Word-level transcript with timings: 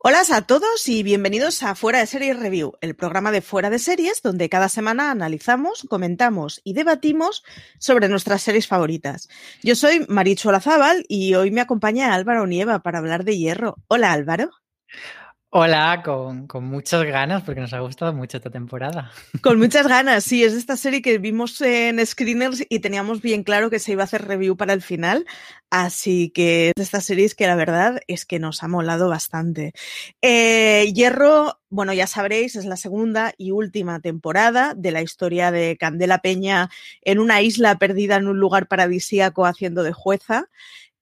Hola 0.00 0.22
a 0.30 0.42
todos 0.42 0.88
y 0.88 1.02
bienvenidos 1.02 1.62
a 1.64 1.74
Fuera 1.74 1.98
de 1.98 2.06
Series 2.06 2.38
Review, 2.38 2.74
el 2.80 2.94
programa 2.94 3.32
de 3.32 3.42
Fuera 3.42 3.68
de 3.68 3.80
Series 3.80 4.22
donde 4.22 4.48
cada 4.48 4.68
semana 4.68 5.10
analizamos, 5.10 5.86
comentamos 5.88 6.60
y 6.62 6.74
debatimos 6.74 7.42
sobre 7.78 8.08
nuestras 8.08 8.42
series 8.42 8.68
favoritas. 8.68 9.28
Yo 9.62 9.74
soy 9.74 10.06
Marichu 10.08 10.50
Olazábal 10.50 11.04
y 11.08 11.34
hoy 11.34 11.50
me 11.50 11.60
acompaña 11.60 12.14
Álvaro 12.14 12.46
Nieva 12.46 12.78
para 12.84 12.98
hablar 12.98 13.24
de 13.24 13.38
Hierro. 13.38 13.76
Hola 13.88 14.12
Álvaro. 14.12 14.57
Hola, 15.50 16.02
con, 16.04 16.46
con, 16.46 16.64
muchas 16.64 17.04
ganas, 17.04 17.42
porque 17.42 17.62
nos 17.62 17.72
ha 17.72 17.80
gustado 17.80 18.12
mucho 18.12 18.36
esta 18.36 18.50
temporada. 18.50 19.10
Con 19.40 19.58
muchas 19.58 19.88
ganas, 19.88 20.22
sí, 20.22 20.44
es 20.44 20.52
esta 20.52 20.76
serie 20.76 21.00
que 21.00 21.16
vimos 21.16 21.58
en 21.62 22.04
Screeners 22.04 22.66
y 22.68 22.80
teníamos 22.80 23.22
bien 23.22 23.44
claro 23.44 23.70
que 23.70 23.78
se 23.78 23.92
iba 23.92 24.02
a 24.02 24.04
hacer 24.04 24.26
review 24.26 24.58
para 24.58 24.74
el 24.74 24.82
final, 24.82 25.24
así 25.70 26.28
que 26.34 26.68
es 26.68 26.74
de 26.76 26.82
estas 26.82 27.34
que 27.34 27.46
la 27.46 27.56
verdad 27.56 27.98
es 28.08 28.26
que 28.26 28.38
nos 28.38 28.62
ha 28.62 28.68
molado 28.68 29.08
bastante. 29.08 29.72
Eh, 30.20 30.92
Hierro, 30.94 31.58
bueno, 31.70 31.94
ya 31.94 32.06
sabréis, 32.06 32.54
es 32.54 32.66
la 32.66 32.76
segunda 32.76 33.32
y 33.38 33.50
última 33.50 34.00
temporada 34.00 34.74
de 34.76 34.90
la 34.90 35.00
historia 35.00 35.50
de 35.50 35.78
Candela 35.78 36.18
Peña 36.18 36.68
en 37.00 37.20
una 37.20 37.40
isla 37.40 37.78
perdida 37.78 38.16
en 38.16 38.28
un 38.28 38.38
lugar 38.38 38.68
paradisíaco 38.68 39.46
haciendo 39.46 39.82
de 39.82 39.94
jueza. 39.94 40.50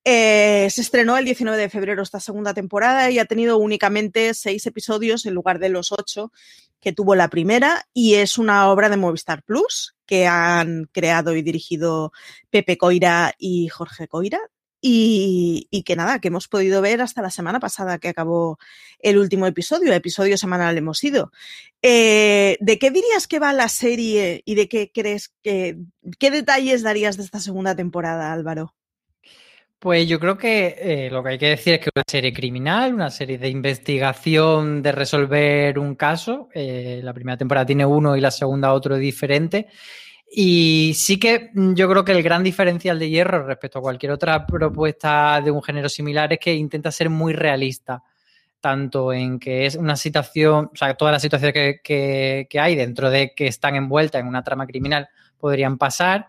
Eh, 0.08 0.68
se 0.70 0.82
estrenó 0.82 1.18
el 1.18 1.24
19 1.24 1.58
de 1.58 1.68
febrero 1.68 2.00
esta 2.00 2.20
segunda 2.20 2.54
temporada 2.54 3.10
y 3.10 3.18
ha 3.18 3.24
tenido 3.24 3.58
únicamente 3.58 4.34
seis 4.34 4.64
episodios 4.64 5.26
en 5.26 5.34
lugar 5.34 5.58
de 5.58 5.68
los 5.68 5.90
ocho 5.90 6.30
que 6.80 6.92
tuvo 6.92 7.16
la 7.16 7.28
primera 7.28 7.88
y 7.92 8.14
es 8.14 8.38
una 8.38 8.70
obra 8.70 8.88
de 8.88 8.98
Movistar 8.98 9.42
Plus 9.42 9.96
que 10.06 10.28
han 10.28 10.84
creado 10.92 11.34
y 11.34 11.42
dirigido 11.42 12.12
Pepe 12.50 12.78
Coira 12.78 13.34
y 13.36 13.66
Jorge 13.66 14.06
Coira. 14.06 14.38
Y, 14.80 15.66
y, 15.70 15.82
que 15.82 15.96
nada, 15.96 16.20
que 16.20 16.28
hemos 16.28 16.46
podido 16.46 16.80
ver 16.80 17.00
hasta 17.00 17.22
la 17.22 17.30
semana 17.30 17.58
pasada 17.58 17.98
que 17.98 18.08
acabó 18.08 18.58
el 19.00 19.18
último 19.18 19.46
episodio, 19.48 19.92
episodio 19.92 20.38
semanal 20.38 20.78
hemos 20.78 21.02
ido. 21.02 21.32
Eh, 21.82 22.56
¿De 22.60 22.78
qué 22.78 22.92
dirías 22.92 23.26
que 23.26 23.40
va 23.40 23.52
la 23.52 23.68
serie 23.68 24.42
y 24.44 24.54
de 24.54 24.68
qué 24.68 24.92
crees 24.94 25.34
que, 25.42 25.78
qué 26.20 26.30
detalles 26.30 26.82
darías 26.82 27.16
de 27.16 27.24
esta 27.24 27.40
segunda 27.40 27.74
temporada, 27.74 28.32
Álvaro? 28.32 28.75
Pues 29.78 30.08
yo 30.08 30.18
creo 30.18 30.38
que 30.38 30.74
eh, 30.78 31.10
lo 31.10 31.22
que 31.22 31.30
hay 31.30 31.38
que 31.38 31.50
decir 31.50 31.74
es 31.74 31.80
que 31.80 31.90
una 31.94 32.04
serie 32.06 32.32
criminal, 32.32 32.94
una 32.94 33.10
serie 33.10 33.36
de 33.36 33.50
investigación 33.50 34.82
de 34.82 34.90
resolver 34.90 35.78
un 35.78 35.94
caso. 35.96 36.48
Eh, 36.54 37.00
la 37.04 37.12
primera 37.12 37.36
temporada 37.36 37.66
tiene 37.66 37.84
uno 37.84 38.16
y 38.16 38.20
la 38.20 38.30
segunda 38.30 38.72
otro 38.72 38.96
diferente. 38.96 39.68
Y 40.30 40.92
sí 40.94 41.18
que 41.18 41.50
yo 41.54 41.88
creo 41.90 42.04
que 42.04 42.12
el 42.12 42.22
gran 42.22 42.42
diferencial 42.42 42.98
de 42.98 43.10
Hierro 43.10 43.46
respecto 43.46 43.78
a 43.78 43.82
cualquier 43.82 44.12
otra 44.12 44.46
propuesta 44.46 45.40
de 45.44 45.50
un 45.50 45.62
género 45.62 45.88
similar 45.90 46.32
es 46.32 46.38
que 46.40 46.54
intenta 46.54 46.90
ser 46.90 47.10
muy 47.10 47.34
realista, 47.34 48.02
tanto 48.60 49.12
en 49.12 49.38
que 49.38 49.66
es 49.66 49.76
una 49.76 49.96
situación, 49.96 50.70
o 50.72 50.76
sea, 50.76 50.94
todas 50.94 51.12
las 51.12 51.22
situaciones 51.22 51.54
que, 51.54 51.80
que, 51.84 52.46
que 52.48 52.60
hay 52.60 52.76
dentro 52.76 53.10
de 53.10 53.34
que 53.34 53.46
están 53.46 53.76
envueltas 53.76 54.20
en 54.20 54.26
una 54.26 54.42
trama 54.42 54.66
criminal 54.66 55.08
podrían 55.38 55.78
pasar, 55.78 56.28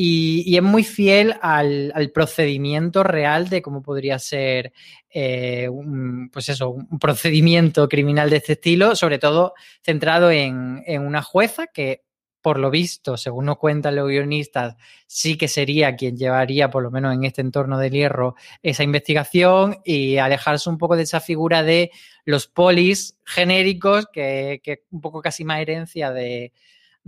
y, 0.00 0.56
es 0.56 0.62
muy 0.62 0.84
fiel 0.84 1.34
al, 1.42 2.12
procedimiento 2.14 3.02
real 3.02 3.48
de 3.48 3.60
cómo 3.60 3.82
podría 3.82 4.20
ser 4.20 4.72
eh, 5.10 5.68
un, 5.68 6.30
pues 6.32 6.48
eso, 6.50 6.70
un 6.70 7.00
procedimiento 7.00 7.88
criminal 7.88 8.30
de 8.30 8.36
este 8.36 8.52
estilo, 8.52 8.94
sobre 8.94 9.18
todo 9.18 9.54
centrado 9.82 10.30
en, 10.30 10.84
una 11.00 11.20
jueza 11.22 11.66
que, 11.66 12.04
por 12.40 12.60
lo 12.60 12.70
visto, 12.70 13.16
según 13.16 13.46
nos 13.46 13.58
cuentan 13.58 13.96
los 13.96 14.06
guionistas, 14.06 14.76
sí 15.08 15.36
que 15.36 15.48
sería 15.48 15.96
quien 15.96 16.16
llevaría, 16.16 16.70
por 16.70 16.84
lo 16.84 16.92
menos 16.92 17.12
en 17.12 17.24
este 17.24 17.40
entorno 17.40 17.76
del 17.76 17.90
hierro, 17.90 18.36
esa 18.62 18.84
investigación 18.84 19.78
y 19.84 20.18
alejarse 20.18 20.70
un 20.70 20.78
poco 20.78 20.94
de 20.94 21.02
esa 21.02 21.18
figura 21.18 21.64
de 21.64 21.90
los 22.24 22.46
polis 22.46 23.18
genéricos, 23.24 24.06
que, 24.12 24.60
que 24.62 24.84
un 24.92 25.00
poco 25.00 25.20
casi 25.22 25.42
más 25.42 25.58
herencia 25.58 26.12
de, 26.12 26.52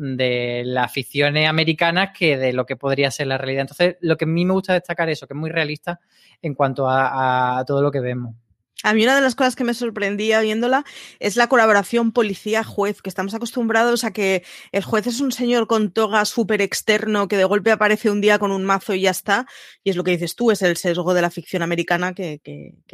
de 0.00 0.62
las 0.64 0.90
ficciones 0.90 1.46
americanas 1.46 2.10
que 2.18 2.38
de 2.38 2.54
lo 2.54 2.64
que 2.64 2.76
podría 2.76 3.10
ser 3.10 3.26
la 3.26 3.36
realidad. 3.36 3.62
Entonces, 3.62 3.96
lo 4.00 4.16
que 4.16 4.24
a 4.24 4.28
mí 4.28 4.46
me 4.46 4.54
gusta 4.54 4.72
destacar 4.72 5.10
es 5.10 5.18
eso, 5.18 5.26
que 5.26 5.34
es 5.34 5.38
muy 5.38 5.50
realista 5.50 6.00
en 6.40 6.54
cuanto 6.54 6.88
a, 6.88 7.62
todo 7.66 7.82
lo 7.82 7.90
que 7.90 8.00
vemos. 8.00 8.34
A 8.82 8.94
mí 8.94 9.02
una 9.04 9.14
de 9.14 9.20
las 9.20 9.34
cosas 9.34 9.56
que 9.56 9.64
me 9.64 9.74
sorprendía 9.74 10.40
viéndola 10.40 10.84
es 11.18 11.36
la 11.36 11.48
colaboración 11.48 12.12
policía-juez, 12.12 13.02
que 13.02 13.10
estamos 13.10 13.34
acostumbrados 13.34 14.04
a 14.04 14.12
que 14.12 14.42
el 14.72 14.82
juez 14.82 15.06
es 15.06 15.20
un 15.20 15.32
señor 15.32 15.66
con 15.66 15.90
toga 15.92 16.24
súper 16.24 16.62
externo 16.62 17.28
que 17.28 17.36
de 17.36 17.44
golpe 17.44 17.72
aparece 17.72 18.10
un 18.10 18.22
día 18.22 18.38
con 18.38 18.52
un 18.52 18.64
mazo 18.64 18.94
y 18.94 19.02
ya 19.02 19.10
está. 19.10 19.46
Y 19.84 19.90
es 19.90 19.96
lo 19.96 20.04
que 20.04 20.12
dices 20.12 20.34
tú, 20.34 20.50
es 20.50 20.62
el 20.62 20.78
sesgo 20.78 21.12
de 21.12 21.20
la 21.20 21.30
ficción 21.30 21.62
americana 21.62 22.14
que, 22.14 22.40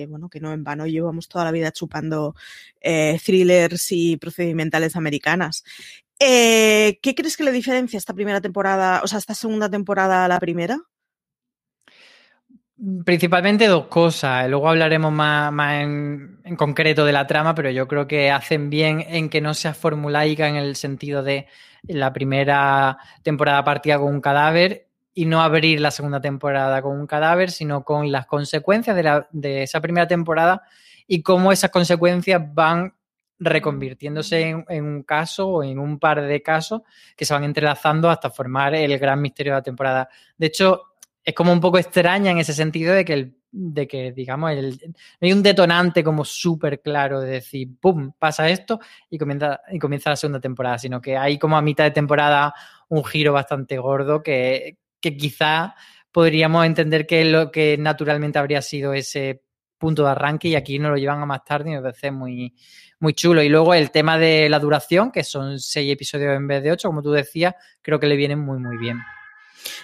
bueno, 0.08 0.28
que 0.28 0.41
no 0.41 0.52
en 0.52 0.64
vano 0.64 0.86
llevamos 0.86 1.28
toda 1.28 1.44
la 1.44 1.52
vida 1.52 1.70
chupando 1.70 2.34
eh, 2.80 3.20
thrillers 3.24 3.92
y 3.92 4.16
procedimentales 4.16 4.97
americanas. 4.97 5.62
Eh, 6.18 6.98
¿Qué 7.00 7.14
crees 7.14 7.36
que 7.36 7.44
le 7.44 7.53
diferencia 7.53 7.98
esta 7.98 8.14
primera 8.14 8.41
temporada, 8.41 9.03
o 9.04 9.06
sea, 9.06 9.18
esta 9.18 9.34
segunda 9.34 9.70
temporada 9.70 10.24
a 10.24 10.28
la 10.28 10.41
primera? 10.41 10.80
Principalmente 13.04 13.69
dos 13.69 13.87
cosas. 13.87 14.48
Luego 14.50 14.69
hablaremos 14.69 15.10
más, 15.10 15.50
en, 15.81 16.38
concreto 16.56 17.06
de 17.06 17.12
la 17.12 17.26
trama, 17.26 17.54
pero 17.54 17.70
yo 17.70 17.88
creo 17.88 18.06
que 18.06 18.31
hacen 18.31 18.69
bien 18.69 19.03
en 19.09 19.31
que 19.31 19.41
no 19.41 19.54
sea 19.54 19.72
formulaica 19.72 20.47
en 20.47 20.56
el 20.56 20.76
sentido 20.76 21.22
de 21.22 21.47
la 21.84 22.12
primera 22.12 22.98
temporada 23.22 23.65
partía 23.65 23.98
con 23.98 24.09
un 24.09 24.20
cadáver 24.20 24.88
y 25.15 25.25
no 25.25 25.41
abrir 25.41 25.81
la 25.81 25.91
segunda 25.91 26.20
temporada 26.20 26.82
con 26.82 26.98
un 26.98 27.06
cadáver, 27.06 27.50
sino 27.50 27.82
con 27.82 28.12
las 28.12 28.26
consecuencias 28.26 28.94
de 29.31 29.62
esa 29.62 29.81
primera 29.81 30.06
temporada 30.06 30.62
y 31.06 31.22
cómo 31.22 31.53
esas 31.53 31.70
consecuencias 31.70 32.42
van 32.53 32.92
reconvirtiéndose 33.38 34.48
en, 34.69 34.84
un 34.84 35.03
caso 35.03 35.48
o 35.48 35.62
en 35.62 35.78
un 35.78 35.98
par 35.98 36.22
de 36.22 36.42
casos 36.42 36.82
que 37.16 37.25
se 37.25 37.34
van 37.34 37.44
entrelazando 37.44 38.10
hasta 38.10 38.31
formar 38.31 38.75
el 38.75 38.98
gran 38.98 39.20
misterio 39.20 39.53
de 39.53 39.59
la 39.59 39.62
temporada. 39.62 40.09
De 40.36 40.47
hecho, 40.47 40.96
es 41.26 41.34
como 41.34 41.53
un 41.53 41.60
poco 41.60 41.76
extraña 41.76 42.31
en 42.31 42.38
ese 42.38 42.53
sentido 42.53 42.94
de 42.94 43.04
que, 43.04 43.12
el, 43.12 43.37
de 43.50 43.88
que 43.88 44.12
digamos, 44.12 44.53
el, 44.53 44.94
hay 45.20 45.32
un 45.32 45.42
detonante 45.42 46.04
como 46.04 46.25
súper 46.25 46.81
claro 46.81 47.21
de 47.21 47.33
decir, 47.33 47.68
¡pum!, 47.80 48.12
pasa 48.16 48.48
esto 48.48 48.78
y 49.10 49.18
comienza, 49.18 49.60
y 49.72 49.80
comienza 49.80 50.10
la 50.10 50.16
segunda 50.16 50.39
temporada, 50.39 50.78
sino 50.78 51.01
que 51.01 51.16
hay 51.16 51.36
como 51.36 51.56
a 51.56 51.62
mitad 51.62 51.83
de 51.83 51.91
temporada 51.91 52.54
un 52.89 53.04
giro 53.04 53.33
bastante 53.33 53.77
gordo 53.77 54.22
que, 54.22 54.78
que 55.01 55.16
quizá 55.16 55.74
podríamos 56.12 56.65
entender 56.65 57.09
que 57.09 57.24
lo 57.24 57.51
que 57.51 57.77
naturalmente 57.77 58.39
habría 58.39 58.62
sido 58.62 58.95
ese 58.95 59.42
punto 59.78 60.04
de 60.04 60.10
arranque 60.10 60.48
y 60.48 60.54
aquí 60.54 60.78
nos 60.78 60.92
lo 60.92 60.97
llevan 60.97 61.21
a 61.21 61.27
más 61.27 61.45
tarde 61.45 61.72
y 61.72 61.74
me 61.74 61.83
parece 61.83 62.12
muy, 62.12 62.54
muy 63.01 63.15
chulo. 63.15 63.42
Y 63.42 63.48
luego 63.48 63.74
el 63.74 63.91
tema 63.91 64.16
de 64.16 64.48
la 64.48 64.60
duración, 64.60 65.10
que 65.10 65.24
son 65.24 65.59
seis 65.59 65.92
episodios 65.92 66.36
en 66.36 66.47
vez 66.47 66.62
de 66.62 66.71
ocho, 66.71 66.89
como 66.89 67.03
tú 67.03 67.10
decías, 67.10 67.56
creo 67.83 67.98
que 67.98 68.06
le 68.06 68.15
vienen 68.15 68.39
muy, 68.39 68.60
muy 68.60 68.78
bien. 68.78 69.01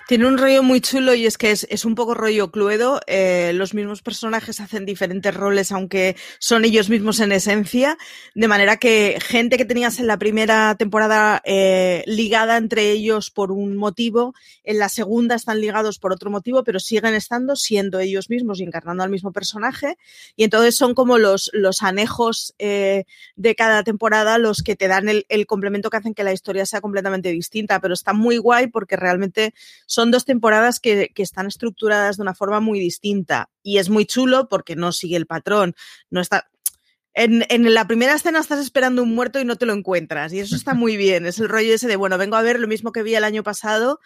Tiene 0.09 0.27
un 0.27 0.39
rollo 0.39 0.63
muy 0.63 0.81
chulo 0.81 1.15
y 1.15 1.27
es 1.27 1.39
que 1.39 1.51
es, 1.53 1.85
un 1.85 1.95
poco 1.95 2.15
rollo 2.15 2.51
cluedo. 2.51 3.01
Eh, 3.07 3.53
los 3.55 3.75
mismos 3.75 4.03
personajes 4.03 4.61
hacen 4.61 4.85
diferentes 4.85 5.35
roles, 5.35 5.73
aunque 5.73 6.17
son 6.39 6.65
ellos 6.65 6.89
mismos 6.89 7.21
en 7.21 7.33
esencia. 7.33 7.97
De 8.35 8.49
manera 8.49 8.77
que 8.77 9.19
gente 9.21 9.57
que 9.57 9.65
tenías 9.65 9.99
en 9.99 10.07
la 10.07 10.19
primera 10.19 10.75
temporada 10.77 11.41
eh, 11.45 12.03
ligada 12.07 12.57
entre 12.57 12.91
ellos 12.91 13.31
por 13.31 13.53
un 13.53 13.77
motivo, 13.77 14.35
en 14.65 14.79
la 14.79 14.89
segunda 14.89 15.35
están 15.35 15.61
ligados 15.61 15.99
por 15.99 16.13
otro 16.13 16.31
motivo, 16.31 16.65
pero 16.65 16.81
siguen 16.81 17.15
estando 17.15 17.57
siendo 17.57 17.99
ellos 18.01 18.29
mismos 18.29 18.61
y 18.61 18.65
encarnando 18.65 19.03
al 19.03 19.11
mismo 19.11 19.33
personaje. 19.33 19.97
Y 20.37 20.45
entonces 20.45 20.77
son 20.77 20.95
como 20.95 21.19
los, 21.19 21.51
los 21.53 21.83
anejos 21.83 22.55
eh, 22.59 23.05
de 23.37 23.55
cada 23.55 23.83
temporada 23.83 24.39
los 24.39 24.63
que 24.63 24.77
te 24.77 24.89
dan 24.89 25.09
el, 25.09 25.27
el 25.29 25.47
complemento 25.47 25.91
que 25.91 25.97
hacen 25.97 26.15
que 26.15 26.25
la 26.25 26.33
historia 26.33 26.67
sea 26.67 26.81
completamente 26.81 27.31
distinta. 27.31 27.81
Pero 27.81 27.95
está 27.95 28.13
muy 28.13 28.37
guay 28.37 28.67
porque 28.67 28.97
realmente 28.97 29.55
son 29.87 30.11
dos 30.11 30.25
temporadas 30.25 30.81
que, 30.81 31.11
están 31.17 31.47
estructuradas 31.47 32.17
de 32.17 32.23
una 32.23 32.35
forma 32.35 32.61
muy 32.61 32.81
distinta. 32.81 33.51
Y 33.63 33.79
es 33.79 33.89
muy 33.89 34.07
chulo 34.07 34.49
porque 34.49 34.77
no 34.77 34.93
sigue 34.93 35.17
el 35.17 35.27
patrón, 35.27 35.75
no 36.11 36.21
está... 36.21 36.49
En, 37.15 37.75
la 37.75 37.87
primera 37.87 38.15
escena 38.15 38.41
estás 38.41 38.61
esperando 38.61 39.03
un 39.03 39.15
muerto 39.15 39.39
y 39.39 39.45
no 39.45 39.57
te 39.57 39.67
lo 39.67 39.75
encuentras 39.75 40.33
y 40.33 40.41
eso 40.41 40.57
está 40.57 40.73
muy 40.73 40.97
bien, 40.97 41.27
es 41.27 41.39
el 41.39 41.49
rollo 41.49 41.75
ese 41.75 41.87
de, 41.87 41.97
bueno, 41.97 42.17
vengo 42.17 42.37
a 42.37 42.43
ver 42.43 42.59
lo 42.59 42.69
mismo 42.69 42.91
que 42.91 43.03
vi 43.03 43.15
el 43.15 43.25
año 43.25 43.43
pasado 43.43 44.01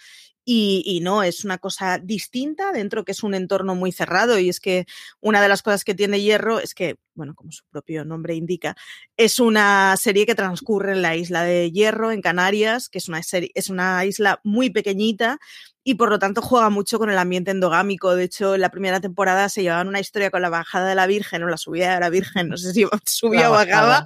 y, 0.49 1.00
no, 1.03 1.25
es 1.25 1.44
una 1.44 1.58
cosa 1.58 1.99
distinta 1.99 2.70
dentro 2.70 3.05
que 3.05 3.11
es 3.11 3.25
un 3.25 3.35
entorno 3.35 3.75
muy 3.75 3.91
cerrado 3.91 4.38
y 4.38 4.49
es 4.49 4.61
que 4.61 4.87
una 5.20 5.43
de 5.43 5.49
las 5.49 5.61
cosas 5.62 5.82
que 5.82 5.94
tiene 5.94 6.20
Hierro 6.20 6.61
es 6.61 6.73
que, 6.73 6.99
bueno, 7.14 7.35
como 7.35 7.50
su 7.50 7.64
propio 7.69 8.05
nombre 8.05 8.37
indica, 8.37 8.76
es 9.17 9.41
una 9.41 9.97
serie 9.97 10.25
que 10.25 10.37
transcurre 10.37 10.93
en 10.93 11.02
la 11.02 11.17
isla 11.17 11.43
de 11.43 11.73
Hierro, 11.73 12.12
en 12.12 12.23
Canarias, 12.23 12.88
que 12.88 12.99
es 12.99 13.09
una, 13.09 13.25
serie, 13.25 13.50
es 13.55 13.70
una 13.70 14.05
isla 14.05 14.41
muy 14.44 14.70
pequeñita 14.70 15.41
y 15.88 15.94
por 15.94 16.11
lo 16.11 16.19
tanto 16.19 16.43
juega 16.43 16.69
mucho 16.69 16.99
con 16.99 17.11
el 17.11 17.19
ambiente 17.19 17.53
endogámico. 17.53 18.17
De 18.17 18.25
hecho, 18.25 18.56
en 18.56 18.61
la 18.61 18.71
primera 18.71 19.00
temporada 19.00 19.49
se 19.49 19.62
llevaban 19.62 19.87
una 19.87 20.00
historia 20.00 20.33
con 20.33 20.43
la 20.43 20.49
bajada 20.49 20.88
de 20.88 20.97
la 20.97 21.06
Virgen 21.06 21.44
o 21.44 21.49
la 21.49 21.56
subida 21.56 21.94
de 21.94 22.00
la 22.00 22.11
Virgen, 22.11 22.49
no 22.49 22.56
sé 22.56 22.73
si 22.73 22.85
subía 23.06 23.49
o 23.49 23.53
bajaba, 23.53 24.05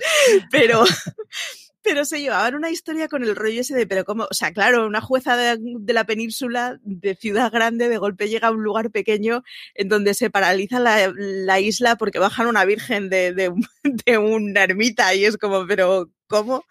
pero 0.50 0.84
pero 1.82 2.04
se 2.04 2.20
llevaban 2.20 2.54
una 2.54 2.70
historia 2.70 3.08
con 3.08 3.22
el 3.22 3.34
rollo 3.34 3.62
ese 3.62 3.74
de, 3.74 3.86
pero 3.86 4.04
como, 4.04 4.24
o 4.24 4.34
sea, 4.34 4.52
claro, 4.52 4.86
una 4.86 5.00
jueza 5.00 5.38
de, 5.38 5.58
la 5.94 6.04
península, 6.04 6.78
de 6.82 7.14
ciudad 7.14 7.50
grande, 7.50 7.88
de 7.88 7.96
golpe 7.96 8.28
llega 8.28 8.48
a 8.48 8.52
un 8.52 8.62
lugar 8.62 8.90
pequeño 8.90 9.42
en 9.74 9.88
donde 9.88 10.12
se 10.12 10.28
paraliza 10.28 10.80
la, 10.80 11.60
isla 11.60 11.96
porque 11.96 12.18
bajan 12.18 12.46
una 12.46 12.66
virgen 12.66 13.08
de, 13.08 13.32
de, 13.32 13.54
de 14.04 14.18
una 14.18 14.64
ermita 14.64 15.14
y 15.14 15.24
es 15.24 15.38
como, 15.38 15.66
pero 15.66 16.10
¿cómo? 16.26 16.64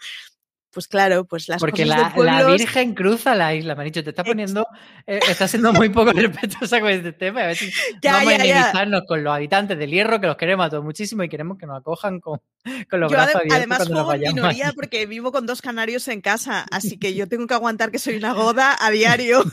Pues 0.71 0.87
claro, 0.87 1.25
pues 1.25 1.49
las 1.49 1.59
Porque 1.59 1.83
cosas 1.83 2.15
la, 2.15 2.41
la 2.41 2.47
Virgen 2.47 2.93
cruza 2.93 3.33
la 3.33 3.55
isla, 3.55 3.75
dicho, 3.83 4.03
te 4.03 4.11
está 4.11 4.23
poniendo, 4.23 4.67
eh, 5.07 5.19
está 5.27 5.47
siendo 5.47 5.73
muy 5.73 5.89
poco 5.89 6.11
respetuosa 6.13 6.79
con 6.79 6.89
este 6.91 7.11
tema. 7.11 7.41
A 7.41 7.53
vamos 8.03 8.27
a 8.27 8.35
enemizarnos 8.35 9.01
con 9.07 9.23
los 9.23 9.33
habitantes 9.33 9.79
del 9.79 9.89
hierro, 9.89 10.21
que 10.21 10.27
los 10.27 10.37
queremos 10.37 10.67
a 10.67 10.69
todos 10.69 10.83
muchísimo 10.83 11.23
y 11.23 11.29
queremos 11.29 11.57
que 11.57 11.65
nos 11.65 11.79
acojan 11.79 12.19
con, 12.19 12.39
con 12.87 12.99
los 12.99 13.11
brazos 13.11 13.35
abiertos. 13.35 13.57
Además, 13.57 13.87
juego 13.87 14.13
en 14.13 14.21
minoría 14.21 14.71
porque 14.73 15.07
vivo 15.07 15.31
con 15.31 15.47
dos 15.47 15.61
canarios 15.61 16.07
en 16.07 16.21
casa, 16.21 16.65
así 16.69 16.99
que 16.99 17.15
yo 17.15 17.27
tengo 17.29 17.47
que 17.47 17.55
aguantar 17.55 17.89
que 17.89 17.97
soy 17.97 18.17
una 18.17 18.33
goda 18.33 18.77
a 18.79 18.91
diario. 18.91 19.43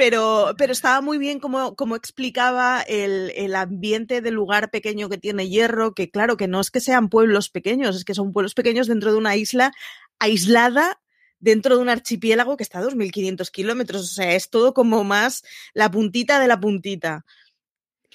Pero, 0.00 0.54
pero 0.56 0.72
estaba 0.72 1.02
muy 1.02 1.18
bien 1.18 1.40
como, 1.40 1.76
como 1.76 1.94
explicaba 1.94 2.80
el, 2.80 3.34
el, 3.36 3.54
ambiente 3.54 4.22
del 4.22 4.32
lugar 4.32 4.70
pequeño 4.70 5.10
que 5.10 5.18
tiene 5.18 5.50
Hierro, 5.50 5.92
que 5.92 6.10
claro, 6.10 6.38
que 6.38 6.48
no 6.48 6.58
es 6.58 6.70
que 6.70 6.80
sean 6.80 7.10
pueblos 7.10 7.50
pequeños, 7.50 7.94
es 7.94 8.06
que 8.06 8.14
son 8.14 8.32
pueblos 8.32 8.54
pequeños 8.54 8.86
dentro 8.86 9.12
de 9.12 9.18
una 9.18 9.36
isla 9.36 9.72
aislada 10.18 11.02
dentro 11.38 11.76
de 11.76 11.82
un 11.82 11.90
archipiélago 11.90 12.56
que 12.56 12.62
está 12.62 12.78
a 12.78 12.82
2.500 12.82 13.50
kilómetros, 13.50 14.00
o 14.00 14.14
sea, 14.14 14.34
es 14.34 14.48
todo 14.48 14.72
como 14.72 15.04
más 15.04 15.44
la 15.74 15.90
puntita 15.90 16.40
de 16.40 16.48
la 16.48 16.58
puntita. 16.58 17.26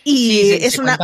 Y 0.04 0.54
es 0.54 0.80
una... 0.80 0.98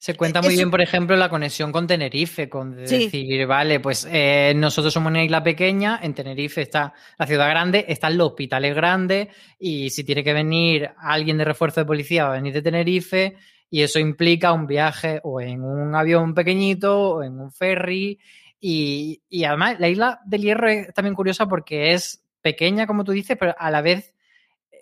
Se 0.00 0.14
cuenta 0.14 0.40
muy 0.40 0.54
bien, 0.54 0.70
por 0.70 0.80
ejemplo, 0.80 1.14
la 1.14 1.28
conexión 1.28 1.70
con 1.70 1.86
Tenerife, 1.86 2.48
con 2.48 2.74
decir, 2.74 3.46
vale, 3.46 3.80
pues 3.80 4.08
eh, 4.10 4.54
nosotros 4.56 4.94
somos 4.94 5.10
una 5.10 5.22
isla 5.22 5.42
pequeña, 5.42 6.00
en 6.02 6.14
Tenerife 6.14 6.62
está 6.62 6.94
la 7.18 7.26
ciudad 7.26 7.50
grande, 7.50 7.84
están 7.86 8.16
los 8.16 8.28
hospitales 8.28 8.74
grandes 8.74 9.28
y 9.58 9.90
si 9.90 10.02
tiene 10.02 10.24
que 10.24 10.32
venir 10.32 10.90
alguien 10.96 11.36
de 11.36 11.44
refuerzo 11.44 11.80
de 11.80 11.86
policía 11.86 12.24
va 12.24 12.30
a 12.30 12.36
venir 12.36 12.54
de 12.54 12.62
Tenerife 12.62 13.36
y 13.68 13.82
eso 13.82 13.98
implica 13.98 14.54
un 14.54 14.66
viaje 14.66 15.20
o 15.22 15.38
en 15.38 15.62
un 15.62 15.94
avión 15.94 16.32
pequeñito 16.32 17.16
o 17.16 17.22
en 17.22 17.38
un 17.38 17.52
ferry 17.52 18.18
y, 18.58 19.20
y 19.28 19.44
además 19.44 19.78
la 19.80 19.90
isla 19.90 20.20
del 20.24 20.40
Hierro 20.40 20.70
es 20.70 20.94
también 20.94 21.14
curiosa 21.14 21.44
porque 21.46 21.92
es 21.92 22.24
pequeña, 22.40 22.86
como 22.86 23.04
tú 23.04 23.12
dices, 23.12 23.36
pero 23.38 23.54
a 23.58 23.70
la 23.70 23.82
vez 23.82 24.14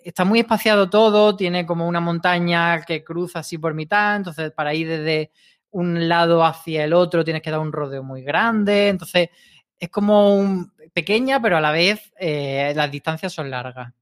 está 0.03 0.25
muy 0.25 0.39
espaciado 0.39 0.89
todo, 0.89 1.35
tiene 1.35 1.65
como 1.65 1.87
una 1.87 1.99
montaña 1.99 2.81
que 2.83 3.03
cruza 3.03 3.39
así 3.39 3.57
por 3.57 3.73
mitad, 3.73 4.15
entonces 4.15 4.51
para 4.51 4.73
ir 4.73 4.87
desde 4.87 5.31
un 5.71 6.07
lado 6.09 6.43
hacia 6.43 6.83
el 6.83 6.93
otro 6.93 7.23
tienes 7.23 7.41
que 7.41 7.51
dar 7.51 7.59
un 7.59 7.71
rodeo 7.71 8.03
muy 8.03 8.23
grande, 8.23 8.89
entonces 8.89 9.29
es 9.79 9.89
como 9.89 10.35
un, 10.35 10.71
pequeña, 10.93 11.41
pero 11.41 11.57
a 11.57 11.61
la 11.61 11.71
vez 11.71 12.11
eh, 12.19 12.73
las 12.75 12.91
distancias 12.91 13.33
son 13.33 13.49
largas. 13.49 13.93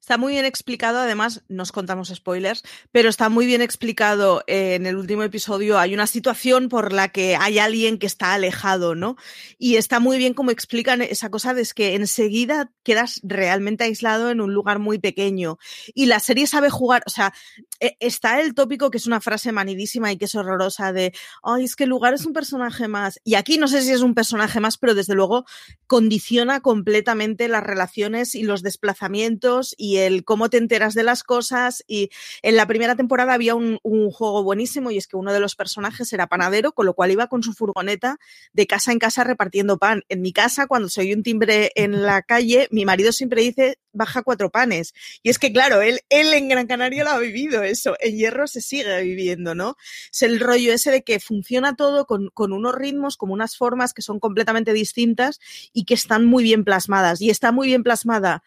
Está 0.00 0.16
muy 0.18 0.34
bien 0.34 0.44
explicado, 0.44 0.98
además, 0.98 1.42
nos 1.48 1.72
contamos 1.72 2.12
spoilers, 2.14 2.62
pero 2.92 3.08
está 3.08 3.28
muy 3.28 3.46
bien 3.46 3.62
explicado 3.62 4.44
eh, 4.46 4.74
en 4.74 4.86
el 4.86 4.96
último 4.96 5.22
episodio. 5.22 5.78
Hay 5.78 5.94
una 5.94 6.06
situación 6.06 6.68
por 6.68 6.92
la 6.92 7.08
que 7.08 7.36
hay 7.36 7.58
alguien 7.58 7.98
que 7.98 8.06
está 8.06 8.34
alejado, 8.34 8.94
¿no? 8.94 9.16
Y 9.58 9.76
está 9.76 10.00
muy 10.00 10.18
bien 10.18 10.34
como 10.34 10.50
explican 10.50 11.02
esa 11.02 11.30
cosa 11.30 11.52
de 11.52 11.64
que 11.74 11.94
enseguida 11.94 12.72
quedas 12.82 13.20
realmente 13.22 13.84
aislado 13.84 14.30
en 14.30 14.40
un 14.40 14.52
lugar 14.52 14.78
muy 14.78 14.98
pequeño. 14.98 15.58
Y 15.94 16.06
la 16.06 16.20
serie 16.20 16.46
sabe 16.46 16.68
jugar, 16.68 17.02
o 17.06 17.10
sea, 17.10 17.32
e, 17.80 17.96
está 18.00 18.40
el 18.40 18.54
tópico 18.54 18.90
que 18.90 18.98
es 18.98 19.06
una 19.06 19.20
frase 19.20 19.52
manidísima 19.52 20.12
y 20.12 20.18
que 20.18 20.26
es 20.26 20.34
horrorosa 20.34 20.92
de, 20.92 21.12
ay, 21.42 21.64
es 21.64 21.76
que 21.76 21.84
el 21.84 21.90
lugar 21.90 22.14
es 22.14 22.26
un 22.26 22.32
personaje 22.32 22.88
más. 22.88 23.20
Y 23.24 23.34
aquí 23.36 23.58
no 23.58 23.68
sé 23.68 23.82
si 23.82 23.92
es 23.92 24.00
un 24.00 24.14
personaje 24.14 24.60
más, 24.60 24.78
pero 24.78 24.94
desde 24.94 25.14
luego 25.14 25.44
condiciona 25.86 26.60
completamente 26.60 27.48
las 27.48 27.62
relaciones 27.62 28.34
y 28.34 28.42
los 28.42 28.62
desplazamientos 28.62 29.73
y 29.76 29.98
el 29.98 30.24
cómo 30.24 30.50
te 30.50 30.58
enteras 30.58 30.94
de 30.94 31.02
las 31.02 31.22
cosas. 31.22 31.84
Y 31.86 32.10
en 32.42 32.56
la 32.56 32.66
primera 32.66 32.96
temporada 32.96 33.34
había 33.34 33.54
un, 33.54 33.78
juego 33.82 34.42
buenísimo 34.42 34.90
y 34.90 34.98
es 34.98 35.06
que 35.06 35.16
uno 35.16 35.32
de 35.32 35.40
los 35.40 35.56
personajes 35.56 36.12
era 36.12 36.26
panadero, 36.26 36.72
con 36.72 36.86
lo 36.86 36.94
cual 36.94 37.10
iba 37.10 37.26
con 37.26 37.42
su 37.42 37.52
furgoneta 37.52 38.18
de 38.52 38.66
casa 38.66 38.92
en 38.92 38.98
casa 38.98 39.24
repartiendo 39.24 39.78
pan. 39.78 40.02
En 40.08 40.20
mi 40.20 40.32
casa, 40.32 40.66
cuando 40.66 40.88
soy 40.88 41.12
un 41.12 41.22
timbre 41.22 41.72
en 41.74 42.02
la 42.02 42.22
calle, 42.22 42.68
mi 42.70 42.84
marido 42.84 43.12
siempre 43.12 43.42
dice, 43.42 43.78
baja 43.94 44.22
cuatro 44.22 44.50
panes. 44.50 44.92
Y 45.22 45.30
es 45.30 45.38
que, 45.38 45.52
claro, 45.52 45.80
él, 45.80 46.00
él 46.10 46.32
en 46.34 46.48
Gran 46.48 46.66
Canaria 46.66 47.04
lo 47.04 47.10
ha 47.10 47.18
vivido 47.18 47.62
eso. 47.62 47.96
En 48.00 48.16
Hierro 48.16 48.46
se 48.46 48.60
sigue 48.60 49.02
viviendo, 49.02 49.54
¿no? 49.54 49.76
Es 50.12 50.22
el 50.22 50.40
rollo 50.40 50.72
ese 50.72 50.90
de 50.90 51.02
que 51.02 51.20
funciona 51.20 51.76
todo 51.76 52.06
con, 52.06 52.28
con 52.34 52.52
unos 52.52 52.74
ritmos, 52.74 53.16
como 53.16 53.32
unas 53.32 53.56
formas 53.56 53.94
que 53.94 54.02
son 54.02 54.20
completamente 54.20 54.72
distintas 54.72 55.40
y 55.72 55.84
que 55.84 55.94
están 55.94 56.26
muy 56.26 56.44
bien 56.44 56.64
plasmadas. 56.64 57.20
Y 57.20 57.30
está 57.30 57.52
muy 57.52 57.68
bien 57.68 57.82
plasmada 57.82 58.42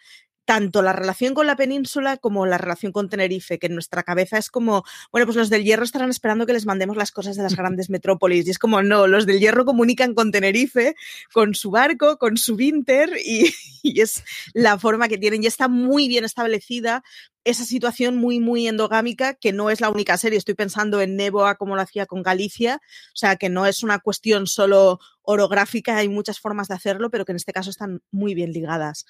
tanto 0.48 0.82
la 0.82 0.94
relación 0.94 1.34
con 1.34 1.46
la 1.46 1.58
península 1.58 2.16
como 2.16 2.46
la 2.46 2.58
relación 2.58 2.94
con 2.94 3.10
Tenerife, 3.10 3.60
que 3.60 3.68
en 3.68 3.74
nuestra 3.74 4.04
cabeza 4.04 4.38
es 4.38 4.50
como, 4.50 4.86
bueno, 5.12 5.26
pues 5.28 5.36
los 5.36 5.50
del 5.50 5.66
Hierro 5.66 5.84
estarán 5.84 6.10
esperando 6.10 6.46
que 6.46 6.54
les 6.54 6.66
mandemos 6.66 6.96
las 6.96 7.12
cosas 7.12 7.36
de 7.36 7.44
las 7.44 7.54
grandes 7.58 7.90
metrópolis. 7.90 8.48
Y 8.48 8.52
es 8.52 8.58
como, 8.58 8.82
no, 8.82 9.08
los 9.08 9.26
del 9.26 9.42
Hierro 9.42 9.66
comunican 9.66 10.14
con 10.14 10.32
Tenerife, 10.32 10.96
con 11.34 11.54
su 11.54 11.70
barco, 11.70 12.18
con 12.18 12.38
su 12.38 12.56
Winter, 12.56 13.10
y, 13.26 13.54
es 13.84 14.24
la 14.54 14.80
forma 14.80 15.10
que 15.10 15.18
tienen. 15.18 15.44
Y 15.44 15.48
está 15.48 15.68
muy 15.68 16.08
bien 16.08 16.24
establecida 16.24 17.04
esa 17.44 17.66
situación 17.66 18.16
muy, 18.16 18.40
muy 18.40 18.70
endogámica, 18.70 19.34
que 19.34 19.52
no 19.52 19.70
es 19.70 19.82
la 19.82 19.90
única 19.90 20.16
serie. 20.16 20.38
Estoy 20.38 20.56
pensando 20.56 21.02
en 21.02 21.18
Neboa 21.18 21.56
como 21.56 21.76
lo 21.76 21.82
hacía 21.82 22.06
con 22.06 22.24
Galicia, 22.24 22.80
o 23.14 23.18
sea, 23.18 23.36
que 23.36 23.50
no 23.50 23.66
es 23.66 23.84
una 23.84 24.00
cuestión 24.00 24.48
solo 24.48 25.00
orográfica, 25.24 25.98
hay 25.98 26.08
muchas 26.08 26.40
formas 26.40 26.70
de 26.70 26.76
hacerlo, 26.76 27.10
pero 27.10 27.26
que 27.26 27.34
en 27.34 27.36
este 27.36 27.52
caso 27.52 27.70
están 27.70 28.02
muy 28.12 28.34
bien 28.34 28.54
ligadas. 28.54 29.06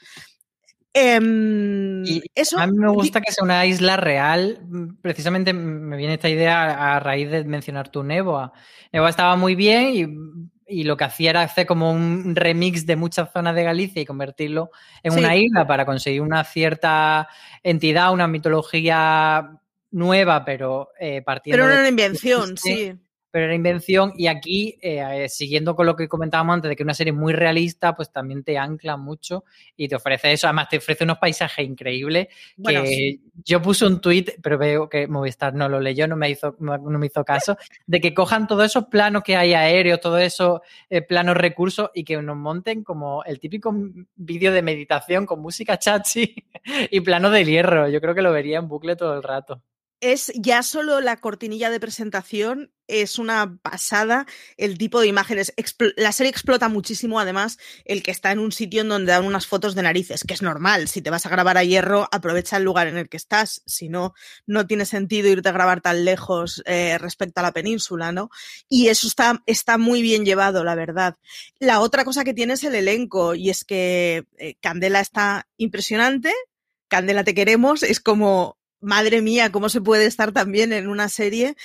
Em, 1.00 2.04
eso, 2.34 2.58
a 2.58 2.66
mí 2.66 2.76
me 2.76 2.92
gusta 2.92 3.22
que 3.22 3.32
sea 3.32 3.44
una 3.44 3.66
isla 3.68 3.98
real. 3.98 4.60
Precisamente 5.02 5.54
me 5.54 5.96
viene 5.96 6.16
esta 6.16 6.30
idea 6.30 6.96
a 6.96 7.00
raíz 7.00 7.30
de 7.30 7.44
mencionar 7.44 7.90
tu 7.90 8.04
Neboa. 8.04 8.52
Neboa 8.92 9.10
estaba 9.10 9.36
muy 9.36 9.54
bien 9.54 10.34
y, 10.68 10.84
lo 10.84 10.98
que 10.98 11.04
hacía 11.04 11.30
era 11.30 11.44
hacer 11.44 11.68
como 11.68 11.92
un 11.92 12.36
remix 12.36 12.86
de 12.86 12.96
muchas 12.96 13.32
zonas 13.32 13.56
de 13.56 13.64
Galicia 13.64 14.02
y 14.02 14.06
convertirlo 14.06 14.72
en 15.04 15.14
una 15.14 15.36
isla 15.36 15.68
para 15.68 15.86
conseguir 15.86 16.22
una 16.22 16.44
cierta 16.44 17.30
entidad, 17.64 18.12
una 18.12 18.28
mitología 18.28 19.52
nueva, 19.92 20.44
pero 20.44 20.90
eh, 21.00 21.22
partiendo. 21.22 21.64
Pero 21.64 21.80
una 21.80 21.88
invención, 21.88 22.58
sí. 22.58 22.94
Pero 23.32 23.46
era 23.46 23.56
invención. 23.56 24.14
Y 24.16 24.28
aquí, 24.28 24.78
eh, 24.82 25.28
siguiendo 25.30 25.76
con 25.76 25.86
lo 25.86 25.96
que 25.96 26.08
comentábamos 26.08 26.56
antes, 26.56 26.70
de 26.70 26.76
que 26.76 26.84
una 26.84 26.94
serie 26.94 27.14
muy 27.14 27.34
realista, 27.34 27.96
pues 27.96 28.12
también 28.12 28.44
te 28.44 28.58
ancla 28.58 28.98
mucho 28.98 29.44
y 29.76 29.88
te 29.88 29.96
ofrece 29.96 30.32
eso. 30.34 30.48
Además, 30.48 30.70
te 30.70 30.78
ofrece 30.78 31.04
unos 31.04 31.18
paisajes 31.18 31.66
increíbles. 31.66 32.28
que 32.66 33.20
Yo 33.44 33.62
puse 33.62 33.86
un 33.86 34.02
tweet, 34.02 34.38
pero 34.42 34.58
veo 34.58 34.90
que 34.90 35.08
Movistar 35.08 35.54
no 35.54 35.70
lo 35.70 35.80
leyó, 35.80 36.08
no 36.08 36.16
me 36.16 36.30
hizo, 36.30 36.56
no 36.60 36.80
me 36.80 37.08
hizo 37.08 37.24
caso, 37.24 37.58
de 37.86 38.02
que 38.02 38.14
cojan 38.14 38.48
todos 38.48 38.66
esos 38.66 38.86
planos 38.86 39.24
que 39.24 39.36
hay 39.36 39.54
aéreos, 39.54 40.00
todos 40.00 40.22
esos 40.22 40.62
eh, 40.90 41.02
planos 41.02 41.38
recursos 41.38 41.90
y 41.94 42.04
que 42.04 42.22
nos 42.22 42.38
monten 42.38 42.84
como 42.84 43.24
el 43.24 43.40
típico 43.40 43.74
vídeo 44.16 44.52
de 44.52 44.62
meditación 44.62 45.26
con 45.26 45.42
música 45.42 45.78
chachi 45.78 46.36
y 46.92 47.02
plano 47.02 47.30
de 47.30 47.46
hierro. 47.46 47.90
Yo 47.90 48.02
creo 48.02 48.16
que 48.16 48.22
lo 48.22 48.32
vería 48.32 48.60
en 48.60 48.68
bucle 48.68 48.96
todo 48.96 49.14
el 49.16 49.24
rato 49.24 49.62
es 50.00 50.32
ya 50.36 50.64
solo 50.64 51.02
la 51.02 51.18
cortinilla 51.18 51.70
de 51.70 51.80
presentación, 51.80 52.72
es 52.88 53.20
una 53.20 53.58
pasada 53.62 54.26
el 54.56 54.78
tipo 54.78 55.02
de 55.02 55.08
imágenes. 55.08 55.54
la 55.98 56.12
serie 56.12 56.30
explota 56.30 56.70
muchísimo, 56.70 57.20
además, 57.20 57.58
el 57.86 58.02
que 58.02 58.12
está 58.12 58.32
en 58.32 58.40
un 58.40 58.52
sitio 58.52 58.82
en 58.82 58.90
donde 58.90 59.12
dan 59.12 59.26
unas 59.26 59.48
fotos 59.48 59.76
de 59.76 59.84
narices, 59.84 60.24
que 60.24 60.34
es 60.34 60.42
normal. 60.42 60.88
Si 60.88 61.02
te 61.02 61.10
vas 61.10 61.26
a 61.26 61.30
grabar 61.30 61.58
a 61.58 61.64
hierro, 61.64 62.08
aprovecha 62.12 62.58
el 62.58 62.64
lugar 62.64 62.88
en 62.88 62.98
el 62.98 63.10
que 63.10 63.18
estás. 63.18 63.62
Si 63.66 63.90
no, 63.90 64.14
no 64.46 64.68
tiene 64.68 64.86
sentido 64.86 65.30
irte 65.30 65.50
a 65.50 65.54
grabar 65.54 65.82
tan 65.82 66.06
lejos 66.06 66.64
eh, 66.66 66.98
respecto 66.98 67.40
a 67.42 67.44
la 67.44 67.52
península, 67.52 68.12
¿no? 68.12 68.30
Y 68.70 68.88
eso 68.88 69.08
está, 69.08 69.44
está 69.46 69.78
muy 69.78 70.02
bien 70.02 70.26
llevado, 70.26 70.64
la 70.64 70.76
verdad. 70.76 71.18
La 71.60 71.82
otra 71.82 72.06
cosa 72.06 72.24
que 72.24 72.34
tiene 72.34 72.54
es 72.54 72.64
el 72.64 72.76
elenco, 72.76 73.36
y 73.36 73.50
es 73.50 73.66
que 73.66 74.26
eh, 74.38 74.56
Candela 74.62 75.02
está 75.02 75.48
impresionante. 75.58 76.34
Candela 76.88 77.26
te 77.26 77.36
queremos, 77.36 77.84
es 77.84 78.00
como 78.00 78.57
madre 78.80 79.22
mía, 79.22 79.52
cómo 79.52 79.70
se 79.70 79.82
puede 79.82 80.06
estar 80.06 80.32
también 80.32 80.74
en 80.74 80.88
una 80.88 81.10
serie, 81.10 81.56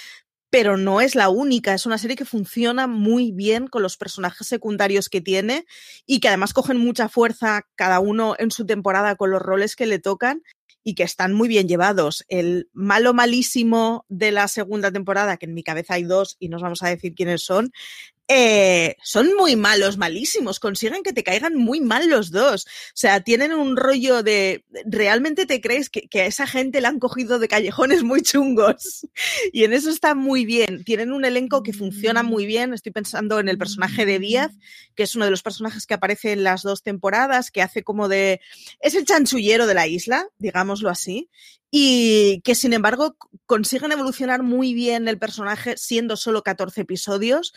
pero 0.50 0.76
no 0.76 1.00
es 1.00 1.14
la 1.14 1.31
única, 1.31 1.73
es 1.73 1.87
una 1.87 1.97
serie 1.97 2.16
que 2.16 2.26
funciona 2.26 2.87
muy 2.87 3.33
bien 3.33 3.69
con 3.69 3.83
los 3.83 3.97
personajes 3.97 4.47
secundarios 4.47 5.09
que 5.09 5.23
tiene 5.23 5.64
y 6.07 6.21
que 6.21 6.28
además 6.28 6.52
cogen 6.52 6.76
mucha 6.76 7.09
fuerza 7.09 7.66
cada 7.75 8.00
uno 8.00 8.35
en 8.38 8.50
su 8.50 8.66
temporada 8.66 9.16
con 9.16 9.31
los 9.31 9.40
roles 9.40 9.76
que 9.76 9.87
le 9.87 9.99
tocan 9.99 10.42
y 10.85 10.95
que 10.95 11.04
están 11.04 11.33
muy 11.33 11.49
bien 11.49 11.69
llevados. 11.69 12.25
El 12.28 12.69
malo 12.73 13.14
malísimo 13.14 14.04
de 14.09 14.33
la 14.33 14.47
segunda 14.49 14.90
temporada, 14.90 15.37
que 15.37 15.47
en 15.47 15.54
mi 15.54 15.62
cabeza 15.62 15.95
hay 15.95 16.04
dos 16.04 16.37
y 16.38 16.49
nos 16.49 16.61
vamos 16.61 16.83
a 16.83 16.88
decir 16.88 17.14
quiénes 17.14 17.42
son, 17.42 17.73
eh, 18.35 18.97
son 19.03 19.35
muy 19.37 19.57
malos, 19.57 19.99
malísimos, 19.99 20.59
consiguen 20.59 21.03
que 21.03 21.12
te 21.12 21.23
caigan 21.23 21.55
muy 21.55 21.83
mal 21.83 22.09
los 22.09 22.31
dos. 22.31 22.65
O 22.65 22.95
sea, 22.95 23.21
tienen 23.21 23.53
un 23.53 23.77
rollo 23.77 24.23
de, 24.23 24.65
realmente 24.87 25.45
te 25.45 25.61
crees 25.61 25.91
que, 25.91 26.09
a 26.19 26.25
esa 26.25 26.47
gente 26.47 26.81
la 26.81 26.89
han 26.89 26.99
cogido 26.99 27.39
de 27.39 27.49
callejones 27.49 28.03
muy 28.03 28.23
chungos. 28.23 29.07
Y 29.53 29.65
en 29.65 29.75
eso 29.75 29.91
está 29.91 30.15
muy 30.15 30.47
bien. 30.47 30.83
Tienen 30.85 31.12
un 31.12 31.25
elenco 31.27 31.62
que 31.62 31.75
funciona 31.75 32.23
muy 32.23 32.47
bien. 32.47 32.73
Estoy 32.73 32.93
pensando 32.93 33.39
en 33.39 33.49
el 33.49 33.59
personaje 33.59 34.07
de 34.07 34.19
Díaz, 34.19 34.53
que 34.95 35.03
es 35.03 35.15
uno 35.15 35.27
de 35.27 35.31
los 35.31 35.43
personajes 35.43 35.87
que 35.87 35.95
aparece 35.95 36.33
en 36.33 36.43
las 36.43 36.62
dos 36.62 36.83
temporadas, 36.83 37.51
que 37.51 37.61
hace 37.61 37.83
como 37.83 38.09
de, 38.09 38.41
es 38.81 38.95
el 38.95 39.05
chanchullero 39.05 39.67
de 39.67 39.75
la 39.75 39.87
isla, 39.87 40.27
digámoslo 40.39 40.89
así 40.89 41.29
y 41.75 42.43
que 42.43 42.55
sin 42.55 42.75
embargo 42.75 43.17
consiguen 43.47 43.93
evolucionar 43.93 44.43
muy 44.43 44.75
bien 44.75 45.09
el 45.09 45.19
personaje 45.19 45.79
siendo 45.79 46.19
solo 46.19 46.43
14 46.43 46.83
episodios, 46.83 47.55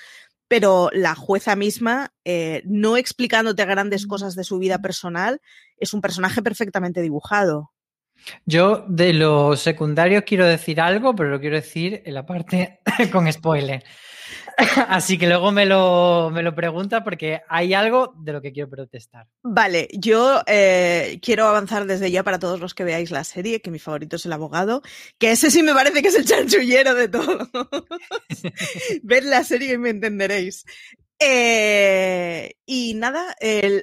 pero 0.47 0.89
la 0.93 1.15
jueza 1.15 1.55
misma, 1.55 2.13
eh, 2.23 2.61
no 2.65 2.97
explicándote 2.97 3.65
grandes 3.65 4.05
cosas 4.05 4.35
de 4.35 4.43
su 4.43 4.59
vida 4.59 4.79
personal, 4.79 5.41
es 5.77 5.93
un 5.93 6.01
personaje 6.01 6.41
perfectamente 6.41 7.01
dibujado. 7.01 7.71
Yo 8.45 8.85
de 8.87 9.13
los 9.13 9.59
secundarios 9.59 10.23
quiero 10.25 10.45
decir 10.45 10.79
algo, 10.81 11.15
pero 11.15 11.29
lo 11.29 11.39
quiero 11.39 11.55
decir 11.55 12.01
en 12.05 12.13
la 12.13 12.25
parte 12.25 12.79
con 13.11 13.31
spoiler. 13.31 13.83
Así 14.87 15.17
que 15.17 15.27
luego 15.27 15.51
me 15.51 15.65
lo, 15.65 16.29
me 16.31 16.41
lo 16.41 16.55
pregunta 16.55 17.03
porque 17.03 17.41
hay 17.47 17.73
algo 17.73 18.13
de 18.17 18.33
lo 18.33 18.41
que 18.41 18.51
quiero 18.51 18.69
protestar. 18.69 19.27
Vale, 19.43 19.87
yo 19.93 20.41
eh, 20.47 21.19
quiero 21.21 21.47
avanzar 21.47 21.85
desde 21.85 22.11
ya 22.11 22.23
para 22.23 22.39
todos 22.39 22.59
los 22.59 22.73
que 22.73 22.83
veáis 22.83 23.11
la 23.11 23.23
serie, 23.23 23.61
que 23.61 23.71
mi 23.71 23.79
favorito 23.79 24.15
es 24.15 24.25
el 24.25 24.33
abogado, 24.33 24.81
que 25.17 25.31
ese 25.31 25.51
sí 25.51 25.63
me 25.63 25.73
parece 25.73 26.01
que 26.01 26.07
es 26.07 26.15
el 26.15 26.25
chanchullero 26.25 26.93
de 26.93 27.07
todo. 27.07 27.49
Ved 29.03 29.23
la 29.23 29.43
serie 29.43 29.73
y 29.73 29.77
me 29.77 29.89
entenderéis. 29.89 30.65
Eh, 31.19 32.55
y 32.65 32.93
nada, 32.95 33.35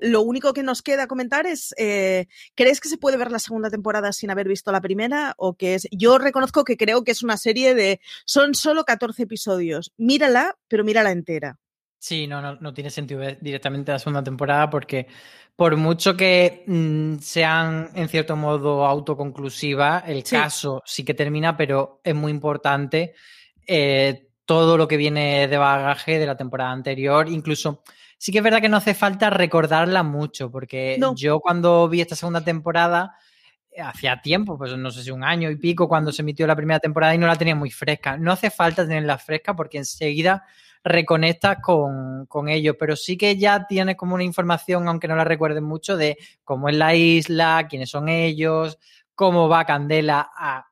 lo 0.02 0.22
único 0.22 0.52
que 0.52 0.62
nos 0.62 0.82
queda 0.82 1.06
comentar 1.06 1.46
es, 1.46 1.74
eh, 1.78 2.26
¿crees 2.54 2.80
que 2.80 2.88
se 2.88 2.98
puede 2.98 3.16
ver 3.16 3.30
la 3.30 3.38
segunda 3.38 3.70
temporada 3.70 4.12
sin 4.12 4.30
haber 4.30 4.48
visto 4.48 4.70
la 4.70 4.80
primera? 4.80 5.34
O 5.38 5.54
que 5.54 5.74
es, 5.74 5.88
yo 5.90 6.18
reconozco 6.18 6.64
que 6.64 6.76
creo 6.76 7.04
que 7.04 7.12
es 7.12 7.22
una 7.22 7.36
serie 7.36 7.74
de, 7.74 8.00
son 8.24 8.54
solo 8.54 8.84
14 8.84 9.22
episodios. 9.22 9.92
Mírala, 9.96 10.56
pero 10.68 10.84
mírala 10.84 11.10
entera. 11.10 11.58
Sí, 11.98 12.26
no, 12.26 12.42
no, 12.42 12.56
no 12.56 12.74
tiene 12.74 12.90
sentido 12.90 13.20
ver 13.20 13.38
directamente 13.40 13.92
la 13.92 13.98
segunda 14.00 14.24
temporada 14.24 14.68
porque 14.68 15.06
por 15.54 15.76
mucho 15.76 16.16
que 16.16 16.64
mm, 16.66 17.18
sean 17.18 17.90
en 17.94 18.08
cierto 18.08 18.34
modo 18.34 18.84
autoconclusiva, 18.84 20.00
el 20.00 20.24
caso 20.24 20.82
sí 20.84 21.04
que 21.04 21.14
termina, 21.14 21.56
pero 21.56 22.00
es 22.02 22.14
muy 22.14 22.32
importante. 22.32 23.14
Eh, 23.66 24.31
todo 24.44 24.76
lo 24.76 24.88
que 24.88 24.96
viene 24.96 25.48
de 25.48 25.56
bagaje 25.56 26.18
de 26.18 26.26
la 26.26 26.36
temporada 26.36 26.72
anterior. 26.72 27.28
Incluso 27.28 27.82
sí 28.18 28.32
que 28.32 28.38
es 28.38 28.44
verdad 28.44 28.60
que 28.60 28.68
no 28.68 28.76
hace 28.76 28.94
falta 28.94 29.30
recordarla 29.30 30.02
mucho, 30.02 30.50
porque 30.50 30.98
yo 31.16 31.40
cuando 31.40 31.88
vi 31.88 32.00
esta 32.00 32.16
segunda 32.16 32.42
temporada, 32.42 33.14
eh, 33.70 33.80
hacía 33.80 34.20
tiempo, 34.20 34.58
pues 34.58 34.76
no 34.76 34.90
sé 34.90 35.02
si 35.02 35.10
un 35.10 35.24
año 35.24 35.50
y 35.50 35.56
pico, 35.56 35.88
cuando 35.88 36.12
se 36.12 36.22
emitió 36.22 36.46
la 36.46 36.56
primera 36.56 36.80
temporada 36.80 37.14
y 37.14 37.18
no 37.18 37.26
la 37.26 37.36
tenía 37.36 37.54
muy 37.54 37.70
fresca. 37.70 38.16
No 38.16 38.32
hace 38.32 38.50
falta 38.50 38.82
tenerla 38.86 39.18
fresca 39.18 39.56
porque 39.56 39.78
enseguida 39.78 40.44
reconectas 40.84 41.58
con, 41.62 42.26
con 42.26 42.48
ello, 42.48 42.76
pero 42.76 42.96
sí 42.96 43.16
que 43.16 43.36
ya 43.36 43.66
tienes 43.66 43.96
como 43.96 44.14
una 44.14 44.24
información, 44.24 44.88
aunque 44.88 45.08
no 45.08 45.16
la 45.16 45.24
recuerdes 45.24 45.62
mucho, 45.62 45.96
de 45.96 46.18
cómo 46.44 46.68
es 46.68 46.76
la 46.76 46.94
isla, 46.94 47.66
quiénes 47.68 47.90
son 47.90 48.08
ellos, 48.08 48.78
cómo 49.14 49.48
va 49.48 49.64
Candela 49.64 50.30
a 50.36 50.71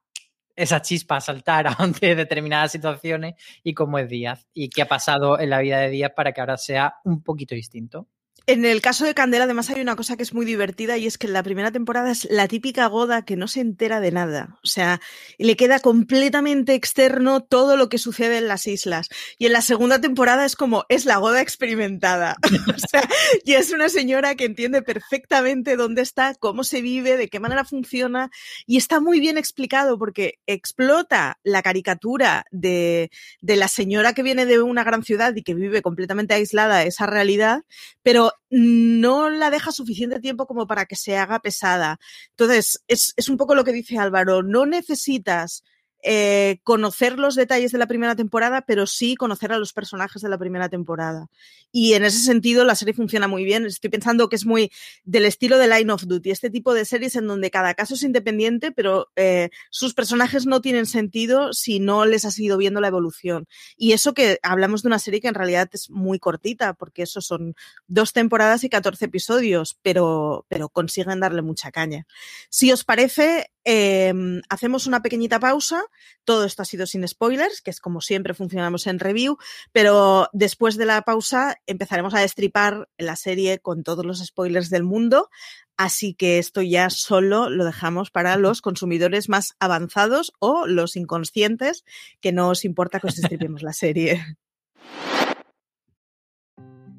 esa 0.62 0.82
chispa 0.82 1.20
saltar 1.20 1.66
ante 1.78 2.14
determinadas 2.14 2.72
situaciones 2.72 3.34
y 3.62 3.74
cómo 3.74 3.98
es 3.98 4.08
Díaz 4.08 4.46
y 4.52 4.68
qué 4.68 4.82
ha 4.82 4.88
pasado 4.88 5.38
en 5.40 5.50
la 5.50 5.60
vida 5.60 5.78
de 5.80 5.90
Díaz 5.90 6.12
para 6.14 6.32
que 6.32 6.40
ahora 6.40 6.58
sea 6.58 6.96
un 7.04 7.22
poquito 7.22 7.54
distinto. 7.54 8.06
En 8.50 8.64
el 8.64 8.82
caso 8.82 9.04
de 9.04 9.14
Candela, 9.14 9.44
además, 9.44 9.70
hay 9.70 9.80
una 9.80 9.94
cosa 9.94 10.16
que 10.16 10.24
es 10.24 10.34
muy 10.34 10.44
divertida 10.44 10.98
y 10.98 11.06
es 11.06 11.18
que 11.18 11.28
en 11.28 11.34
la 11.34 11.44
primera 11.44 11.70
temporada 11.70 12.10
es 12.10 12.26
la 12.32 12.48
típica 12.48 12.88
goda 12.88 13.24
que 13.24 13.36
no 13.36 13.46
se 13.46 13.60
entera 13.60 14.00
de 14.00 14.10
nada. 14.10 14.58
O 14.64 14.66
sea, 14.66 15.00
le 15.38 15.54
queda 15.54 15.78
completamente 15.78 16.74
externo 16.74 17.44
todo 17.44 17.76
lo 17.76 17.88
que 17.88 17.98
sucede 17.98 18.38
en 18.38 18.48
las 18.48 18.66
islas. 18.66 19.08
Y 19.38 19.46
en 19.46 19.52
la 19.52 19.62
segunda 19.62 20.00
temporada 20.00 20.44
es 20.44 20.56
como, 20.56 20.84
es 20.88 21.04
la 21.04 21.18
goda 21.18 21.40
experimentada. 21.40 22.38
o 22.74 22.88
sea, 22.90 23.08
y 23.44 23.52
es 23.52 23.70
una 23.70 23.88
señora 23.88 24.34
que 24.34 24.46
entiende 24.46 24.82
perfectamente 24.82 25.76
dónde 25.76 26.02
está, 26.02 26.34
cómo 26.34 26.64
se 26.64 26.82
vive, 26.82 27.16
de 27.16 27.28
qué 27.28 27.38
manera 27.38 27.64
funciona. 27.64 28.32
Y 28.66 28.78
está 28.78 28.98
muy 28.98 29.20
bien 29.20 29.38
explicado 29.38 29.96
porque 29.96 30.40
explota 30.48 31.38
la 31.44 31.62
caricatura 31.62 32.46
de, 32.50 33.12
de 33.42 33.54
la 33.54 33.68
señora 33.68 34.12
que 34.12 34.24
viene 34.24 34.44
de 34.44 34.60
una 34.60 34.82
gran 34.82 35.04
ciudad 35.04 35.36
y 35.36 35.44
que 35.44 35.54
vive 35.54 35.82
completamente 35.82 36.34
aislada 36.34 36.82
esa 36.82 37.06
realidad, 37.06 37.62
pero 38.02 38.32
no 38.48 39.30
la 39.30 39.50
deja 39.50 39.72
suficiente 39.72 40.20
tiempo 40.20 40.46
como 40.46 40.66
para 40.66 40.86
que 40.86 40.96
se 40.96 41.16
haga 41.16 41.40
pesada. 41.40 41.98
Entonces, 42.30 42.82
es, 42.88 43.12
es 43.16 43.28
un 43.28 43.36
poco 43.36 43.54
lo 43.54 43.64
que 43.64 43.72
dice 43.72 43.98
Álvaro, 43.98 44.42
no 44.42 44.66
necesitas 44.66 45.62
eh, 46.02 46.60
conocer 46.62 47.18
los 47.18 47.34
detalles 47.34 47.72
de 47.72 47.78
la 47.78 47.86
primera 47.86 48.16
temporada, 48.16 48.62
pero 48.62 48.86
sí 48.86 49.16
conocer 49.16 49.52
a 49.52 49.58
los 49.58 49.72
personajes 49.72 50.22
de 50.22 50.28
la 50.28 50.38
primera 50.38 50.68
temporada. 50.68 51.28
Y 51.72 51.92
en 51.94 52.04
ese 52.04 52.18
sentido 52.18 52.64
la 52.64 52.74
serie 52.74 52.94
funciona 52.94 53.28
muy 53.28 53.44
bien. 53.44 53.66
Estoy 53.66 53.90
pensando 53.90 54.28
que 54.28 54.36
es 54.36 54.46
muy 54.46 54.70
del 55.04 55.24
estilo 55.24 55.58
de 55.58 55.68
Line 55.68 55.92
of 55.92 56.06
Duty, 56.06 56.30
este 56.30 56.50
tipo 56.50 56.74
de 56.74 56.84
series 56.84 57.16
en 57.16 57.26
donde 57.26 57.50
cada 57.50 57.74
caso 57.74 57.94
es 57.94 58.02
independiente, 58.02 58.72
pero 58.72 59.10
eh, 59.16 59.50
sus 59.70 59.94
personajes 59.94 60.46
no 60.46 60.60
tienen 60.60 60.86
sentido 60.86 61.52
si 61.52 61.80
no 61.80 62.06
les 62.06 62.24
has 62.24 62.38
ido 62.38 62.56
viendo 62.56 62.80
la 62.80 62.88
evolución. 62.88 63.46
Y 63.76 63.92
eso 63.92 64.14
que 64.14 64.38
hablamos 64.42 64.82
de 64.82 64.88
una 64.88 64.98
serie 64.98 65.20
que 65.20 65.28
en 65.28 65.34
realidad 65.34 65.68
es 65.72 65.90
muy 65.90 66.18
cortita, 66.18 66.74
porque 66.74 67.02
eso 67.02 67.20
son 67.20 67.54
dos 67.86 68.12
temporadas 68.12 68.64
y 68.64 68.68
14 68.68 69.04
episodios, 69.04 69.78
pero, 69.82 70.46
pero 70.48 70.68
consiguen 70.68 71.20
darle 71.20 71.42
mucha 71.42 71.70
caña. 71.70 72.06
Si 72.48 72.72
os 72.72 72.84
parece, 72.84 73.50
Em, 73.64 74.40
hacemos 74.48 74.86
una 74.86 75.02
pequeñita 75.02 75.38
pausa. 75.38 75.82
Todo 76.24 76.44
esto 76.44 76.62
ha 76.62 76.64
sido 76.64 76.86
sin 76.86 77.06
spoilers, 77.06 77.60
que 77.60 77.70
es 77.70 77.80
como 77.80 78.00
siempre 78.00 78.34
funcionamos 78.34 78.86
en 78.86 78.98
review, 78.98 79.36
pero 79.72 80.28
después 80.32 80.76
de 80.76 80.86
la 80.86 81.02
pausa 81.02 81.56
empezaremos 81.66 82.14
a 82.14 82.20
destripar 82.20 82.88
la 82.96 83.16
serie 83.16 83.58
con 83.58 83.82
todos 83.82 84.06
los 84.06 84.24
spoilers 84.24 84.70
del 84.70 84.84
mundo. 84.84 85.28
Así 85.76 86.14
que 86.14 86.38
esto 86.38 86.62
ya 86.62 86.90
solo 86.90 87.48
lo 87.48 87.64
dejamos 87.64 88.10
para 88.10 88.36
los 88.36 88.60
consumidores 88.60 89.28
más 89.28 89.56
avanzados 89.60 90.32
o 90.38 90.66
los 90.66 90.96
inconscientes 90.96 91.84
que 92.20 92.32
no 92.32 92.48
os 92.48 92.64
importa 92.64 93.00
que 93.00 93.08
os 93.08 93.16
destripemos 93.16 93.62
la 93.62 93.72
serie. 93.72 94.36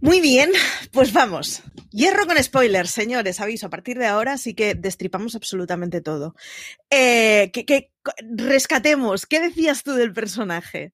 Muy 0.00 0.20
bien, 0.20 0.50
pues 0.92 1.12
vamos. 1.12 1.62
Hierro 1.90 2.26
con 2.26 2.42
spoilers, 2.42 2.90
señores, 2.90 3.40
aviso, 3.40 3.66
a 3.66 3.70
partir 3.70 3.98
de 3.98 4.06
ahora 4.06 4.38
sí 4.38 4.54
que 4.54 4.74
destripamos 4.74 5.34
absolutamente 5.34 6.00
todo. 6.00 6.34
Eh, 6.90 7.50
que, 7.52 7.64
que 7.66 7.92
rescatemos, 8.36 9.26
¿qué 9.26 9.40
decías 9.40 9.82
tú 9.82 9.92
del 9.94 10.12
personaje? 10.12 10.92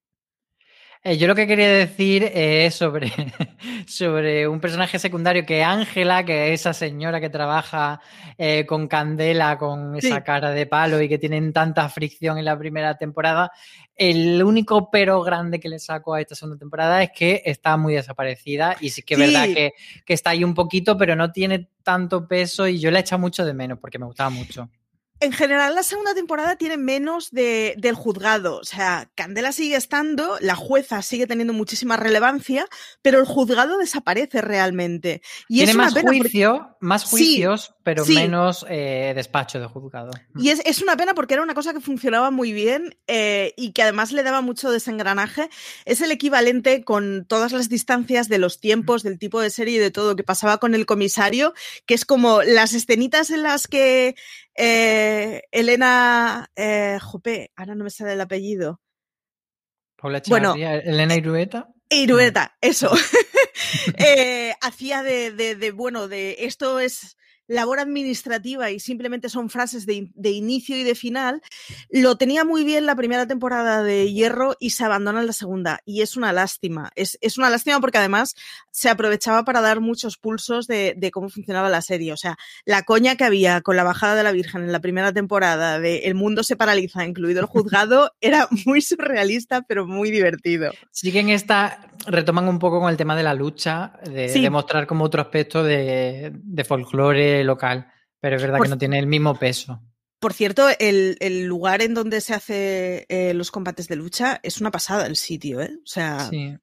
Eh, 1.01 1.17
yo 1.17 1.27
lo 1.27 1.35
que 1.35 1.47
quería 1.47 1.69
decir 1.71 2.23
es 2.33 2.75
sobre, 2.75 3.09
sobre 3.87 4.47
un 4.49 4.59
personaje 4.59 4.99
secundario 4.99 5.45
que 5.45 5.63
Ángela, 5.63 6.25
que 6.25 6.51
es 6.53 6.59
esa 6.59 6.73
señora 6.73 7.21
que 7.21 7.29
trabaja 7.29 8.01
eh, 8.37 8.65
con 8.65 8.89
Candela, 8.89 9.57
con 9.57 9.95
esa 9.95 10.23
cara 10.25 10.51
de 10.51 10.65
palo 10.65 11.01
y 11.01 11.07
que 11.07 11.17
tienen 11.17 11.53
tanta 11.53 11.87
fricción 11.87 12.37
en 12.37 12.43
la 12.43 12.59
primera 12.59 12.97
temporada. 12.97 13.49
El 13.95 14.43
único 14.43 14.89
pero 14.91 15.21
grande 15.23 15.59
que 15.61 15.69
le 15.69 15.79
saco 15.79 16.13
a 16.15 16.21
esta 16.21 16.35
segunda 16.35 16.57
temporada 16.59 17.01
es 17.01 17.11
que 17.15 17.41
está 17.45 17.77
muy 17.77 17.93
desaparecida 17.93 18.75
y 18.81 18.89
sí 18.89 19.01
que 19.03 19.13
es 19.13 19.19
Sí. 19.21 19.25
verdad 19.25 19.45
que, 19.53 19.71
que 20.05 20.13
está 20.13 20.31
ahí 20.31 20.43
un 20.43 20.53
poquito, 20.53 20.97
pero 20.97 21.15
no 21.15 21.31
tiene 21.31 21.69
tanto 21.81 22.27
peso 22.27 22.67
y 22.67 22.77
yo 22.77 22.91
la 22.91 22.99
he 22.99 23.01
echado 23.01 23.19
mucho 23.21 23.45
de 23.45 23.53
menos 23.53 23.79
porque 23.79 23.99
me 23.99 24.05
gustaba 24.05 24.29
mucho. 24.29 24.69
En 25.21 25.33
general, 25.33 25.75
la 25.75 25.83
segunda 25.83 26.13
temporada 26.13 26.55
tiene 26.55 26.77
menos 26.77 27.31
de, 27.31 27.75
del 27.77 27.93
juzgado. 27.95 28.57
O 28.57 28.63
sea, 28.63 29.09
Candela 29.15 29.51
sigue 29.51 29.75
estando, 29.75 30.37
la 30.39 30.55
jueza 30.55 31.01
sigue 31.01 31.27
teniendo 31.27 31.51
muchísima 31.53 31.97
relevancia, 31.97 32.65
pero 33.01 33.19
el 33.19 33.25
juzgado 33.25 33.77
desaparece 33.77 34.41
realmente. 34.41 35.21
Y 35.49 35.57
tiene 35.57 35.71
es 35.71 35.75
una 35.75 35.83
más 35.85 35.93
porque- 35.93 36.49
más 36.79 37.01
Sí, 37.01 37.09
juicios, 37.09 37.73
pero 37.83 38.05
sí. 38.05 38.15
menos 38.15 38.65
eh, 38.69 39.11
despacho 39.13 39.59
de 39.59 39.65
juzgado. 39.67 40.11
Y 40.37 40.49
es, 40.51 40.61
es 40.65 40.81
una 40.81 40.95
pena 40.95 41.13
porque 41.13 41.33
era 41.33 41.43
una 41.43 41.53
cosa 41.53 41.73
que 41.73 41.81
funcionaba 41.81 42.31
muy 42.31 42.53
bien 42.53 42.95
eh, 43.07 43.53
y 43.57 43.73
que 43.73 43.81
además 43.83 44.13
le 44.13 44.23
daba 44.23 44.39
mucho 44.39 44.71
desengranaje. 44.71 45.49
Es 45.83 45.99
el 45.99 46.11
equivalente 46.11 46.85
con 46.85 47.25
todas 47.27 47.51
las 47.51 47.67
distancias 47.67 48.29
de 48.29 48.37
los 48.37 48.61
tiempos, 48.61 49.03
del 49.03 49.19
tipo 49.19 49.41
de 49.41 49.49
serie 49.49 49.75
y 49.75 49.79
de 49.79 49.91
todo 49.91 50.15
que 50.15 50.23
pasaba 50.23 50.59
con 50.59 50.75
el 50.75 50.85
comisario, 50.85 51.53
que 51.85 51.93
es 51.93 52.05
como 52.05 52.41
las 52.41 52.73
escenitas 52.73 53.31
en 53.31 53.43
las 53.43 53.67
que 53.67 54.15
eh, 54.59 55.43
Elena, 55.51 56.49
eh, 56.55 56.99
jope, 57.01 57.51
ahora 57.55 57.75
no 57.75 57.83
me 57.85 57.89
sale 57.89 58.13
el 58.13 58.21
apellido. 58.21 58.81
Paula 59.95 60.21
Bueno. 60.27 60.53
Elena 60.55 61.15
Irueta. 61.15 61.69
Irueta, 61.89 62.57
eso. 62.61 62.91
Eh, 63.97 64.53
hacía 64.61 65.03
de, 65.03 65.31
de- 65.31 65.55
de, 65.55 65.71
bueno, 65.71 66.07
de 66.07 66.37
esto 66.39 66.79
es 66.79 67.17
labor 67.49 67.79
administrativa 67.79 68.71
y 68.71 68.79
simplemente 68.79 69.27
son 69.27 69.49
frases 69.49 69.85
de, 69.85 70.09
de 70.15 70.29
inicio 70.29 70.77
y 70.77 70.83
de 70.83 70.95
final. 70.95 71.41
Lo 71.89 72.15
tenía 72.15 72.45
muy 72.45 72.63
bien 72.63 72.85
la 72.85 72.95
primera 72.95 73.27
temporada 73.27 73.83
de 73.83 74.13
Hierro 74.13 74.55
y 74.59 74.69
se 74.69 74.85
abandona 74.85 75.19
en 75.19 75.27
la 75.27 75.33
segunda. 75.33 75.81
Y 75.83 76.01
es 76.01 76.15
una 76.15 76.31
lástima. 76.31 76.91
Es, 76.95 77.17
es 77.21 77.37
una 77.37 77.49
lástima 77.49 77.81
porque 77.81 77.97
además 77.97 78.35
se 78.71 78.87
aprovechaba 78.89 79.43
para 79.43 79.61
dar 79.61 79.81
muchos 79.81 80.17
pulsos 80.17 80.67
de, 80.67 80.93
de 80.95 81.11
cómo 81.11 81.27
funcionaba 81.29 81.69
la 81.69 81.81
serie. 81.81 82.13
O 82.13 82.17
sea, 82.17 82.37
la 82.65 82.83
coña 82.83 83.15
que 83.17 83.23
había 83.25 83.61
con 83.61 83.75
la 83.75 83.83
bajada 83.83 84.15
de 84.15 84.23
la 84.23 84.31
Virgen 84.31 84.61
en 84.63 84.71
la 84.71 84.79
primera 84.79 85.11
temporada 85.11 85.79
de 85.79 85.99
El 86.05 86.13
mundo 86.15 86.43
se 86.43 86.55
paraliza, 86.55 87.03
incluido 87.05 87.41
el 87.41 87.47
juzgado, 87.47 88.13
era 88.21 88.47
muy 88.65 88.81
surrealista, 88.81 89.63
pero 89.63 89.87
muy 89.87 90.11
divertido. 90.11 90.71
Sí 90.91 91.11
que 91.11 91.19
en 91.19 91.29
esta 91.29 91.91
retoman 92.05 92.47
un 92.47 92.59
poco 92.59 92.79
con 92.79 92.89
el 92.91 92.95
tema 92.97 93.15
de 93.15 93.23
la 93.23 93.33
lucha, 93.33 93.93
de 94.05 94.29
Sí. 94.29 94.41
demostrar 94.41 94.85
como 94.85 95.03
otro 95.05 95.21
aspecto 95.21 95.63
de, 95.63 96.31
de 96.33 96.63
folclore 96.63 97.38
local, 97.43 97.91
pero 98.19 98.35
es 98.35 98.41
verdad 98.41 98.57
Por- 98.57 98.65
que 98.67 98.71
no 98.71 98.77
tiene 98.77 98.99
el 98.99 99.07
mismo 99.07 99.37
peso. 99.37 99.81
Por 100.19 100.33
cierto, 100.33 100.67
el, 100.79 101.15
el 101.21 101.45
lugar 101.45 101.81
en 101.81 101.93
donde 101.93 102.19
se 102.19 102.33
hace 102.33 103.05
eh, 103.07 103.33
los 103.33 103.51
combates 103.51 103.87
de 103.87 103.95
lucha 103.95 104.39
es 104.43 104.59
una 104.59 104.69
pasada 104.71 105.05
el 105.05 105.15
sitio, 105.15 105.61
¿eh? 105.61 105.71
O 105.81 105.87
sea, 105.87 106.27
Sí. 106.29 106.57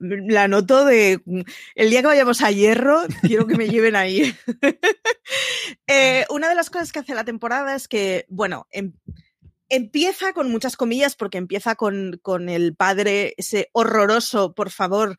la 0.00 0.48
noto 0.48 0.84
de 0.86 1.20
el 1.74 1.90
día 1.90 2.00
que 2.00 2.06
vayamos 2.06 2.40
a 2.42 2.50
Hierro, 2.50 3.02
quiero 3.22 3.46
que 3.46 3.56
me 3.56 3.68
lleven 3.68 3.94
ahí. 3.96 4.34
Eh, 5.86 6.24
una 6.30 6.48
de 6.48 6.54
las 6.54 6.70
cosas 6.70 6.92
que 6.92 7.00
hace 7.00 7.14
la 7.14 7.24
temporada 7.24 7.74
es 7.74 7.88
que, 7.88 8.24
bueno, 8.28 8.66
em- 8.70 8.94
empieza 9.68 10.32
con 10.32 10.50
muchas 10.50 10.76
comillas 10.76 11.14
porque 11.16 11.36
empieza 11.38 11.74
con, 11.74 12.18
con 12.22 12.48
el 12.48 12.74
padre, 12.74 13.34
ese 13.36 13.68
horroroso, 13.72 14.54
por 14.54 14.70
favor. 14.70 15.16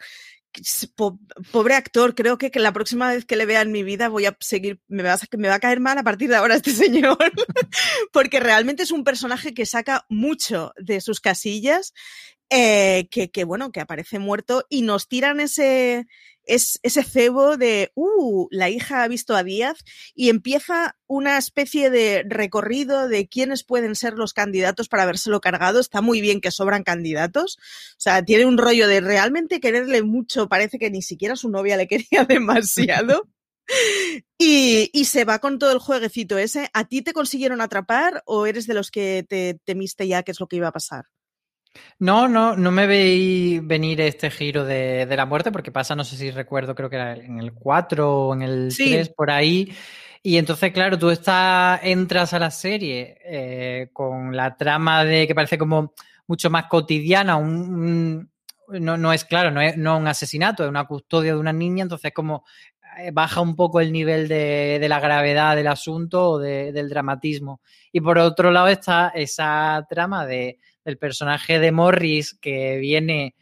Pobre 1.52 1.76
actor, 1.76 2.16
creo 2.16 2.38
que, 2.38 2.52
que 2.52 2.60
la 2.60 2.74
próxima 2.74 3.10
vez 3.10 3.26
que 3.26 3.36
le 3.36 3.46
vea 3.46 3.62
en 3.62 3.72
mi 3.72 3.84
vida 3.84 4.10
voy 4.10 4.26
a 4.26 4.36
seguir, 4.40 4.82
me 4.88 5.04
va 5.04 5.14
a, 5.14 5.60
caer 5.60 5.80
mal 5.80 5.98
a 5.98 6.04
partir 6.04 6.30
de 6.30 6.36
ahora 6.36 6.56
este 6.56 6.72
señor, 6.72 7.18
porque 8.12 8.40
realmente 8.40 8.84
es 8.84 8.92
un 8.92 9.04
personaje 9.04 9.54
que 9.54 9.66
saca 9.66 10.06
mucho 10.10 10.74
de 10.78 11.02
sus 11.02 11.20
casillas, 11.20 11.94
eh, 12.50 13.08
que, 13.12 13.44
bueno, 13.44 13.72
que 13.72 13.80
aparece 13.80 14.20
muerto 14.20 14.66
y 14.70 14.82
nos 14.82 15.08
tiran 15.08 15.40
ese, 15.40 16.08
es, 16.50 16.80
ese 16.84 17.04
cebo 17.04 17.58
de, 17.58 17.92
uh, 17.96 18.48
la 18.52 18.70
hija 18.70 19.04
ha 19.04 19.08
visto 19.08 19.36
a 19.36 19.44
Díaz 19.44 19.78
y 20.16 20.30
empieza 20.30 20.98
una 21.08 21.38
especie 21.38 21.90
de 21.90 22.24
recorrido 22.28 23.08
de 23.08 23.28
quiénes 23.28 23.64
pueden 23.64 23.96
ser 23.96 24.14
los 24.14 24.34
candidatos 24.34 24.90
para 24.90 25.04
habérselo 25.04 25.42
cargado. 25.42 25.80
Está 25.80 26.02
muy 26.02 26.22
bien 26.22 26.42
que 26.42 26.52
sobran 26.52 26.84
candidatos. 26.84 27.58
O 27.60 28.02
sea, 28.02 28.24
tiene 28.26 28.46
un 28.46 28.58
rollo 28.58 28.88
de 28.88 29.00
realmente 29.02 29.60
quererle 29.60 30.04
mucho. 30.04 30.50
Parece 30.50 30.80
que 30.80 30.90
ni 30.90 31.02
siquiera 31.02 31.36
su 31.36 31.50
novia 31.50 31.78
le 31.78 31.88
quería 31.88 32.26
demasiado. 32.26 33.30
Y, 34.40 34.90
y 34.94 35.06
se 35.06 35.26
va 35.26 35.38
con 35.40 35.60
todo 35.60 35.72
el 35.72 35.80
jueguecito 35.80 36.38
ese. 36.38 36.70
¿A 36.74 36.86
ti 36.86 37.04
te 37.04 37.14
consiguieron 37.14 37.62
atrapar 37.62 38.24
o 38.26 38.48
eres 38.48 38.66
de 38.66 38.74
los 38.74 38.90
que 38.90 39.24
te 39.28 39.60
temiste 39.64 40.08
ya 40.08 40.24
qué 40.24 40.32
es 40.32 40.40
lo 40.40 40.48
que 40.48 40.56
iba 40.56 40.70
a 40.70 40.74
pasar? 40.74 41.06
No, 42.00 42.28
no, 42.28 42.56
no 42.56 42.72
me 42.72 42.88
veí 42.88 43.60
venir 43.60 44.00
este 44.02 44.32
giro 44.32 44.64
de, 44.66 45.06
de 45.06 45.18
la 45.18 45.26
muerte, 45.26 45.52
porque 45.52 45.72
pasa, 45.72 45.96
no 45.96 46.04
sé 46.04 46.16
si 46.18 46.32
recuerdo, 46.32 46.76
creo 46.76 46.90
que 46.90 46.96
era 46.96 47.14
en 47.16 47.40
el 47.40 47.54
4 47.54 48.28
o 48.28 48.34
en 48.34 48.42
el 48.42 48.72
Sí. 48.72 48.90
3, 48.90 49.10
por 49.10 49.30
ahí. 49.32 49.74
Y 50.24 50.38
entonces, 50.38 50.72
claro, 50.74 50.98
tú 50.98 51.10
estás, 51.10 51.80
entras 51.84 52.34
a 52.34 52.40
la 52.40 52.52
serie 52.52 53.18
eh, 53.26 53.90
con 53.94 54.36
la 54.36 54.56
trama 54.58 55.04
de 55.06 55.28
que 55.28 55.36
parece 55.36 55.58
como 55.58 55.94
mucho 56.28 56.50
más 56.50 56.66
cotidiana, 56.66 57.36
un, 57.38 57.50
un- 57.74 58.32
no, 58.86 58.98
no 58.98 59.12
es 59.14 59.26
claro, 59.26 59.50
no 59.52 59.62
es 59.62 59.78
no 59.78 59.98
un 59.98 60.08
asesinato, 60.08 60.64
es 60.64 60.70
una 60.70 60.86
custodia 60.86 61.34
de 61.34 61.40
una 61.40 61.52
niña, 61.54 61.82
entonces 61.84 62.12
como 62.14 62.46
baja 63.14 63.42
un 63.42 63.56
poco 63.56 63.80
el 63.82 63.92
nivel 63.92 64.28
de, 64.28 64.78
de 64.80 64.90
la 64.90 65.00
gravedad 65.00 65.56
del 65.56 65.68
asunto 65.68 66.32
o 66.32 66.40
de- 66.40 66.72
del 66.72 66.90
dramatismo. 66.90 67.62
Y 67.92 68.02
por 68.02 68.18
otro 68.18 68.52
lado 68.52 68.68
está 68.68 69.10
esa 69.16 69.86
trama 69.90 70.26
de, 70.26 70.60
del 70.86 70.98
personaje 70.98 71.60
de 71.60 71.72
Morris 71.72 72.34
que 72.40 72.78
viene, 72.78 73.36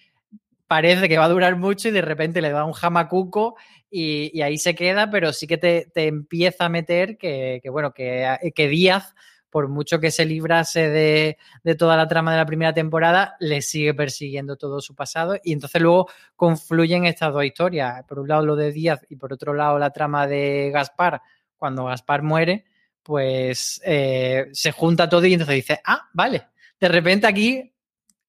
parece 0.67 1.08
que 1.08 1.17
va 1.17 1.26
a 1.26 1.30
durar 1.30 1.56
mucho 1.56 1.88
y 1.88 1.91
de 1.91 2.02
repente 2.02 2.41
le 2.41 2.52
da 2.52 2.65
un 2.65 2.74
jamacuco 2.74 3.56
y, 3.89 4.32
y 4.38 4.41
ahí 4.41 4.58
se 4.58 4.76
queda, 4.76 5.10
pero 5.10 5.32
sí 5.32 5.48
que 5.48 5.58
te, 5.58 5.89
te 5.93 6.08
empieza 6.08 6.65
a 6.65 6.70
meter 6.70 7.17
que, 7.17 7.60
que, 7.63 7.70
bueno, 7.70 7.93
que, 7.93 8.38
que 8.54 8.67
Díaz, 8.67 9.15
por 9.58 9.70
mucho 9.70 10.00
que 10.00 10.12
se 10.12 10.24
librase 10.24 10.88
de, 10.88 11.39
de 11.63 11.74
toda 11.74 11.98
la 11.98 12.08
trama 12.08 12.30
de 12.32 12.38
la 12.38 12.46
primera 12.46 12.76
temporada, 12.76 13.36
le 13.39 13.63
sigue 13.63 13.96
persiguiendo 13.96 14.56
todo 14.56 14.82
su 14.82 14.93
pasado 14.93 15.36
y 15.43 15.52
entonces 15.52 15.82
luego 15.82 16.08
confluyen 16.36 17.06
estas 17.06 17.34
dos 17.34 17.43
historias. 17.43 18.04
Por 18.08 18.20
un 18.20 18.28
lado 18.28 18.46
lo 18.46 18.56
de 18.56 18.72
Díaz 18.72 19.04
y 19.10 19.15
por 19.15 19.34
otro 19.34 19.56
lado 19.56 19.80
la 19.80 19.89
trama 19.89 20.28
de 20.28 20.70
Gaspar, 20.72 21.24
cuando 21.56 21.86
Gaspar 21.86 22.22
muere, 22.22 22.65
pues 23.02 23.82
eh, 23.84 24.46
se 24.52 24.72
junta 24.72 25.10
todo 25.10 25.26
y 25.26 25.34
entonces 25.34 25.56
dice, 25.56 25.82
ah, 25.84 26.08
vale, 26.13 26.50
de 26.80 26.88
repente 26.88 27.26
aquí 27.26 27.74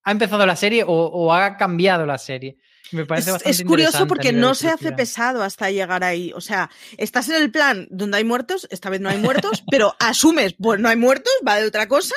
ha 0.04 0.10
empezado 0.10 0.46
la 0.46 0.56
serie 0.56 0.82
o, 0.82 0.90
o 0.90 1.34
ha 1.34 1.58
cambiado 1.58 2.06
la 2.06 2.16
serie. 2.16 2.56
Me 2.92 3.04
parece 3.06 3.30
es, 3.30 3.32
bastante 3.34 3.50
es 3.62 3.64
curioso 3.66 4.06
porque 4.06 4.32
no 4.32 4.54
se 4.54 4.68
hace 4.68 4.92
pesado 4.92 5.42
hasta 5.42 5.70
llegar 5.70 6.04
ahí. 6.04 6.32
O 6.34 6.40
sea, 6.40 6.70
estás 6.96 7.28
en 7.28 7.36
el 7.36 7.50
plan 7.50 7.86
donde 7.90 8.18
hay 8.18 8.24
muertos, 8.24 8.66
esta 8.70 8.90
vez 8.90 9.00
no 9.00 9.08
hay 9.08 9.18
muertos, 9.18 9.62
pero 9.70 9.94
asumes, 9.98 10.54
pues 10.58 10.80
no 10.80 10.88
hay 10.88 10.96
muertos, 10.96 11.32
va 11.46 11.56
de 11.56 11.66
otra 11.66 11.88
cosa, 11.88 12.14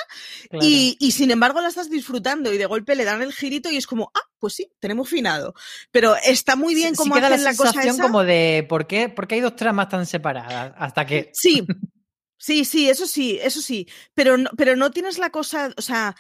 Claro. 0.49 0.65
y, 0.65 0.97
y 0.99 1.11
sin 1.11 1.31
embargo 1.31 1.61
la 1.61 1.67
estás 1.69 1.89
disfrutando 1.89 2.53
y 2.53 2.57
de 2.57 2.65
golpe 2.65 2.95
le 2.95 3.03
dan 3.05 3.21
el 3.21 3.33
girito 3.33 3.69
y 3.71 3.77
es 3.77 3.87
como, 3.87 4.11
ah, 4.15 4.21
pues 4.39 4.53
sí, 4.55 4.71
tenemos 4.79 5.09
finado. 5.09 5.53
Pero 5.91 6.15
está 6.25 6.55
muy 6.55 6.73
bien 6.75 6.89
Sí- 6.89 6.95
sí 6.95 6.97
cómo 6.97 7.15
queda 7.15 7.27
hacen 7.27 7.43
la 7.43 7.51
la 7.51 7.57
cosa 7.57 7.81
esa. 7.83 8.01
como 8.03 8.23
de 8.23 8.65
¿por 8.67 8.87
qué, 8.87 9.09
¿por 9.09 9.27
qué 9.27 9.35
hay 9.35 9.41
dos 9.41 9.55
tramas 9.55 9.89
tan 9.89 10.05
separadas? 10.05 10.73
Hasta 10.77 11.05
que 11.05 11.31
Sí, 11.33 11.65
sí, 12.37 12.65
sí, 12.65 12.89
eso 12.89 13.05
sí, 13.07 13.39
eso 13.41 13.61
sí. 13.61 13.87
Pero 14.13 14.37
no, 14.37 14.49
pero 14.57 14.75
no 14.75 14.91
tienes 14.91 15.17
la 15.19 15.29
cosa, 15.29 15.71
o 15.77 15.81
sea, 15.81 16.15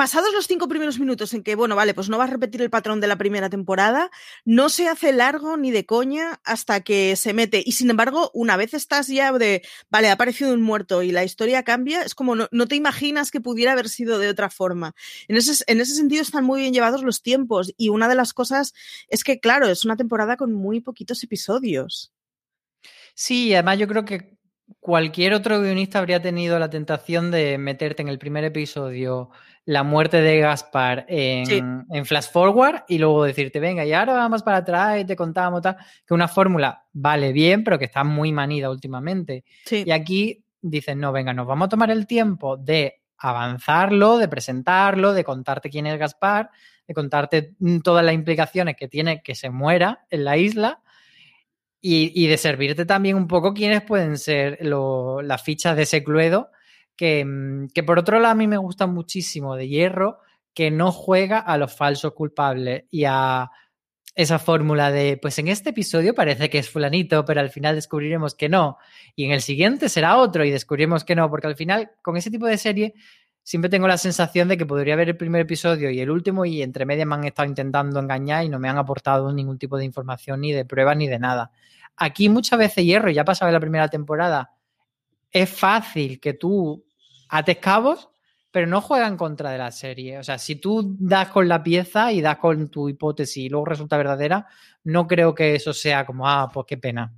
pasados 0.00 0.32
los 0.32 0.46
cinco 0.46 0.66
primeros 0.66 0.98
minutos 0.98 1.34
en 1.34 1.42
que, 1.42 1.54
bueno, 1.54 1.76
vale, 1.76 1.92
pues 1.92 2.08
no 2.08 2.16
vas 2.16 2.30
a 2.30 2.32
repetir 2.32 2.62
el 2.62 2.70
patrón 2.70 3.02
de 3.02 3.06
la 3.06 3.18
primera 3.18 3.50
temporada, 3.50 4.10
no 4.46 4.70
se 4.70 4.88
hace 4.88 5.12
largo 5.12 5.58
ni 5.58 5.70
de 5.70 5.84
coña 5.84 6.40
hasta 6.42 6.80
que 6.80 7.16
se 7.16 7.34
mete. 7.34 7.62
Y 7.66 7.72
sin 7.72 7.90
embargo, 7.90 8.30
una 8.32 8.56
vez 8.56 8.72
estás 8.72 9.08
ya 9.08 9.30
de, 9.30 9.60
vale, 9.90 10.08
ha 10.08 10.12
aparecido 10.12 10.54
un 10.54 10.62
muerto 10.62 11.02
y 11.02 11.12
la 11.12 11.22
historia 11.22 11.64
cambia, 11.64 12.00
es 12.00 12.14
como 12.14 12.34
no, 12.34 12.48
no 12.50 12.66
te 12.66 12.76
imaginas 12.76 13.30
que 13.30 13.42
pudiera 13.42 13.72
haber 13.72 13.90
sido 13.90 14.18
de 14.18 14.30
otra 14.30 14.48
forma. 14.48 14.94
En 15.28 15.36
ese, 15.36 15.62
en 15.66 15.82
ese 15.82 15.94
sentido 15.94 16.22
están 16.22 16.46
muy 16.46 16.62
bien 16.62 16.72
llevados 16.72 17.02
los 17.02 17.20
tiempos. 17.20 17.74
Y 17.76 17.90
una 17.90 18.08
de 18.08 18.14
las 18.14 18.32
cosas 18.32 18.72
es 19.08 19.22
que, 19.22 19.38
claro, 19.38 19.68
es 19.68 19.84
una 19.84 19.98
temporada 19.98 20.38
con 20.38 20.54
muy 20.54 20.80
poquitos 20.80 21.22
episodios. 21.22 22.10
Sí, 23.14 23.52
además 23.52 23.78
yo 23.78 23.86
creo 23.86 24.06
que 24.06 24.39
cualquier 24.78 25.34
otro 25.34 25.60
guionista 25.60 25.98
habría 25.98 26.22
tenido 26.22 26.58
la 26.58 26.70
tentación 26.70 27.30
de 27.30 27.58
meterte 27.58 28.02
en 28.02 28.08
el 28.08 28.18
primer 28.18 28.44
episodio 28.44 29.30
la 29.66 29.82
muerte 29.82 30.20
de 30.20 30.40
Gaspar 30.40 31.04
en, 31.08 31.86
en, 31.90 32.06
Flash 32.06 32.30
Forward 32.32 32.84
y 32.88 32.98
luego 32.98 33.24
decirte, 33.24 33.60
venga, 33.60 33.84
y 33.84 33.92
ahora 33.92 34.14
vamos 34.14 34.42
para 34.42 34.58
atrás 34.58 35.00
y 35.00 35.04
te 35.04 35.14
contamos 35.14 35.62
tal, 35.62 35.76
que 36.06 36.14
una 36.14 36.28
fórmula 36.28 36.84
vale 36.92 37.32
bien, 37.32 37.62
pero 37.62 37.78
que 37.78 37.84
está 37.84 38.02
muy 38.02 38.32
manida 38.32 38.70
últimamente. 38.70 39.44
Y 39.70 39.90
aquí 39.90 40.44
dicen, 40.60 40.98
no, 40.98 41.12
venga, 41.12 41.32
nos 41.34 41.46
vamos 41.46 41.66
a 41.66 41.68
tomar 41.68 41.90
el 41.90 42.06
tiempo 42.06 42.56
de 42.56 43.02
avanzarlo, 43.18 44.18
de 44.18 44.28
presentarlo, 44.28 45.12
de 45.12 45.24
contarte 45.24 45.70
quién 45.70 45.86
es 45.86 45.98
Gaspar, 45.98 46.50
de 46.88 46.94
contarte 46.94 47.54
todas 47.84 48.04
las 48.04 48.14
implicaciones 48.14 48.76
que 48.76 48.88
tiene 48.88 49.22
que 49.22 49.34
se 49.34 49.50
muera 49.50 50.06
en 50.10 50.24
la 50.24 50.36
isla 50.36 50.80
y, 51.80 52.26
de 52.26 52.36
servirte 52.36 52.84
también 52.84 53.16
un 53.16 53.26
poco 53.26 53.54
quiénes 53.54 53.82
pueden 53.82 54.18
ser 54.18 54.58
las 54.62 55.42
fichas 55.42 55.76
de 55.76 55.82
ese 55.82 56.04
Cluedo, 56.04 56.50
que, 56.96 57.24
mm, 57.24 57.68
que 57.74 57.82
por 57.82 57.98
otro 57.98 58.20
lado 58.20 58.32
a 58.32 58.36
mí 58.36 58.46
me 58.46 58.58
gusta 58.58 58.86
muchísimo 58.86 59.56
de 59.56 59.68
Hierro, 59.68 60.18
que 60.52 60.70
no 60.70 60.92
juega 60.92 61.38
a 61.38 61.56
los 61.56 61.74
falsos 61.74 62.12
culpables 62.12 62.84
y 62.90 63.04
a 63.04 63.50
esa 64.14 64.38
fórmula 64.38 64.90
de, 64.90 65.16
pues 65.16 65.38
en 65.38 65.48
este 65.48 65.70
episodio 65.70 66.14
parece 66.14 66.50
que 66.50 66.58
es 66.58 66.68
fulanito, 66.68 67.24
pero 67.24 67.40
al 67.40 67.50
final 67.50 67.76
descubriremos 67.76 68.34
que 68.34 68.48
no, 68.48 68.76
y 69.14 69.24
en 69.24 69.30
el 69.30 69.40
siguiente 69.40 69.88
será 69.88 70.16
otro 70.16 70.44
y 70.44 70.50
descubriremos 70.50 71.04
que 71.04 71.14
no, 71.14 71.30
porque 71.30 71.46
al 71.46 71.56
final 71.56 71.92
con 72.02 72.16
ese 72.16 72.30
tipo 72.30 72.46
de 72.46 72.58
serie 72.58 72.94
siempre 73.42 73.68
tengo 73.68 73.88
la 73.88 73.98
sensación 73.98 74.48
de 74.48 74.56
que 74.56 74.66
podría 74.66 74.96
ver 74.96 75.08
el 75.08 75.16
primer 75.16 75.42
episodio 75.42 75.90
y 75.90 76.00
el 76.00 76.10
último 76.10 76.44
y 76.44 76.62
entre 76.62 76.86
medias 76.86 77.06
me 77.06 77.14
han 77.14 77.24
estado 77.24 77.48
intentando 77.48 78.00
engañar 78.00 78.44
y 78.44 78.48
no 78.48 78.58
me 78.58 78.68
han 78.68 78.78
aportado 78.78 79.32
ningún 79.32 79.58
tipo 79.58 79.76
de 79.76 79.84
información 79.84 80.40
ni 80.40 80.52
de 80.52 80.64
prueba 80.64 80.94
ni 80.94 81.08
de 81.08 81.18
nada. 81.18 81.50
Aquí 81.96 82.28
muchas 82.28 82.58
veces 82.58 82.84
hierro, 82.84 83.10
ya 83.10 83.24
pasaba 83.24 83.50
en 83.50 83.54
la 83.54 83.60
primera 83.60 83.88
temporada, 83.88 84.54
es 85.30 85.50
fácil 85.50 86.20
que 86.20 86.34
tú 86.34 86.84
ates 87.28 87.58
cabos, 87.58 88.08
pero 88.50 88.66
no 88.66 88.80
juega 88.80 89.06
en 89.06 89.16
contra 89.16 89.50
de 89.50 89.58
la 89.58 89.70
serie. 89.70 90.18
O 90.18 90.24
sea, 90.24 90.38
si 90.38 90.56
tú 90.56 90.96
das 90.98 91.28
con 91.28 91.48
la 91.48 91.62
pieza 91.62 92.12
y 92.12 92.20
das 92.20 92.38
con 92.38 92.68
tu 92.68 92.88
hipótesis 92.88 93.44
y 93.44 93.48
luego 93.48 93.66
resulta 93.66 93.96
verdadera, 93.96 94.46
no 94.84 95.06
creo 95.06 95.34
que 95.34 95.54
eso 95.54 95.72
sea 95.72 96.04
como, 96.04 96.28
ah, 96.28 96.50
pues 96.52 96.66
qué 96.66 96.76
pena. 96.76 97.12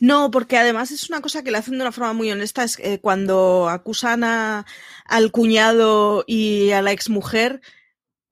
No, 0.00 0.30
porque 0.30 0.58
además 0.58 0.90
es 0.90 1.08
una 1.08 1.20
cosa 1.20 1.42
que 1.42 1.50
le 1.50 1.58
hacen 1.58 1.74
de 1.74 1.82
una 1.82 1.92
forma 1.92 2.12
muy 2.12 2.30
honesta, 2.30 2.64
es 2.64 2.76
que 2.76 3.00
cuando 3.00 3.68
acusan 3.68 4.22
al 4.24 5.32
cuñado 5.32 6.24
y 6.26 6.72
a 6.72 6.82
la 6.82 6.92
exmujer, 6.92 7.60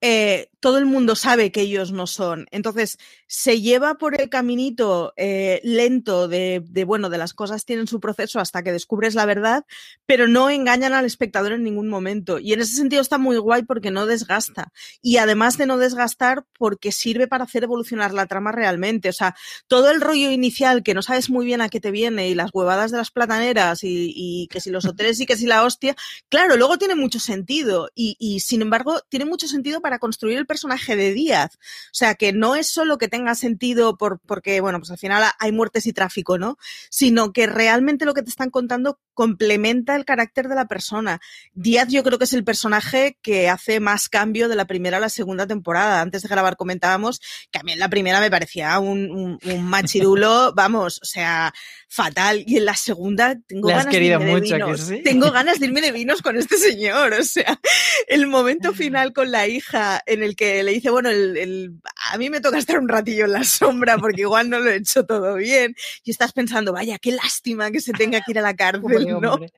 eh, 0.01 0.49
todo 0.59 0.77
el 0.77 0.85
mundo 0.85 1.15
sabe 1.15 1.51
que 1.51 1.61
ellos 1.61 1.91
no 1.91 2.07
son. 2.07 2.47
Entonces, 2.51 2.97
se 3.33 3.61
lleva 3.61 3.95
por 3.95 4.19
el 4.19 4.27
caminito 4.27 5.13
eh, 5.15 5.61
lento 5.63 6.27
de, 6.27 6.61
bueno, 6.85 7.09
de 7.09 7.17
las 7.17 7.33
cosas 7.33 7.63
tienen 7.63 7.87
su 7.87 8.01
proceso 8.01 8.41
hasta 8.41 8.61
que 8.61 8.73
descubres 8.73 9.15
la 9.15 9.25
verdad, 9.25 9.63
pero 10.05 10.27
no 10.27 10.49
engañan 10.49 10.91
al 10.91 11.05
espectador 11.05 11.53
en 11.53 11.63
ningún 11.63 11.87
momento. 11.87 12.39
Y 12.39 12.51
en 12.51 12.59
ese 12.59 12.75
sentido 12.75 13.01
está 13.01 13.17
muy 13.17 13.37
guay 13.37 13.63
porque 13.63 13.89
no 13.89 14.05
desgasta. 14.05 14.73
Y 15.01 15.15
además 15.15 15.57
de 15.57 15.65
no 15.65 15.77
desgastar, 15.77 16.43
porque 16.57 16.91
sirve 16.91 17.25
para 17.29 17.45
hacer 17.45 17.63
evolucionar 17.63 18.13
la 18.13 18.25
trama 18.25 18.51
realmente. 18.51 19.07
O 19.07 19.13
sea, 19.13 19.33
todo 19.69 19.91
el 19.91 20.01
rollo 20.01 20.29
inicial 20.29 20.83
que 20.83 20.93
no 20.93 21.01
sabes 21.01 21.29
muy 21.29 21.45
bien 21.45 21.61
a 21.61 21.69
qué 21.69 21.79
te 21.79 21.91
viene 21.91 22.27
y 22.27 22.35
las 22.35 22.51
huevadas 22.53 22.91
de 22.91 22.97
las 22.97 23.11
plataneras 23.11 23.85
y, 23.85 24.11
y 24.13 24.47
que 24.47 24.59
si 24.59 24.71
los 24.71 24.83
hoteles 24.83 25.21
y 25.21 25.25
que 25.25 25.37
si 25.37 25.45
la 25.45 25.63
hostia, 25.63 25.95
claro, 26.27 26.57
luego 26.57 26.77
tiene 26.77 26.95
mucho 26.95 27.21
sentido. 27.21 27.91
Y, 27.95 28.17
y 28.19 28.41
sin 28.41 28.61
embargo, 28.61 28.99
tiene 29.07 29.23
mucho 29.23 29.47
sentido 29.47 29.79
para 29.79 29.99
construir 29.99 30.37
el 30.37 30.45
personaje 30.45 30.97
de 30.97 31.13
Díaz. 31.13 31.55
O 31.55 31.93
sea, 31.93 32.15
que 32.15 32.33
no 32.33 32.55
es 32.55 32.67
solo 32.67 32.97
que 32.97 33.07
tenga 33.07 33.20
sentido 33.35 33.97
por, 33.97 34.19
porque, 34.25 34.61
bueno, 34.61 34.79
pues 34.79 34.91
al 34.91 34.97
final 34.97 35.23
hay 35.39 35.51
muertes 35.51 35.85
y 35.85 35.93
tráfico, 35.93 36.37
¿no? 36.37 36.57
Sino 36.89 37.33
que 37.33 37.47
realmente 37.47 38.05
lo 38.05 38.13
que 38.13 38.23
te 38.23 38.29
están 38.29 38.49
contando 38.49 38.99
complementa 39.13 39.95
el 39.95 40.05
carácter 40.05 40.47
de 40.47 40.55
la 40.55 40.65
persona. 40.65 41.19
Díaz 41.53 41.89
yo 41.89 42.03
creo 42.03 42.17
que 42.17 42.23
es 42.23 42.33
el 42.33 42.43
personaje 42.43 43.17
que 43.21 43.49
hace 43.49 43.79
más 43.79 44.09
cambio 44.09 44.49
de 44.49 44.55
la 44.55 44.65
primera 44.65 44.97
a 44.97 44.99
la 44.99 45.09
segunda 45.09 45.45
temporada. 45.47 46.01
Antes 46.01 46.23
de 46.23 46.29
grabar 46.29 46.57
comentábamos 46.57 47.21
que 47.51 47.59
a 47.59 47.63
mí 47.63 47.73
en 47.73 47.79
la 47.79 47.89
primera 47.89 48.19
me 48.19 48.31
parecía 48.31 48.79
un, 48.79 49.37
un, 49.43 49.63
machirulo, 49.63 50.53
vamos, 50.55 50.99
o 51.01 51.05
sea, 51.05 51.53
fatal. 51.87 52.43
Y 52.47 52.57
en 52.57 52.65
la 52.65 52.75
segunda 52.75 53.37
tengo 53.47 53.67
ganas 53.67 53.91
de 53.91 54.03
irme 54.03 54.25
de 54.25 54.41
vinos. 54.41 54.91
Tengo 55.03 55.31
ganas 55.31 55.59
de 55.59 55.65
irme 55.67 55.81
de 55.81 55.91
vinos 55.91 56.21
con 56.21 56.37
este 56.37 56.57
señor. 56.57 57.13
O 57.13 57.23
sea, 57.23 57.59
el 58.07 58.27
momento 58.27 58.73
final 58.73 59.13
con 59.13 59.31
la 59.31 59.47
hija 59.47 60.01
en 60.05 60.23
el 60.23 60.35
que 60.35 60.63
le 60.63 60.71
dice, 60.71 60.89
bueno, 60.89 61.09
el, 61.09 61.79
a 62.11 62.17
mí 62.17 62.29
me 62.29 62.41
toca 62.41 62.57
estar 62.57 62.79
un 62.79 62.87
ratillo 63.11 63.25
en 63.25 63.31
la 63.33 63.43
sombra 63.43 63.97
porque 63.97 64.21
igual 64.21 64.49
no 64.49 64.59
lo 64.59 64.69
he 64.69 64.77
hecho 64.77 65.05
todo 65.05 65.35
bien. 65.35 65.75
Y 66.03 66.11
estás 66.11 66.33
pensando, 66.33 66.73
vaya, 66.73 66.97
qué 66.99 67.11
lástima 67.11 67.71
que 67.71 67.81
se 67.81 67.93
tenga 67.93 68.21
que 68.21 68.31
ir 68.31 68.39
a 68.39 68.41
la 68.41 68.55
cárcel, 68.55 69.19
¿no? 69.19 69.39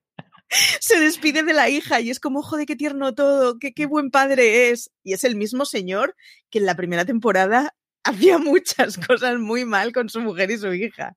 Se 0.80 1.00
despide 1.00 1.42
de 1.42 1.54
la 1.54 1.70
hija 1.70 2.00
y 2.00 2.12
es 2.12 2.20
como, 2.20 2.44
joder, 2.44 2.68
qué 2.68 2.76
tierno 2.76 3.16
todo, 3.16 3.58
qué, 3.58 3.74
qué 3.74 3.88
buen 3.88 4.12
padre 4.12 4.70
es. 4.70 4.92
Y 5.04 5.14
es 5.14 5.24
el 5.24 5.36
mismo 5.36 5.66
señor 5.66 6.16
que 6.52 6.60
en 6.60 6.68
la 6.68 6.76
primera 6.76 7.06
temporada 7.06 7.74
hacía 8.04 8.38
muchas 8.38 8.98
cosas 9.00 9.40
muy 9.40 9.66
mal 9.66 9.92
con 9.92 10.10
su 10.10 10.22
mujer 10.22 10.52
y 10.52 10.58
su 10.58 10.72
hija. 10.74 11.16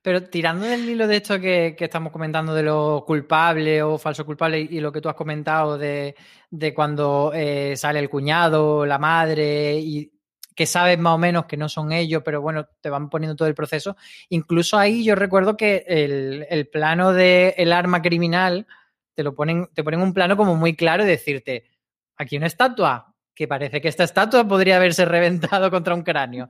Pero 0.00 0.22
tirando 0.22 0.64
del 0.64 0.88
hilo 0.88 1.06
de 1.06 1.16
esto 1.16 1.40
que, 1.40 1.74
que, 1.76 1.84
estamos 1.84 2.12
comentando 2.12 2.54
de 2.54 2.62
lo 2.62 3.04
culpable 3.06 3.82
o 3.82 3.98
falso 3.98 4.24
culpable 4.24 4.60
y, 4.60 4.80
lo 4.80 4.92
que 4.92 5.00
tú 5.00 5.08
has 5.08 5.16
comentado 5.16 5.76
de, 5.76 6.14
de 6.50 6.72
cuando 6.72 7.32
eh, 7.34 7.76
sale 7.76 7.98
el 7.98 8.08
cuñado, 8.08 8.86
la 8.86 8.98
madre 8.98 9.78
y 9.78 10.17
que 10.58 10.66
sabes 10.66 10.98
más 10.98 11.14
o 11.14 11.18
menos 11.18 11.44
que 11.44 11.56
no 11.56 11.68
son 11.68 11.92
ellos, 11.92 12.20
pero 12.24 12.42
bueno, 12.42 12.66
te 12.80 12.90
van 12.90 13.08
poniendo 13.10 13.36
todo 13.36 13.46
el 13.46 13.54
proceso. 13.54 13.96
Incluso 14.28 14.76
ahí 14.76 15.04
yo 15.04 15.14
recuerdo 15.14 15.56
que 15.56 15.84
el, 15.86 16.48
el 16.50 16.66
plano 16.66 17.12
del 17.12 17.54
el 17.56 17.72
arma 17.72 18.02
criminal 18.02 18.66
te 19.14 19.22
lo 19.22 19.36
ponen, 19.36 19.68
te 19.72 19.84
ponen 19.84 20.00
un 20.00 20.12
plano 20.12 20.36
como 20.36 20.56
muy 20.56 20.74
claro 20.74 21.04
y 21.04 21.06
decirte, 21.06 21.70
aquí 22.16 22.36
una 22.36 22.48
estatua, 22.48 23.14
que 23.36 23.46
parece 23.46 23.80
que 23.80 23.86
esta 23.86 24.02
estatua 24.02 24.48
podría 24.48 24.78
haberse 24.78 25.04
reventado 25.04 25.70
contra 25.70 25.94
un 25.94 26.02
cráneo. 26.02 26.48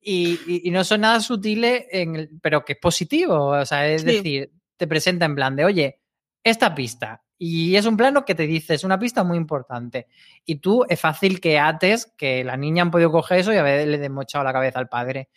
Y, 0.00 0.38
y, 0.46 0.68
y 0.68 0.70
no 0.70 0.84
son 0.84 1.00
nada 1.00 1.18
sutiles, 1.18 1.86
en 1.90 2.14
el, 2.14 2.30
pero 2.40 2.64
que 2.64 2.74
es 2.74 2.78
positivo. 2.78 3.46
O 3.46 3.66
sea, 3.66 3.88
es 3.88 4.02
sí. 4.02 4.06
decir, 4.06 4.52
te 4.76 4.86
presenta 4.86 5.24
en 5.24 5.34
plan 5.34 5.56
de, 5.56 5.64
oye, 5.64 6.00
esta 6.44 6.76
pista. 6.76 7.24
Y 7.38 7.76
es 7.76 7.86
un 7.86 7.96
plano 7.96 8.24
que 8.24 8.34
te 8.34 8.46
dice, 8.46 8.74
es 8.74 8.82
una 8.82 8.98
pista 8.98 9.22
muy 9.22 9.38
importante. 9.38 10.08
Y 10.44 10.56
tú 10.56 10.84
es 10.88 11.00
fácil 11.00 11.40
que 11.40 11.58
ates 11.58 12.12
que 12.16 12.42
la 12.42 12.56
niña 12.56 12.82
han 12.82 12.90
podido 12.90 13.12
coger 13.12 13.38
eso 13.38 13.52
y 13.52 13.56
haberle 13.56 13.98
desmochado 13.98 14.44
la 14.44 14.52
cabeza 14.52 14.80
al 14.80 14.88
padre. 14.88 15.28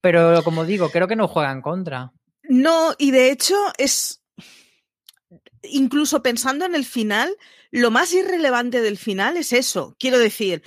Pero 0.00 0.42
como 0.42 0.64
digo, 0.64 0.90
creo 0.90 1.06
que 1.06 1.16
no 1.16 1.28
juega 1.28 1.52
en 1.52 1.62
contra. 1.62 2.12
No, 2.42 2.94
y 2.98 3.10
de 3.10 3.30
hecho 3.30 3.54
es. 3.78 4.22
Incluso 5.62 6.22
pensando 6.22 6.66
en 6.66 6.74
el 6.74 6.84
final, 6.84 7.34
lo 7.70 7.90
más 7.90 8.12
irrelevante 8.12 8.82
del 8.82 8.98
final 8.98 9.36
es 9.36 9.52
eso. 9.52 9.96
Quiero 9.98 10.18
decir, 10.18 10.62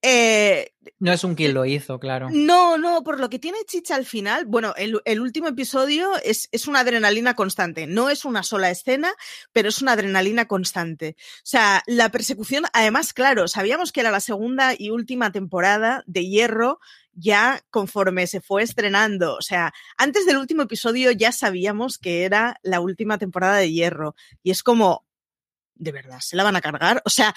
eh, 0.00 0.72
no 1.00 1.12
es 1.12 1.24
un 1.24 1.34
quien 1.34 1.54
lo 1.54 1.64
hizo, 1.64 1.98
claro. 1.98 2.28
No, 2.30 2.78
no, 2.78 3.02
por 3.02 3.18
lo 3.18 3.28
que 3.28 3.38
tiene 3.38 3.58
Chicha 3.66 3.96
al 3.96 4.04
final, 4.04 4.46
bueno, 4.46 4.74
el, 4.76 5.00
el 5.04 5.20
último 5.20 5.48
episodio 5.48 6.12
es, 6.22 6.48
es, 6.52 6.68
una 6.68 6.80
adrenalina 6.80 7.34
constante. 7.34 7.86
No 7.86 8.08
es 8.08 8.24
una 8.24 8.42
sola 8.42 8.70
escena, 8.70 9.12
pero 9.52 9.68
es 9.68 9.82
una 9.82 9.92
adrenalina 9.92 10.46
constante. 10.46 11.16
O 11.18 11.46
sea, 11.46 11.82
la 11.86 12.10
persecución, 12.10 12.64
además, 12.72 13.12
claro, 13.12 13.48
sabíamos 13.48 13.92
que 13.92 14.00
era 14.00 14.10
la 14.10 14.20
segunda 14.20 14.74
y 14.76 14.90
última 14.90 15.32
temporada 15.32 16.04
de 16.06 16.26
Hierro, 16.26 16.80
ya 17.12 17.62
conforme 17.70 18.26
se 18.26 18.40
fue 18.40 18.62
estrenando. 18.62 19.34
O 19.36 19.42
sea, 19.42 19.72
antes 19.96 20.26
del 20.26 20.38
último 20.38 20.62
episodio 20.62 21.10
ya 21.10 21.32
sabíamos 21.32 21.98
que 21.98 22.24
era 22.24 22.58
la 22.62 22.80
última 22.80 23.18
temporada 23.18 23.56
de 23.56 23.72
Hierro. 23.72 24.14
Y 24.42 24.52
es 24.52 24.62
como, 24.62 25.04
¿de 25.74 25.92
verdad 25.92 26.20
se 26.20 26.36
la 26.36 26.44
van 26.44 26.56
a 26.56 26.60
cargar? 26.60 27.02
O 27.04 27.10
sea, 27.10 27.34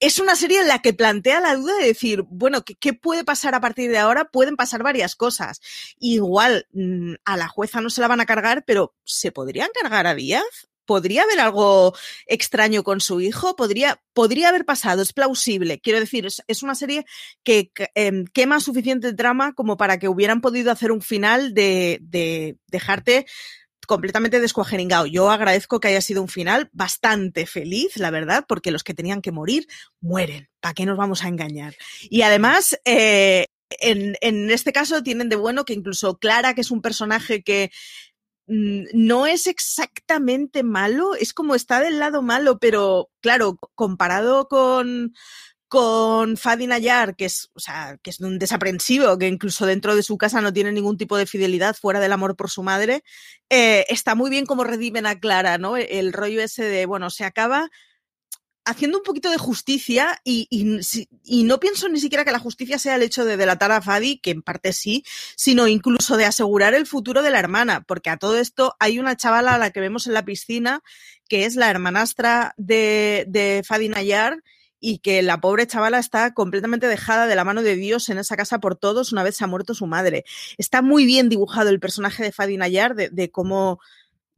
es 0.00 0.18
una 0.18 0.36
serie 0.36 0.60
en 0.60 0.68
la 0.68 0.80
que 0.80 0.92
plantea 0.92 1.40
la 1.40 1.56
duda 1.56 1.76
de 1.78 1.86
decir, 1.86 2.24
bueno, 2.28 2.64
¿qué, 2.64 2.76
¿qué, 2.76 2.92
puede 2.92 3.24
pasar 3.24 3.54
a 3.54 3.60
partir 3.60 3.90
de 3.90 3.98
ahora? 3.98 4.26
Pueden 4.26 4.56
pasar 4.56 4.82
varias 4.82 5.16
cosas. 5.16 5.60
Igual 5.98 6.66
mmm, 6.72 7.14
a 7.24 7.36
la 7.36 7.48
jueza 7.48 7.80
no 7.80 7.90
se 7.90 8.00
la 8.00 8.08
van 8.08 8.20
a 8.20 8.26
cargar, 8.26 8.64
pero 8.64 8.94
¿se 9.04 9.32
podrían 9.32 9.70
cargar 9.80 10.06
a 10.06 10.14
Díaz? 10.14 10.44
¿Podría 10.84 11.24
haber 11.24 11.40
algo 11.40 11.94
extraño 12.26 12.82
con 12.82 13.00
su 13.00 13.20
hijo? 13.20 13.56
¿Podría, 13.56 14.00
podría 14.14 14.48
haber 14.48 14.64
pasado? 14.64 15.02
Es 15.02 15.12
plausible. 15.12 15.80
Quiero 15.80 16.00
decir, 16.00 16.26
es, 16.26 16.62
una 16.62 16.74
serie 16.74 17.04
que 17.42 17.70
eh, 17.94 18.24
quema 18.32 18.58
suficiente 18.60 19.12
drama 19.12 19.52
como 19.52 19.76
para 19.76 19.98
que 19.98 20.08
hubieran 20.08 20.40
podido 20.40 20.72
hacer 20.72 20.90
un 20.90 21.02
final 21.02 21.52
de, 21.52 21.98
de 22.00 22.56
dejarte 22.68 23.26
completamente 23.88 24.38
descuajeringado. 24.38 25.06
Yo 25.06 25.30
agradezco 25.30 25.80
que 25.80 25.88
haya 25.88 26.02
sido 26.02 26.22
un 26.22 26.28
final 26.28 26.68
bastante 26.72 27.46
feliz, 27.46 27.96
la 27.96 28.10
verdad, 28.10 28.44
porque 28.46 28.70
los 28.70 28.84
que 28.84 28.94
tenían 28.94 29.22
que 29.22 29.32
morir 29.32 29.66
mueren. 30.00 30.48
¿Para 30.60 30.74
qué 30.74 30.86
nos 30.86 30.98
vamos 30.98 31.24
a 31.24 31.28
engañar? 31.28 31.74
Y 32.02 32.22
además, 32.22 32.78
eh, 32.84 33.46
en, 33.80 34.14
en, 34.20 34.50
este 34.50 34.72
caso 34.72 35.02
tienen 35.02 35.28
de 35.28 35.36
bueno 35.36 35.64
que 35.64 35.72
incluso 35.72 36.18
Clara, 36.18 36.54
que 36.54 36.60
es 36.60 36.70
un 36.70 36.82
personaje 36.82 37.42
que 37.42 37.70
mmm, 38.46 38.84
no 38.92 39.26
es 39.26 39.46
exactamente 39.46 40.62
malo, 40.62 41.14
es 41.14 41.32
como 41.32 41.54
está 41.54 41.80
del 41.80 41.98
lado 41.98 42.20
malo, 42.20 42.58
pero 42.58 43.10
claro, 43.20 43.58
comparado 43.74 44.48
con 44.48 45.14
con 45.68 46.36
Fadi 46.36 46.66
Nayar, 46.66 47.14
que 47.14 47.26
es, 47.26 47.50
o 47.54 47.60
sea, 47.60 47.98
que 48.02 48.10
es 48.10 48.20
un 48.20 48.38
desaprensivo, 48.38 49.18
que 49.18 49.28
incluso 49.28 49.66
dentro 49.66 49.94
de 49.94 50.02
su 50.02 50.16
casa 50.16 50.40
no 50.40 50.52
tiene 50.52 50.72
ningún 50.72 50.96
tipo 50.96 51.16
de 51.16 51.26
fidelidad 51.26 51.76
fuera 51.76 52.00
del 52.00 52.12
amor 52.12 52.36
por 52.36 52.50
su 52.50 52.62
madre, 52.62 53.04
eh, 53.50 53.84
está 53.88 54.14
muy 54.14 54.30
bien 54.30 54.46
como 54.46 54.64
redimen 54.64 55.06
a 55.06 55.20
Clara, 55.20 55.58
¿no? 55.58 55.76
El 55.76 56.12
rollo 56.12 56.42
ese 56.42 56.64
de, 56.64 56.86
bueno, 56.86 57.10
se 57.10 57.24
acaba 57.24 57.70
haciendo 58.64 58.98
un 58.98 59.04
poquito 59.04 59.30
de 59.30 59.38
justicia 59.38 60.20
y, 60.24 60.46
y, 60.50 60.78
y, 61.24 61.44
no 61.44 61.58
pienso 61.58 61.88
ni 61.88 62.00
siquiera 62.00 62.24
que 62.24 62.32
la 62.32 62.38
justicia 62.38 62.78
sea 62.78 62.96
el 62.96 63.02
hecho 63.02 63.24
de 63.24 63.38
delatar 63.38 63.72
a 63.72 63.80
Fadi, 63.80 64.18
que 64.18 64.30
en 64.30 64.42
parte 64.42 64.74
sí, 64.74 65.04
sino 65.36 65.68
incluso 65.68 66.18
de 66.18 66.26
asegurar 66.26 66.74
el 66.74 66.86
futuro 66.86 67.22
de 67.22 67.30
la 67.30 67.38
hermana, 67.38 67.82
porque 67.86 68.10
a 68.10 68.18
todo 68.18 68.36
esto 68.38 68.76
hay 68.78 68.98
una 68.98 69.16
chavala 69.16 69.54
a 69.54 69.58
la 69.58 69.70
que 69.70 69.80
vemos 69.80 70.06
en 70.06 70.12
la 70.12 70.24
piscina, 70.24 70.82
que 71.28 71.46
es 71.46 71.56
la 71.56 71.70
hermanastra 71.70 72.54
de, 72.58 73.24
de 73.28 73.62
Fadi 73.66 73.88
Nayar, 73.88 74.42
y 74.80 74.98
que 74.98 75.22
la 75.22 75.40
pobre 75.40 75.66
chavala 75.66 75.98
está 75.98 76.34
completamente 76.34 76.86
dejada 76.86 77.26
de 77.26 77.34
la 77.34 77.44
mano 77.44 77.62
de 77.62 77.76
Dios 77.76 78.08
en 78.08 78.18
esa 78.18 78.36
casa 78.36 78.60
por 78.60 78.76
todos 78.76 79.12
una 79.12 79.22
vez 79.22 79.36
se 79.36 79.44
ha 79.44 79.48
muerto 79.48 79.74
su 79.74 79.86
madre. 79.86 80.24
Está 80.56 80.82
muy 80.82 81.06
bien 81.06 81.28
dibujado 81.28 81.70
el 81.70 81.80
personaje 81.80 82.22
de 82.22 82.32
Fadi 82.32 82.56
Nayar, 82.56 82.94
de, 82.94 83.08
de 83.10 83.30
cómo 83.30 83.80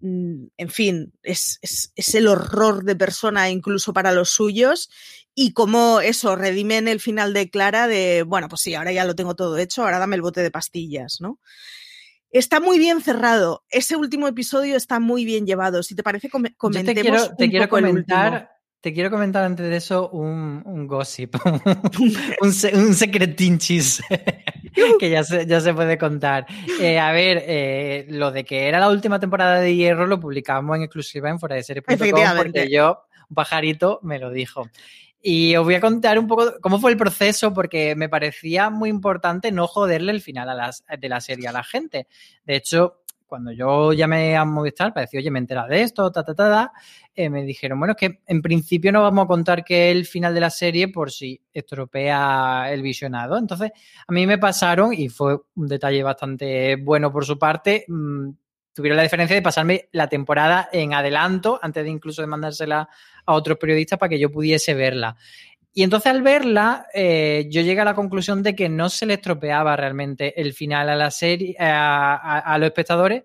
Mm, 0.00 0.46
en 0.56 0.70
fin, 0.70 1.12
es, 1.22 1.58
es, 1.60 1.92
es, 1.94 2.14
el 2.14 2.26
horror 2.26 2.84
de 2.84 2.96
persona 2.96 3.50
incluso 3.50 3.92
para 3.92 4.12
los 4.12 4.30
suyos 4.30 4.88
y 5.34 5.52
como 5.52 6.00
eso 6.00 6.36
redime 6.36 6.78
en 6.78 6.88
el 6.88 7.00
final 7.00 7.34
de 7.34 7.50
Clara 7.50 7.86
de, 7.86 8.24
bueno, 8.26 8.48
pues 8.48 8.62
sí, 8.62 8.74
ahora 8.74 8.92
ya 8.92 9.04
lo 9.04 9.14
tengo 9.14 9.36
todo 9.36 9.58
hecho, 9.58 9.82
ahora 9.82 9.98
dame 9.98 10.16
el 10.16 10.22
bote 10.22 10.40
de 10.40 10.50
pastillas, 10.50 11.20
¿no? 11.20 11.38
Está 12.30 12.60
muy 12.60 12.78
bien 12.78 13.02
cerrado. 13.02 13.64
Ese 13.68 13.96
último 13.96 14.26
episodio 14.28 14.76
está 14.76 15.00
muy 15.00 15.24
bien 15.24 15.46
llevado. 15.46 15.82
Si 15.82 15.96
te 15.96 16.02
parece, 16.02 16.30
com 16.30 16.44
comentemos 16.56 16.94
te 16.94 17.00
quiero, 17.02 17.36
te 17.36 17.50
quiero 17.50 17.68
comentar, 17.68 18.50
te 18.80 18.94
quiero 18.94 19.10
comentar 19.10 19.44
antes 19.44 19.68
de 19.68 19.76
eso 19.76 20.08
un, 20.10 20.62
un 20.64 20.86
gossip, 20.86 21.36
un, 21.44 22.20
un 22.74 22.94
secretinchis 22.94 24.02
que 24.98 25.10
ya 25.10 25.22
se, 25.24 25.46
ya 25.46 25.60
se 25.60 25.74
puede 25.74 25.98
contar. 25.98 26.46
Eh, 26.80 26.98
a 26.98 27.12
ver, 27.12 27.44
eh, 27.46 28.06
lo 28.08 28.30
de 28.30 28.44
que 28.44 28.68
era 28.68 28.80
la 28.80 28.88
última 28.88 29.20
temporada 29.20 29.60
de 29.60 29.74
Hierro 29.74 30.06
lo 30.06 30.18
publicamos 30.18 30.76
en 30.76 30.82
exclusiva 30.82 31.28
en 31.28 31.38
fuera 31.38 31.56
de 31.56 31.62
serie.com 31.62 31.96
porque 32.36 32.70
yo, 32.70 33.02
un 33.28 33.34
pajarito, 33.34 34.00
me 34.02 34.18
lo 34.18 34.30
dijo. 34.30 34.68
Y 35.22 35.54
os 35.56 35.64
voy 35.64 35.74
a 35.74 35.80
contar 35.80 36.18
un 36.18 36.26
poco 36.26 36.54
cómo 36.62 36.80
fue 36.80 36.90
el 36.90 36.96
proceso, 36.96 37.52
porque 37.52 37.94
me 37.94 38.08
parecía 38.08 38.70
muy 38.70 38.88
importante 38.88 39.52
no 39.52 39.66
joderle 39.66 40.12
el 40.12 40.22
final 40.22 40.48
a 40.48 40.54
las, 40.54 40.82
de 40.98 41.08
la 41.10 41.20
serie 41.20 41.46
a 41.46 41.52
la 41.52 41.62
gente. 41.62 42.06
De 42.46 42.56
hecho, 42.56 42.99
cuando 43.30 43.52
yo 43.52 43.94
llamé 43.94 44.36
a 44.36 44.44
Movistar 44.44 44.92
para 44.92 45.06
decir, 45.06 45.20
oye, 45.20 45.30
me 45.30 45.38
he 45.38 45.40
enterado 45.40 45.68
de 45.68 45.80
esto, 45.80 46.12
ta, 46.12 46.22
ta, 46.22 46.34
ta, 46.34 46.50
ta 46.50 46.72
eh, 47.14 47.30
me 47.30 47.44
dijeron, 47.44 47.78
bueno, 47.78 47.92
es 47.92 47.96
que 47.96 48.20
en 48.26 48.42
principio 48.42 48.92
no 48.92 49.02
vamos 49.02 49.24
a 49.24 49.28
contar 49.28 49.64
que 49.64 49.90
el 49.90 50.04
final 50.04 50.34
de 50.34 50.40
la 50.40 50.50
serie 50.50 50.88
por 50.88 51.10
si 51.10 51.40
estropea 51.52 52.70
el 52.70 52.82
visionado. 52.82 53.38
Entonces, 53.38 53.70
a 54.06 54.12
mí 54.12 54.26
me 54.26 54.36
pasaron, 54.36 54.92
y 54.92 55.08
fue 55.08 55.38
un 55.54 55.66
detalle 55.66 56.02
bastante 56.02 56.76
bueno 56.76 57.10
por 57.10 57.24
su 57.24 57.38
parte, 57.38 57.86
mmm, 57.88 58.30
tuvieron 58.72 58.96
la 58.96 59.02
diferencia 59.02 59.36
de 59.36 59.42
pasarme 59.42 59.88
la 59.92 60.08
temporada 60.08 60.68
en 60.72 60.94
adelanto, 60.94 61.58
antes 61.62 61.84
de 61.84 61.90
incluso 61.90 62.22
de 62.22 62.28
mandársela 62.28 62.88
a 63.26 63.34
otros 63.34 63.58
periodistas 63.58 63.98
para 63.98 64.10
que 64.10 64.18
yo 64.18 64.30
pudiese 64.30 64.74
verla. 64.74 65.16
Y 65.72 65.84
entonces 65.84 66.10
al 66.10 66.22
verla, 66.22 66.86
eh, 66.92 67.46
yo 67.50 67.62
llegué 67.62 67.80
a 67.80 67.84
la 67.84 67.94
conclusión 67.94 68.42
de 68.42 68.56
que 68.56 68.68
no 68.68 68.88
se 68.88 69.06
le 69.06 69.14
estropeaba 69.14 69.76
realmente 69.76 70.40
el 70.40 70.52
final 70.52 70.88
a 70.88 70.96
la 70.96 71.10
serie, 71.10 71.54
a, 71.58 72.56
los 72.58 72.66
espectadores, 72.66 73.24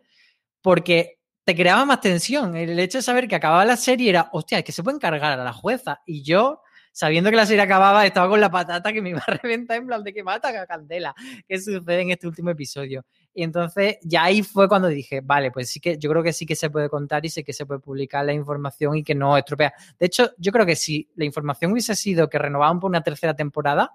porque 0.61 1.19
te 1.43 1.55
creaba 1.55 1.85
más 1.85 2.01
tensión. 2.01 2.55
El 2.55 2.77
hecho 2.79 2.99
de 2.99 3.03
saber 3.03 3.27
que 3.27 3.35
acababa 3.35 3.65
la 3.65 3.77
serie 3.77 4.09
era, 4.09 4.29
hostia, 4.31 4.59
es 4.59 4.63
que 4.63 4.71
se 4.71 4.83
puede 4.83 4.97
encargar 4.97 5.39
a 5.39 5.43
la 5.43 5.53
jueza. 5.53 6.01
Y 6.05 6.23
yo, 6.23 6.61
sabiendo 6.95 7.29
que 7.29 7.35
la 7.35 7.45
serie 7.45 7.61
acababa, 7.61 8.05
estaba 8.05 8.29
con 8.29 8.39
la 8.39 8.49
patata 8.49 8.93
que 8.93 9.01
me 9.01 9.09
iba 9.09 9.21
a 9.27 9.31
reventar 9.33 9.75
en 9.75 9.85
plan 9.85 10.01
de 10.01 10.13
que 10.13 10.23
mata 10.23 10.47
a 10.47 10.65
Candela. 10.65 11.13
¿Qué 11.45 11.59
sucede 11.59 11.99
en 11.99 12.11
este 12.11 12.25
último 12.25 12.51
episodio? 12.51 13.05
Y 13.33 13.43
entonces 13.43 13.97
ya 14.01 14.23
ahí 14.23 14.43
fue 14.43 14.69
cuando 14.69 14.87
dije, 14.87 15.19
vale, 15.19 15.51
pues 15.51 15.69
sí 15.69 15.81
que 15.81 15.97
yo 15.97 16.09
creo 16.09 16.23
que 16.23 16.31
sí 16.31 16.45
que 16.45 16.55
se 16.55 16.69
puede 16.69 16.87
contar 16.87 17.25
y 17.25 17.29
sé 17.29 17.43
que 17.43 17.51
se 17.51 17.65
puede 17.65 17.81
publicar 17.81 18.25
la 18.25 18.31
información 18.31 18.95
y 18.95 19.03
que 19.03 19.13
no 19.13 19.35
estropea. 19.37 19.73
De 19.99 20.05
hecho, 20.05 20.31
yo 20.37 20.53
creo 20.53 20.65
que 20.65 20.77
si 20.77 21.09
la 21.15 21.25
información 21.25 21.73
hubiese 21.73 21.95
sido 21.95 22.29
que 22.29 22.39
renovaban 22.39 22.79
por 22.79 22.89
una 22.89 23.03
tercera 23.03 23.35
temporada, 23.35 23.91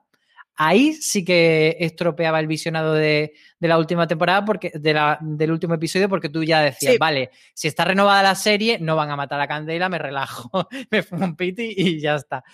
ahí 0.56 0.92
sí 0.92 1.24
que 1.24 1.78
estropeaba 1.80 2.38
el 2.38 2.48
visionado 2.48 2.92
de, 2.92 3.32
de 3.58 3.68
la 3.68 3.78
última 3.78 4.06
temporada, 4.06 4.44
porque 4.44 4.72
de 4.74 4.92
la, 4.92 5.16
del 5.22 5.52
último 5.52 5.72
episodio, 5.72 6.06
porque 6.06 6.28
tú 6.28 6.44
ya 6.44 6.60
decías, 6.60 6.92
sí. 6.92 6.98
vale, 6.98 7.30
si 7.54 7.66
está 7.66 7.86
renovada 7.86 8.22
la 8.22 8.34
serie, 8.34 8.78
no 8.78 8.94
van 8.94 9.08
a 9.08 9.16
matar 9.16 9.40
a 9.40 9.48
Candela, 9.48 9.88
me 9.88 9.98
relajo, 9.98 10.68
me 10.90 11.02
fumo 11.02 11.24
un 11.24 11.34
piti 11.34 11.72
y 11.74 11.98
ya 11.98 12.16
está. 12.16 12.44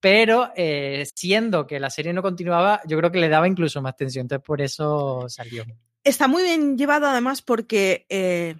Pero 0.00 0.52
eh, 0.56 1.06
siendo 1.14 1.66
que 1.66 1.80
la 1.80 1.90
serie 1.90 2.12
no 2.12 2.22
continuaba, 2.22 2.80
yo 2.86 2.96
creo 2.98 3.10
que 3.10 3.18
le 3.18 3.28
daba 3.28 3.48
incluso 3.48 3.82
más 3.82 3.96
tensión, 3.96 4.24
entonces 4.24 4.44
por 4.44 4.60
eso 4.60 5.28
salió. 5.28 5.64
Está 6.04 6.28
muy 6.28 6.42
bien 6.42 6.76
llevado 6.76 7.06
además 7.06 7.42
porque... 7.42 8.06
Eh... 8.08 8.56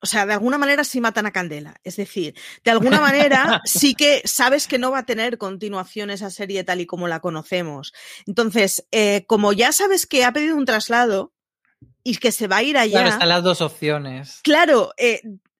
O 0.00 0.06
sea, 0.06 0.26
de 0.26 0.34
alguna 0.34 0.58
manera 0.58 0.84
sí 0.84 1.00
matan 1.00 1.24
a 1.24 1.30
Candela. 1.30 1.76
Es 1.82 1.96
decir, 1.96 2.34
de 2.62 2.70
alguna 2.70 3.00
manera 3.00 3.62
sí 3.64 3.94
que 3.94 4.20
sabes 4.26 4.68
que 4.68 4.78
no 4.78 4.90
va 4.90 4.98
a 4.98 5.06
tener 5.06 5.38
continuación 5.38 6.10
esa 6.10 6.28
serie 6.28 6.62
tal 6.62 6.82
y 6.82 6.84
como 6.84 7.08
la 7.08 7.20
conocemos. 7.20 7.94
Entonces, 8.26 8.86
eh, 8.90 9.24
como 9.26 9.54
ya 9.54 9.72
sabes 9.72 10.04
que 10.04 10.26
ha 10.26 10.32
pedido 10.34 10.56
un 10.56 10.66
traslado 10.66 11.32
y 12.02 12.16
que 12.16 12.32
se 12.32 12.48
va 12.48 12.58
a 12.58 12.62
ir 12.62 12.76
allá. 12.76 13.00
Claro, 13.00 13.08
están 13.08 13.28
las 13.30 13.42
dos 13.42 13.62
opciones. 13.62 14.40
Claro, 14.44 14.92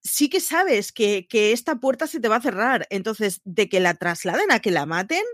sí 0.04 0.28
que 0.28 0.40
sabes 0.40 0.92
que, 0.92 1.26
que, 1.26 1.52
esta 1.52 1.76
puerta 1.76 2.06
se 2.06 2.20
te 2.20 2.28
va 2.28 2.36
a 2.36 2.42
cerrar. 2.42 2.86
Entonces, 2.90 3.40
de 3.44 3.68
que 3.68 3.80
la 3.80 3.94
trasladen 3.94 4.52
a 4.52 4.60
que 4.60 4.70
la 4.70 4.86
maten. 4.86 5.24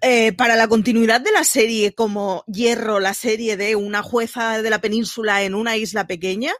Eh, 0.00 0.32
para 0.32 0.56
la 0.56 0.68
continuidad 0.68 1.20
de 1.20 1.32
la 1.32 1.44
serie, 1.44 1.94
como 1.94 2.44
Hierro, 2.46 3.00
la 3.00 3.12
serie 3.12 3.56
de 3.56 3.76
una 3.76 4.02
jueza 4.02 4.62
de 4.62 4.70
la 4.70 4.80
península 4.80 5.42
en 5.42 5.54
una 5.54 5.76
isla 5.76 6.06
pequeña, 6.06 6.52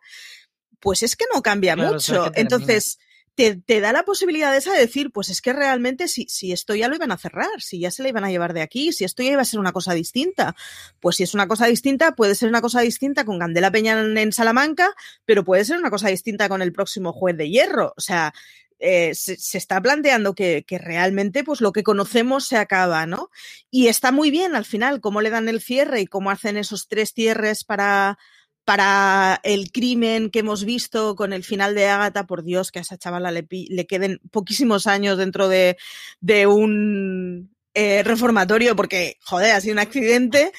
pues 0.80 1.02
es 1.02 1.16
que 1.16 1.24
no 1.32 1.40
cambia 1.40 1.74
claro, 1.74 1.94
mucho. 1.94 2.30
Entonces, 2.34 2.98
te, 3.34 3.80
da 3.80 3.92
la 3.92 4.04
posibilidad 4.04 4.54
esa 4.56 4.72
de 4.72 4.80
decir, 4.80 5.10
pues 5.10 5.28
es 5.28 5.40
que 5.40 5.52
realmente 5.52 6.08
si, 6.08 6.26
si, 6.28 6.52
esto 6.52 6.74
ya 6.74 6.88
lo 6.88 6.94
iban 6.94 7.10
a 7.10 7.18
cerrar, 7.18 7.60
si 7.60 7.80
ya 7.80 7.90
se 7.90 8.02
le 8.02 8.10
iban 8.10 8.24
a 8.24 8.30
llevar 8.30 8.54
de 8.54 8.62
aquí, 8.62 8.92
si 8.92 9.04
esto 9.04 9.22
ya 9.22 9.32
iba 9.32 9.42
a 9.42 9.44
ser 9.44 9.60
una 9.60 9.72
cosa 9.72 9.92
distinta. 9.92 10.54
Pues 11.00 11.16
si 11.16 11.24
es 11.24 11.34
una 11.34 11.48
cosa 11.48 11.66
distinta, 11.66 12.14
puede 12.14 12.34
ser 12.34 12.48
una 12.48 12.60
cosa 12.60 12.80
distinta 12.80 13.24
con 13.24 13.38
Candela 13.38 13.70
Peña 13.70 14.00
en, 14.00 14.16
en 14.16 14.32
Salamanca, 14.32 14.94
pero 15.24 15.44
puede 15.44 15.64
ser 15.64 15.78
una 15.78 15.90
cosa 15.90 16.08
distinta 16.08 16.48
con 16.48 16.62
el 16.62 16.72
próximo 16.72 17.12
juez 17.12 17.36
de 17.36 17.50
hierro. 17.50 17.92
O 17.96 18.00
sea, 18.00 18.32
eh, 18.78 19.14
se, 19.14 19.36
se, 19.36 19.58
está 19.58 19.80
planteando 19.80 20.34
que, 20.34 20.64
que, 20.66 20.78
realmente 20.78 21.42
pues 21.44 21.60
lo 21.60 21.72
que 21.72 21.82
conocemos 21.82 22.46
se 22.46 22.56
acaba, 22.56 23.06
¿no? 23.06 23.30
Y 23.70 23.88
está 23.88 24.12
muy 24.12 24.30
bien 24.30 24.54
al 24.54 24.64
final 24.64 25.00
cómo 25.00 25.20
le 25.20 25.30
dan 25.30 25.48
el 25.48 25.60
cierre 25.60 26.00
y 26.00 26.06
cómo 26.06 26.30
hacen 26.30 26.56
esos 26.56 26.88
tres 26.88 27.12
cierres 27.14 27.64
para, 27.64 28.18
para 28.64 29.40
el 29.42 29.70
crimen 29.70 30.30
que 30.30 30.40
hemos 30.40 30.64
visto 30.64 31.14
con 31.16 31.32
el 31.32 31.44
final 31.44 31.74
de 31.74 31.88
Ágata, 31.88 32.26
por 32.26 32.42
Dios, 32.42 32.70
que 32.70 32.78
a 32.78 32.82
esa 32.82 32.98
chavala 32.98 33.30
le, 33.30 33.46
le 33.50 33.86
queden 33.86 34.20
poquísimos 34.30 34.86
años 34.86 35.18
dentro 35.18 35.48
de, 35.48 35.76
de 36.20 36.46
un 36.46 37.54
eh, 37.74 38.02
reformatorio, 38.04 38.76
porque, 38.76 39.18
joder, 39.22 39.52
ha 39.52 39.60
sido 39.60 39.74
un 39.74 39.80
accidente. 39.80 40.52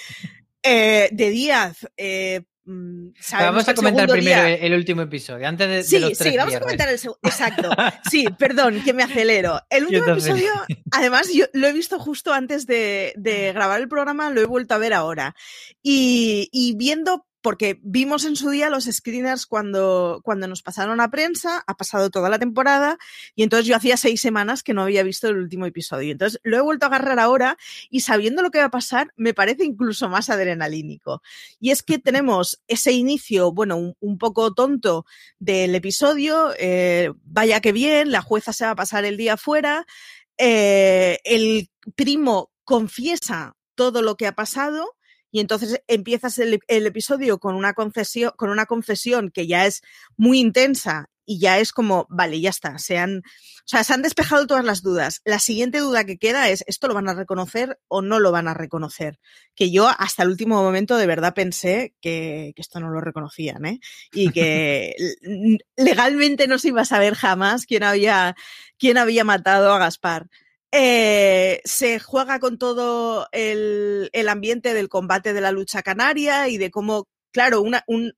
Eh, 0.67 1.09
de 1.11 1.29
Díaz, 1.29 1.87
eh, 1.95 2.41
vamos 2.65 3.69
a 3.69 3.75
comentar 3.75 4.09
primero 4.09 4.43
día... 4.43 4.55
el 4.55 4.73
último 4.73 5.03
episodio, 5.03 5.47
antes 5.47 5.69
de, 5.69 5.83
sí, 5.83 5.95
de 5.95 6.01
los 6.01 6.17
tres 6.17 6.31
Sí, 6.31 6.37
vamos 6.37 6.55
a 6.55 6.59
comentar 6.59 6.89
el 6.89 6.99
segundo. 6.99 7.19
Exacto. 7.23 7.69
Sí, 8.09 8.25
perdón, 8.37 8.81
que 8.83 8.93
me 8.93 9.03
acelero. 9.03 9.61
El 9.69 9.85
último 9.85 10.07
episodio, 10.07 10.51
además, 10.91 11.31
yo 11.33 11.45
lo 11.53 11.67
he 11.67 11.73
visto 11.73 11.99
justo 11.99 12.33
antes 12.33 12.65
de, 12.65 13.13
de, 13.15 13.53
grabar 13.53 13.79
el 13.79 13.87
programa, 13.87 14.29
lo 14.31 14.41
he 14.41 14.45
vuelto 14.45 14.73
a 14.73 14.79
ver 14.79 14.93
ahora. 14.93 15.35
Y, 15.83 16.49
y 16.51 16.75
viendo 16.75 17.25
porque 17.45 17.79
vimos 17.83 18.25
en 18.25 18.35
su 18.35 18.49
día 18.49 18.71
los 18.71 18.85
screeners 18.85 19.45
cuando, 19.45 20.19
cuando 20.23 20.47
nos 20.47 20.63
pasaron 20.63 20.99
a 20.99 21.11
prensa, 21.11 21.63
ha 21.67 21.77
pasado 21.77 22.09
toda 22.09 22.27
la 22.27 22.39
temporada, 22.39 22.97
y 23.35 23.43
entonces 23.43 23.67
yo 23.67 23.75
hacía 23.75 23.97
seis 23.97 24.19
semanas 24.19 24.63
que 24.63 24.73
no 24.73 24.81
había 24.81 25.03
visto 25.03 25.27
el 25.27 25.37
último 25.37 25.67
episodio. 25.67 26.11
Entonces 26.11 26.39
lo 26.41 26.57
he 26.57 26.61
vuelto 26.61 26.87
a 26.87 26.89
agarrar 26.89 27.19
ahora 27.19 27.55
y 27.91 27.99
sabiendo 27.99 28.41
lo 28.41 28.49
que 28.49 28.57
va 28.57 28.65
a 28.65 28.71
pasar, 28.71 29.13
me 29.15 29.35
parece 29.35 29.63
incluso 29.63 30.09
más 30.09 30.31
adrenalínico. 30.31 31.21
Y 31.59 31.69
es 31.69 31.83
que 31.83 31.99
tenemos 31.99 32.63
ese 32.67 32.93
inicio, 32.93 33.51
bueno, 33.51 33.93
un, 33.99 34.17
poco 34.17 34.51
tonto 34.55 35.05
del 35.37 35.75
episodio, 35.75 36.51
eh, 36.57 37.13
vaya 37.25 37.61
que 37.61 37.73
bien, 37.73 38.11
la 38.11 38.23
jueza 38.23 38.53
se 38.53 38.65
va 38.65 38.71
a 38.71 38.75
pasar 38.75 39.05
el 39.05 39.17
día 39.17 39.37
fuera, 39.37 39.85
eh, 40.39 41.19
el 41.23 41.69
primo 41.95 42.49
confiesa 42.63 43.55
todo 43.75 44.01
lo 44.01 44.17
que 44.17 44.25
ha 44.25 44.33
pasado, 44.33 44.95
y 45.35 45.41
entonces 45.41 45.81
empiezas 45.89 46.37
el, 46.37 46.61
episodio 46.69 47.39
con 47.39 47.55
una 47.55 47.73
concesión, 47.73 48.31
con 48.37 48.49
una 48.49 48.65
confesión 48.65 49.31
que 49.31 49.47
ya 49.47 49.65
es 49.65 49.81
muy 50.15 50.39
intensa 50.39 51.09
y 51.25 51.39
ya 51.39 51.59
es 51.59 51.73
como, 51.73 52.07
vale, 52.09 52.39
ya 52.39 52.49
está, 52.49 52.77
se 52.77 52.97
han, 52.97 53.17
o 53.17 53.65
sea, 53.65 53.83
se 53.83 53.93
han 53.93 54.01
despejado 54.01 54.47
todas 54.47 54.63
las 54.63 54.81
dudas. 54.81 55.19
La 55.25 55.39
siguiente 55.39 55.79
duda 55.79 56.05
que 56.05 56.17
queda 56.17 56.47
es, 56.47 56.63
¿esto 56.67 56.87
lo 56.87 56.93
van 56.93 57.09
a 57.09 57.15
reconocer 57.15 57.77
o 57.89 58.01
no 58.01 58.21
lo 58.21 58.31
van 58.31 58.47
a 58.47 58.53
reconocer? 58.53 59.19
Que 59.55 59.71
yo 59.71 59.89
hasta 59.89 60.23
el 60.23 60.29
último 60.29 60.63
momento 60.63 60.95
de 60.95 61.05
verdad 61.05 61.33
pensé 61.33 61.93
que, 61.99 62.53
que 62.55 62.61
esto 62.61 62.79
no 62.79 62.89
lo 62.89 63.01
reconocían, 63.01 63.65
¿eh? 63.65 63.81
Y 64.13 64.31
que 64.31 64.95
legalmente 65.75 66.47
no 66.47 66.59
se 66.59 66.69
iba 66.69 66.83
a 66.83 66.85
saber 66.85 67.13
jamás 67.13 67.65
quién 67.65 67.83
había, 67.83 68.37
quién 68.79 68.97
había 68.97 69.25
matado 69.25 69.73
a 69.73 69.79
Gaspar. 69.79 70.29
Eh, 70.77 71.61
se 71.63 71.99
juega 71.99 72.39
con 72.39 72.57
todo 72.57 73.29
el, 73.31 74.09
el, 74.11 74.27
ambiente 74.27 74.73
del 74.73 74.89
combate 74.89 75.31
de 75.31 75.39
la 75.39 75.53
lucha 75.53 75.81
canaria 75.81 76.49
y 76.49 76.57
de 76.57 76.69
cómo, 76.69 77.07
claro, 77.31 77.61
una, 77.61 77.85
un, 77.87 78.13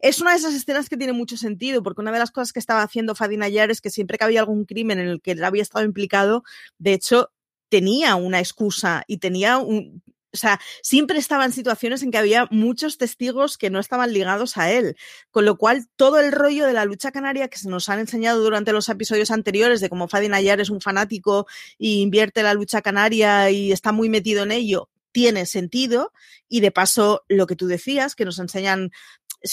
es 0.00 0.20
una 0.20 0.32
de 0.32 0.36
esas 0.36 0.54
escenas 0.54 0.90
que 0.90 0.98
tiene 0.98 1.14
mucho 1.14 1.38
sentido, 1.38 1.82
porque 1.82 2.02
una 2.02 2.12
de 2.12 2.18
las 2.18 2.30
cosas 2.30 2.52
que 2.52 2.58
estaba 2.58 2.82
haciendo 2.82 3.14
Fadi 3.14 3.38
Nayar 3.38 3.70
es 3.70 3.80
que 3.80 3.88
siempre 3.88 4.18
que 4.18 4.24
había 4.24 4.40
algún 4.40 4.66
crimen 4.66 4.98
en 4.98 5.08
el 5.08 5.22
que 5.22 5.30
él 5.32 5.42
había 5.42 5.62
estado 5.62 5.86
implicado, 5.86 6.44
de 6.78 6.92
hecho, 6.92 7.30
tenía 7.70 8.14
una 8.16 8.40
excusa 8.40 9.04
y 9.06 9.16
tenía 9.16 9.56
un, 9.56 10.02
o 10.36 10.38
sea, 10.38 10.60
siempre 10.82 11.18
estaba 11.18 11.46
en 11.46 11.52
situaciones 11.52 12.02
en 12.02 12.10
que 12.10 12.18
había 12.18 12.46
muchos 12.50 12.98
testigos 12.98 13.56
que 13.56 13.70
no 13.70 13.80
estaban 13.80 14.12
ligados 14.12 14.58
a 14.58 14.70
él, 14.70 14.96
con 15.30 15.46
lo 15.46 15.56
cual 15.56 15.86
todo 15.96 16.20
el 16.20 16.30
rollo 16.30 16.66
de 16.66 16.74
la 16.74 16.84
lucha 16.84 17.10
canaria 17.10 17.48
que 17.48 17.58
se 17.58 17.70
nos 17.70 17.88
han 17.88 18.00
enseñado 18.00 18.42
durante 18.42 18.72
los 18.72 18.88
episodios 18.90 19.30
anteriores 19.30 19.80
de 19.80 19.88
cómo 19.88 20.08
Fadi 20.08 20.28
Nayar 20.28 20.60
es 20.60 20.68
un 20.68 20.82
fanático 20.82 21.46
y 21.78 22.02
invierte 22.02 22.42
la 22.42 22.52
lucha 22.52 22.82
canaria 22.82 23.50
y 23.50 23.72
está 23.72 23.92
muy 23.92 24.10
metido 24.10 24.42
en 24.42 24.52
ello, 24.52 24.90
tiene 25.10 25.46
sentido 25.46 26.12
y 26.48 26.60
de 26.60 26.70
paso 26.70 27.24
lo 27.28 27.46
que 27.46 27.56
tú 27.56 27.66
decías, 27.66 28.14
que 28.14 28.26
nos 28.26 28.38
enseñan 28.38 28.90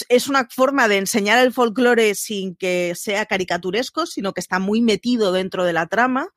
es 0.10 0.28
una 0.28 0.48
forma 0.50 0.88
de 0.88 0.98
enseñar 0.98 1.40
el 1.40 1.54
folclore 1.54 2.16
sin 2.16 2.56
que 2.56 2.94
sea 2.96 3.26
caricaturesco, 3.26 4.06
sino 4.06 4.34
que 4.34 4.42
está 4.42 4.60
muy 4.60 4.82
metido 4.82 5.32
dentro 5.32 5.66
de 5.66 5.74
la 5.74 5.88
trama. 5.88 6.30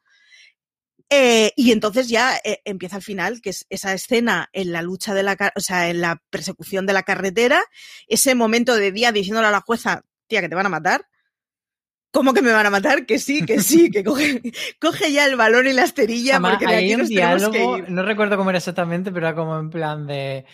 Eh, 1.09 1.53
y 1.55 1.71
entonces 1.71 2.09
ya 2.09 2.37
eh, 2.45 2.61
empieza 2.65 2.97
el 2.97 3.03
final, 3.03 3.41
que 3.41 3.51
es 3.51 3.67
esa 3.71 3.93
escena 3.93 4.49
en 4.53 4.73
la 4.73 4.83
lucha 4.83 5.15
de 5.15 5.23
la, 5.23 5.37
o 5.55 5.61
sea, 5.61 5.89
en 5.89 6.01
la 6.01 6.21
persecución 6.31 6.85
de 6.85 6.93
la 6.93 7.05
carretera, 7.05 7.63
ese 8.09 8.35
momento 8.35 8.75
de 8.75 8.91
día 8.91 9.13
diciéndole 9.13 9.47
a 9.47 9.53
la 9.53 9.61
jueza, 9.61 10.05
tía, 10.27 10.41
que 10.41 10.49
te 10.49 10.57
van 10.57 10.67
a 10.67 10.71
matar. 10.71 11.07
¿Cómo 12.11 12.33
que 12.33 12.41
me 12.41 12.53
van 12.53 12.67
a 12.67 12.71
matar? 12.71 13.05
Que 13.05 13.19
sí, 13.19 13.45
que 13.45 13.61
sí, 13.61 13.91
que 13.91 14.03
coge, 14.03 14.41
coge 14.81 15.13
ya 15.13 15.27
el 15.27 15.37
balón 15.37 15.67
y 15.67 15.73
la 15.73 15.85
esterilla 15.85 16.41
porque 16.41 16.67
de 16.67 16.77
aquí 16.77 16.97
nos 16.97 17.09
diálogo, 17.09 17.53
que 17.53 17.65
ir. 17.65 17.91
No 17.91 18.03
recuerdo 18.03 18.37
cómo 18.37 18.51
era 18.51 18.59
exactamente, 18.59 19.13
pero 19.13 19.29
era 19.29 19.37
como 19.37 19.59
en 19.59 19.71
plan 19.71 20.07
de 20.07 20.47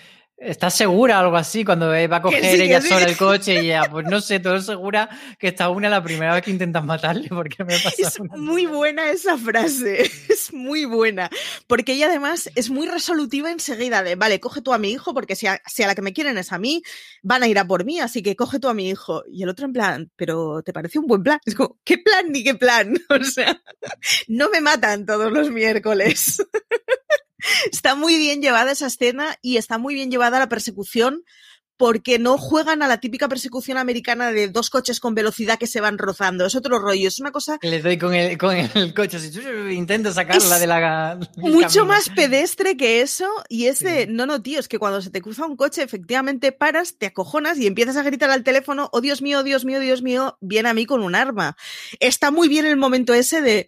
¿Estás 0.44 0.74
segura 0.74 1.20
algo 1.20 1.36
así 1.36 1.64
cuando 1.64 1.88
va 1.88 2.16
a 2.16 2.22
coger 2.22 2.60
ella 2.60 2.80
sola 2.80 3.04
el 3.04 3.16
coche 3.16 3.62
y 3.62 3.68
ya, 3.68 3.88
pues 3.88 4.06
no 4.06 4.20
sé, 4.20 4.40
todo 4.40 4.60
segura 4.60 5.08
que 5.38 5.48
está 5.48 5.70
una 5.70 5.88
la 5.88 6.02
primera 6.02 6.34
vez 6.34 6.42
que 6.42 6.50
intentas 6.50 6.84
matarle 6.84 7.28
porque 7.28 7.62
me 7.64 7.78
pasa 7.78 7.90
Es 7.98 8.18
muy 8.20 8.66
buena 8.66 9.10
esa 9.10 9.38
frase, 9.38 10.02
es 10.28 10.52
muy 10.52 10.84
buena, 10.84 11.30
porque 11.68 11.92
ella 11.92 12.06
además 12.08 12.50
es 12.56 12.70
muy 12.70 12.88
resolutiva 12.88 13.52
enseguida 13.52 14.02
de, 14.02 14.16
vale, 14.16 14.40
coge 14.40 14.62
tú 14.62 14.72
a 14.72 14.78
mi 14.78 14.90
hijo 14.90 15.14
porque 15.14 15.36
si 15.36 15.46
a, 15.46 15.62
si 15.66 15.84
a 15.84 15.86
la 15.86 15.94
que 15.94 16.02
me 16.02 16.12
quieren 16.12 16.36
es 16.38 16.52
a 16.52 16.58
mí, 16.58 16.82
van 17.22 17.44
a 17.44 17.48
ir 17.48 17.58
a 17.58 17.66
por 17.66 17.84
mí, 17.84 18.00
así 18.00 18.22
que 18.22 18.34
coge 18.34 18.58
tú 18.58 18.68
a 18.68 18.74
mi 18.74 18.88
hijo. 18.88 19.22
Y 19.30 19.44
el 19.44 19.48
otro 19.48 19.66
en 19.66 19.72
plan, 19.72 20.10
pero 20.16 20.62
¿te 20.62 20.72
parece 20.72 20.98
un 20.98 21.06
buen 21.06 21.22
plan? 21.22 21.38
Es 21.44 21.54
como, 21.54 21.78
¿qué 21.84 21.98
plan 21.98 22.32
ni 22.32 22.42
qué 22.42 22.54
plan? 22.54 22.94
O 23.08 23.24
sea, 23.24 23.60
no 24.26 24.48
me 24.50 24.60
matan 24.60 25.06
todos 25.06 25.30
los 25.30 25.50
miércoles. 25.50 26.42
Está 27.70 27.94
muy 27.94 28.16
bien 28.16 28.42
llevada 28.42 28.72
esa 28.72 28.86
escena 28.86 29.36
y 29.42 29.56
está 29.56 29.78
muy 29.78 29.94
bien 29.94 30.10
llevada 30.10 30.38
la 30.38 30.48
persecución 30.48 31.24
porque 31.82 32.20
no 32.20 32.38
juegan 32.38 32.80
a 32.82 32.86
la 32.86 33.00
típica 33.00 33.28
persecución 33.28 33.76
americana 33.76 34.30
de 34.30 34.46
dos 34.46 34.70
coches 34.70 35.00
con 35.00 35.16
velocidad 35.16 35.58
que 35.58 35.66
se 35.66 35.80
van 35.80 35.98
rozando. 35.98 36.46
Es 36.46 36.54
otro 36.54 36.78
rollo, 36.78 37.08
es 37.08 37.18
una 37.18 37.32
cosa... 37.32 37.58
Le 37.60 37.82
doy 37.82 37.98
con 37.98 38.14
el, 38.14 38.38
con 38.38 38.54
el 38.54 38.94
coche, 38.94 39.18
si 39.18 39.36
intento 39.74 40.12
sacarla 40.12 40.60
de 40.60 40.68
la... 40.68 41.18
Mucho 41.38 41.84
más 41.84 42.08
pedestre 42.10 42.76
que 42.76 43.00
eso 43.00 43.28
y 43.48 43.66
es 43.66 43.80
de, 43.80 44.06
no, 44.06 44.26
no, 44.26 44.40
tío, 44.40 44.60
es 44.60 44.68
que 44.68 44.78
cuando 44.78 45.02
se 45.02 45.10
te 45.10 45.20
cruza 45.20 45.44
un 45.44 45.56
coche 45.56 45.82
efectivamente 45.82 46.52
paras, 46.52 46.98
te 46.98 47.06
acojonas 47.06 47.58
y 47.58 47.66
empiezas 47.66 47.96
a 47.96 48.04
gritar 48.04 48.30
al 48.30 48.44
teléfono, 48.44 48.88
oh 48.92 49.00
Dios 49.00 49.20
mío, 49.20 49.42
Dios 49.42 49.64
mío, 49.64 49.80
Dios 49.80 50.02
mío, 50.02 50.38
viene 50.40 50.68
a 50.68 50.74
mí 50.74 50.86
con 50.86 51.02
un 51.02 51.16
arma. 51.16 51.56
Está 51.98 52.30
muy 52.30 52.48
bien 52.48 52.64
el 52.64 52.76
momento 52.76 53.12
ese 53.12 53.42
de 53.42 53.66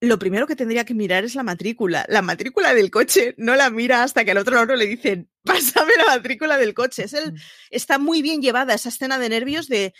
lo 0.00 0.18
primero 0.18 0.46
que 0.46 0.56
tendría 0.56 0.84
que 0.84 0.94
mirar 0.94 1.24
es 1.24 1.34
la 1.34 1.42
matrícula. 1.42 2.06
La 2.08 2.22
matrícula 2.22 2.74
del 2.74 2.90
coche 2.90 3.34
no 3.36 3.56
la 3.56 3.70
mira 3.70 4.02
hasta 4.02 4.24
que 4.24 4.30
al 4.30 4.38
otro 4.38 4.54
lado 4.54 4.76
le 4.76 4.86
dicen, 4.86 5.30
pásame 5.44 5.92
la 5.96 6.06
matrícula 6.06 6.56
del 6.56 6.74
coche. 6.74 7.04
Es 7.04 7.14
el, 7.14 7.34
está 7.70 7.98
muy 7.98 8.22
bien 8.22 8.40
llevada 8.40 8.74
esa 8.74 8.90
escena 8.90 9.18
de 9.18 9.28
nervios 9.28 9.68
de, 9.68 9.94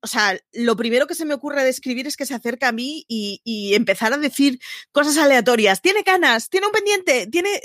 o 0.00 0.06
sea, 0.06 0.38
lo 0.52 0.76
primero 0.76 1.06
que 1.06 1.14
se 1.14 1.24
me 1.24 1.34
ocurre 1.34 1.64
describir 1.64 2.06
es 2.06 2.16
que 2.16 2.26
se 2.26 2.34
acerca 2.34 2.68
a 2.68 2.72
mí 2.72 3.04
y, 3.08 3.40
y 3.42 3.74
empezar 3.74 4.12
a 4.12 4.18
decir 4.18 4.60
cosas 4.92 5.16
aleatorias. 5.16 5.80
Tiene 5.80 6.04
canas, 6.04 6.50
tiene 6.50 6.66
un 6.66 6.72
pendiente, 6.72 7.26
tiene... 7.26 7.60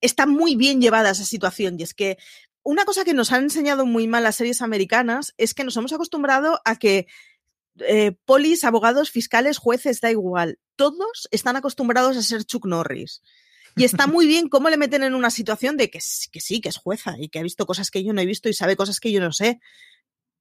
está 0.00 0.26
muy 0.26 0.54
bien 0.54 0.80
llevada 0.80 1.10
esa 1.10 1.24
situación 1.24 1.78
y 1.78 1.82
es 1.82 1.94
que 1.94 2.18
una 2.62 2.84
cosa 2.84 3.04
que 3.04 3.14
nos 3.14 3.32
han 3.32 3.44
enseñado 3.44 3.86
muy 3.86 4.06
mal 4.06 4.22
las 4.22 4.36
series 4.36 4.62
americanas 4.62 5.34
es 5.38 5.54
que 5.54 5.64
nos 5.64 5.76
hemos 5.76 5.92
acostumbrado 5.92 6.60
a 6.64 6.76
que 6.76 7.06
eh, 7.78 8.12
polis, 8.24 8.64
abogados, 8.64 9.10
fiscales, 9.10 9.58
jueces, 9.58 10.00
da 10.00 10.10
igual. 10.10 10.58
Todos 10.76 11.28
están 11.30 11.56
acostumbrados 11.56 12.16
a 12.16 12.22
ser 12.22 12.44
Chuck 12.44 12.66
Norris. 12.66 13.22
Y 13.76 13.84
está 13.84 14.06
muy 14.06 14.26
bien 14.26 14.48
cómo 14.48 14.70
le 14.70 14.76
meten 14.76 15.02
en 15.02 15.14
una 15.14 15.30
situación 15.30 15.76
de 15.76 15.90
que, 15.90 16.00
que 16.32 16.40
sí, 16.40 16.60
que 16.60 16.68
es 16.68 16.76
jueza 16.76 17.14
y 17.18 17.28
que 17.28 17.38
ha 17.38 17.42
visto 17.42 17.66
cosas 17.66 17.90
que 17.90 18.02
yo 18.04 18.12
no 18.12 18.20
he 18.20 18.26
visto 18.26 18.48
y 18.48 18.54
sabe 18.54 18.76
cosas 18.76 19.00
que 19.00 19.12
yo 19.12 19.20
no 19.20 19.32
sé 19.32 19.60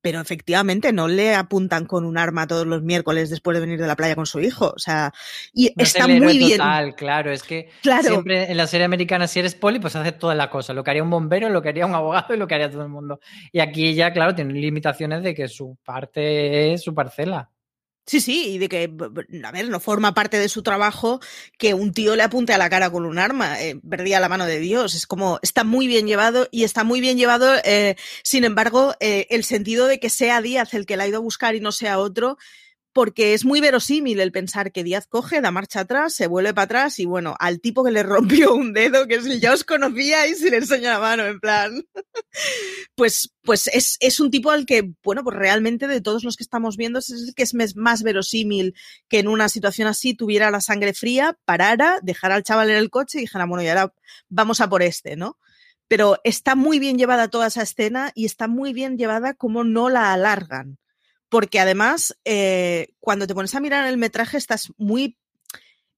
pero 0.01 0.21
efectivamente 0.21 0.93
no 0.93 1.07
le 1.07 1.35
apuntan 1.35 1.85
con 1.85 2.05
un 2.05 2.17
arma 2.17 2.47
todos 2.47 2.65
los 2.65 2.81
miércoles 2.81 3.29
después 3.29 3.55
de 3.55 3.61
venir 3.61 3.79
de 3.79 3.87
la 3.87 3.95
playa 3.95 4.15
con 4.15 4.25
su 4.25 4.39
hijo. 4.39 4.73
O 4.75 4.79
sea, 4.79 5.13
y 5.53 5.73
está 5.77 6.07
muy 6.07 6.37
bien. 6.37 6.57
Total, 6.57 6.95
claro, 6.95 7.31
es 7.31 7.43
que 7.43 7.69
siempre 8.01 8.51
en 8.51 8.57
la 8.57 8.67
serie 8.67 8.85
americana, 8.85 9.27
si 9.27 9.39
eres 9.39 9.55
poli, 9.55 9.79
pues 9.79 9.95
hace 9.95 10.11
toda 10.11 10.35
la 10.35 10.49
cosa. 10.49 10.73
Lo 10.73 10.83
que 10.83 10.91
haría 10.91 11.03
un 11.03 11.09
bombero, 11.09 11.49
lo 11.49 11.61
que 11.61 11.69
haría 11.69 11.85
un 11.85 11.95
abogado 11.95 12.33
y 12.33 12.37
lo 12.37 12.47
que 12.47 12.55
haría 12.55 12.71
todo 12.71 12.83
el 12.83 12.89
mundo. 12.89 13.19
Y 13.51 13.59
aquí 13.59 13.93
ya, 13.93 14.13
claro, 14.13 14.35
tienen 14.35 14.59
limitaciones 14.59 15.23
de 15.23 15.35
que 15.35 15.47
su 15.47 15.77
parte 15.83 16.73
es 16.73 16.81
su 16.81 16.93
parcela. 16.93 17.49
Sí, 18.09 18.21
sí, 18.21 18.53
y 18.53 18.57
de 18.57 18.69
que, 18.69 18.91
a 19.43 19.51
ver, 19.51 19.69
no 19.69 19.79
forma 19.79 20.15
parte 20.15 20.39
de 20.39 20.49
su 20.49 20.63
trabajo 20.63 21.19
que 21.59 21.75
un 21.75 21.93
tío 21.93 22.15
le 22.15 22.23
apunte 22.23 22.53
a 22.53 22.57
la 22.57 22.67
cara 22.67 22.89
con 22.89 23.05
un 23.05 23.19
arma. 23.19 23.61
Eh, 23.61 23.79
perdía 23.87 24.19
la 24.19 24.27
mano 24.27 24.47
de 24.47 24.57
Dios. 24.57 24.95
Es 24.95 25.05
como, 25.05 25.37
está 25.43 25.63
muy 25.63 25.85
bien 25.85 26.07
llevado 26.07 26.47
y 26.49 26.63
está 26.63 26.83
muy 26.83 27.01
bien 27.01 27.19
llevado, 27.19 27.53
eh, 27.63 27.97
sin 28.23 28.45
embargo, 28.45 28.95
eh, 28.99 29.27
el 29.29 29.43
sentido 29.43 29.85
de 29.85 29.99
que 29.99 30.09
sea 30.09 30.41
Díaz 30.41 30.73
el 30.73 30.87
que 30.87 30.97
la 30.97 31.03
ha 31.03 31.07
ido 31.07 31.17
a 31.17 31.21
buscar 31.21 31.53
y 31.53 31.59
no 31.59 31.71
sea 31.71 31.99
otro, 31.99 32.39
porque 32.93 33.33
es 33.33 33.45
muy 33.45 33.61
verosímil 33.61 34.19
el 34.19 34.31
pensar 34.31 34.71
que 34.71 34.83
Díaz 34.83 35.07
coge, 35.07 35.41
da 35.41 35.51
marcha 35.51 35.81
atrás, 35.81 36.13
se 36.13 36.27
vuelve 36.27 36.53
para 36.53 36.65
atrás 36.65 36.99
y 36.99 37.05
bueno, 37.05 37.35
al 37.39 37.61
tipo 37.61 37.83
que 37.83 37.91
le 37.91 38.03
rompió 38.03 38.53
un 38.53 38.73
dedo, 38.73 39.07
que 39.07 39.15
es 39.15 39.39
ya 39.39 39.53
os 39.53 39.63
conocía 39.63 40.27
y 40.27 40.35
se 40.35 40.49
le 40.49 40.57
enseña 40.57 40.93
la 40.93 40.99
mano, 40.99 41.25
en 41.25 41.39
plan. 41.39 41.85
pues, 42.95 43.33
pues 43.43 43.67
es, 43.67 43.97
es, 43.99 44.19
un 44.19 44.31
tipo 44.31 44.51
al 44.51 44.65
que, 44.65 44.91
bueno, 45.03 45.23
pues 45.23 45.37
realmente 45.37 45.87
de 45.87 46.01
todos 46.01 46.23
los 46.23 46.35
que 46.35 46.43
estamos 46.43 46.77
viendo 46.77 46.99
es 46.99 47.09
el 47.11 47.33
que 47.35 47.43
es 47.43 47.53
más 47.75 48.03
verosímil 48.03 48.73
que 49.07 49.19
en 49.19 49.27
una 49.27 49.49
situación 49.49 49.87
así 49.87 50.15
tuviera 50.15 50.51
la 50.51 50.61
sangre 50.61 50.93
fría, 50.93 51.37
parara, 51.45 51.99
dejara 52.01 52.35
al 52.35 52.43
chaval 52.43 52.71
en 52.71 52.77
el 52.77 52.89
coche 52.89 53.19
y 53.19 53.21
dijera, 53.21 53.45
bueno, 53.45 53.63
y 53.63 53.67
ahora 53.67 53.93
vamos 54.29 54.61
a 54.61 54.69
por 54.69 54.81
este, 54.81 55.15
¿no? 55.15 55.37
Pero 55.87 56.17
está 56.23 56.55
muy 56.55 56.79
bien 56.79 56.97
llevada 56.97 57.29
toda 57.29 57.47
esa 57.47 57.63
escena 57.63 58.11
y 58.15 58.25
está 58.25 58.47
muy 58.47 58.73
bien 58.73 58.97
llevada 58.97 59.33
como 59.33 59.63
no 59.63 59.89
la 59.89 60.13
alargan 60.13 60.77
porque 61.29 61.59
además 61.59 62.17
eh, 62.25 62.89
cuando 62.99 63.27
te 63.27 63.35
pones 63.35 63.55
a 63.55 63.59
mirar 63.59 63.87
el 63.87 63.97
metraje 63.97 64.37
estás 64.37 64.71
muy 64.77 65.17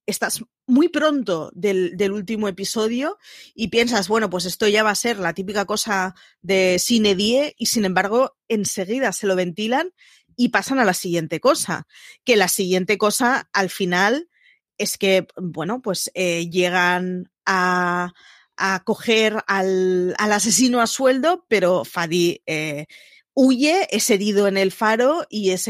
estás 0.05 0.43
muy 0.65 0.89
pronto 0.89 1.51
del, 1.53 1.95
del, 1.95 2.11
último 2.11 2.47
episodio 2.47 3.17
y 3.53 3.67
piensas, 3.67 4.07
bueno, 4.07 4.29
pues 4.29 4.45
esto 4.45 4.67
ya 4.67 4.83
va 4.83 4.89
a 4.89 4.95
ser 4.95 5.19
la 5.19 5.33
típica 5.33 5.65
cosa 5.65 6.15
de 6.41 6.77
cine 6.79 7.15
die 7.15 7.55
y 7.57 7.67
sin 7.67 7.85
embargo 7.85 8.35
enseguida 8.47 9.11
se 9.11 9.27
lo 9.27 9.35
ventilan 9.35 9.93
y 10.35 10.49
pasan 10.49 10.79
a 10.79 10.85
la 10.85 10.93
siguiente 10.93 11.39
cosa, 11.39 11.87
que 12.23 12.35
la 12.35 12.47
siguiente 12.47 12.97
cosa 12.97 13.49
al 13.53 13.69
final 13.69 14.29
es 14.77 14.97
que, 14.97 15.27
bueno, 15.37 15.81
pues 15.81 16.09
eh, 16.15 16.49
llegan 16.49 17.31
a, 17.45 18.13
a 18.57 18.83
coger 18.83 19.43
al, 19.47 20.15
asesino 20.17 20.81
a 20.81 20.87
sueldo, 20.87 21.45
pero 21.47 21.83
Fadi 21.83 22.41
eh, 22.45 22.85
huye, 23.33 23.87
es 23.91 24.09
herido 24.09 24.47
en 24.47 24.57
el 24.57 24.71
faro 24.71 25.25
y 25.29 25.51
es, 25.51 25.69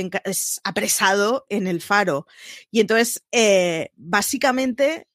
apresado 0.63 1.45
en 1.49 1.67
el 1.67 1.81
faro. 1.81 2.27
Y 2.71 2.79
entonces, 2.79 3.23
eh, 3.31 3.91
básicamente, 3.95 5.07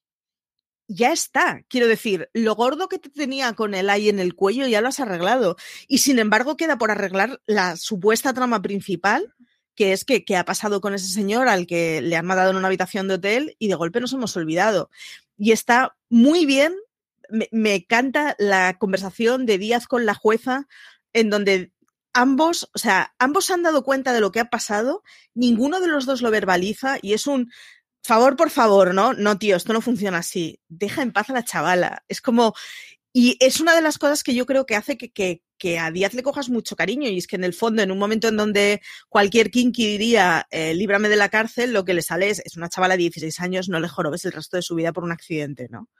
ya 0.89 1.13
está. 1.13 1.63
Quiero 1.69 1.89
decir, 1.89 2.31
lo 2.33 2.55
gordo 2.55 2.89
que 2.89 2.99
te 2.99 3.11
tenía 3.11 3.53
con 3.55 3.75
el 3.75 3.91
ay 3.91 4.09
en 4.09 4.21
el 4.21 4.35
cuello 4.35 4.67
ya 4.67 4.81
lo 4.81 4.89
has 4.89 5.01
arreglado. 5.01 5.57
Y 5.89 5.99
sin 5.99 6.19
embargo, 6.19 6.57
queda 6.57 6.79
por 6.79 6.91
arreglar 6.91 7.41
la 7.47 7.77
supuesta 7.77 8.33
trama 8.33 8.63
principal, 8.63 9.35
que 9.75 9.93
es 9.93 10.05
que, 10.05 10.25
ha 10.37 10.45
pasado 10.45 10.81
con 10.81 10.95
ese 10.95 11.09
señor 11.09 11.49
al 11.49 11.67
que 11.67 12.01
le 12.01 12.17
han 12.17 12.27
matado 12.27 12.51
en 12.51 12.57
una 12.57 12.69
habitación 12.69 13.09
de 13.09 13.15
hotel 13.15 13.57
y 13.59 13.69
de 13.69 13.75
golpe 13.75 14.01
nos 14.01 14.13
hemos 14.13 14.37
olvidado. 14.37 14.91
Y 15.37 15.53
está 15.53 15.97
muy 16.09 16.47
bien. 16.47 16.75
Me, 17.29 17.49
me 17.51 17.75
encanta 17.75 18.37
la 18.39 18.79
conversación 18.79 19.47
de 19.47 19.59
Díaz 19.59 19.89
con 19.89 20.07
la 20.07 20.15
jueza, 20.15 20.69
en 21.13 21.31
donde 21.31 21.73
ambos, 22.17 22.71
o 22.75 22.79
sea, 22.79 23.15
ambos 23.19 23.51
han 23.51 23.63
dado 23.63 23.85
cuenta 23.85 24.13
de 24.13 24.21
lo 24.21 24.33
que 24.33 24.41
ha 24.41 24.51
pasado, 24.51 25.03
ninguno 25.35 25.81
de 25.81 25.89
los 25.89 26.07
dos 26.07 26.23
lo 26.23 26.31
verbaliza 26.31 26.99
y 27.03 27.13
es 27.13 27.27
un 27.27 27.53
favor 28.03 28.37
por 28.37 28.51
favor, 28.51 28.95
¿no? 28.95 29.13
No, 29.13 29.39
tío, 29.39 29.57
esto 29.57 29.73
no 29.75 29.83
funciona 29.83 30.19
así. 30.19 30.61
Deja 30.69 31.03
en 31.03 31.13
paz 31.13 31.29
a 31.29 31.35
la 31.35 31.45
chavala. 31.45 32.05
Es 32.09 32.23
como, 32.23 32.55
y 33.13 33.37
es 33.41 33.61
una 33.61 33.75
de 33.75 33.83
las 33.83 33.99
cosas 33.99 34.23
que 34.23 34.35
yo 34.35 34.47
creo 34.47 34.65
que 34.65 34.77
hace 34.77 34.97
que, 34.97 35.13
que, 35.13 35.43
que 35.59 35.79
a 35.79 35.91
Díaz 35.91 36.15
le 36.15 36.23
cojas 36.23 36.49
mucho 36.49 36.75
cariño 36.75 37.09
y 37.09 37.19
es 37.19 37.27
que 37.27 37.37
en 37.37 37.45
el 37.45 37.53
fondo, 37.53 37.83
en 37.83 37.91
un 37.91 37.99
momento 37.99 38.29
en 38.29 38.37
donde 38.39 38.81
cualquier 39.11 39.51
kinky 39.51 39.87
diría, 39.87 40.47
eh, 40.51 40.75
líbrame 40.75 41.11
de 41.11 41.17
la 41.17 41.29
cárcel, 41.29 41.73
lo 41.75 41.85
que 41.85 41.95
le 41.95 42.03
sale 42.03 42.31
es, 42.31 42.41
es 42.45 42.57
una 42.57 42.71
chavala 42.71 42.95
de 42.95 43.03
16 43.03 43.41
años, 43.41 43.69
no 43.69 43.79
le 43.79 43.89
jorobes 43.89 44.25
el 44.25 44.33
resto 44.33 44.57
de 44.57 44.63
su 44.63 44.75
vida 44.75 44.93
por 44.93 45.05
un 45.05 45.13
accidente, 45.13 45.69
¿no? 45.71 45.91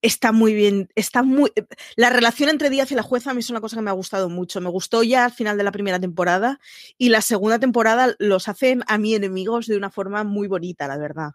Está 0.00 0.30
muy 0.32 0.54
bien, 0.54 0.88
está 0.94 1.22
muy... 1.22 1.52
La 1.96 2.10
relación 2.10 2.50
entre 2.50 2.70
Díaz 2.70 2.92
y 2.92 2.94
la 2.94 3.02
jueza 3.02 3.30
a 3.30 3.34
mí 3.34 3.40
es 3.40 3.50
una 3.50 3.60
cosa 3.60 3.76
que 3.76 3.82
me 3.82 3.90
ha 3.90 3.94
gustado 3.94 4.28
mucho. 4.28 4.60
Me 4.60 4.70
gustó 4.70 5.02
ya 5.02 5.24
al 5.24 5.32
final 5.32 5.56
de 5.58 5.64
la 5.64 5.72
primera 5.72 5.98
temporada 5.98 6.60
y 6.96 7.08
la 7.08 7.20
segunda 7.20 7.58
temporada 7.58 8.14
los 8.18 8.48
hacen 8.48 8.82
a 8.86 8.98
mí 8.98 9.14
enemigos 9.14 9.66
de 9.66 9.76
una 9.76 9.90
forma 9.90 10.22
muy 10.22 10.46
bonita, 10.46 10.86
la 10.86 10.98
verdad. 10.98 11.30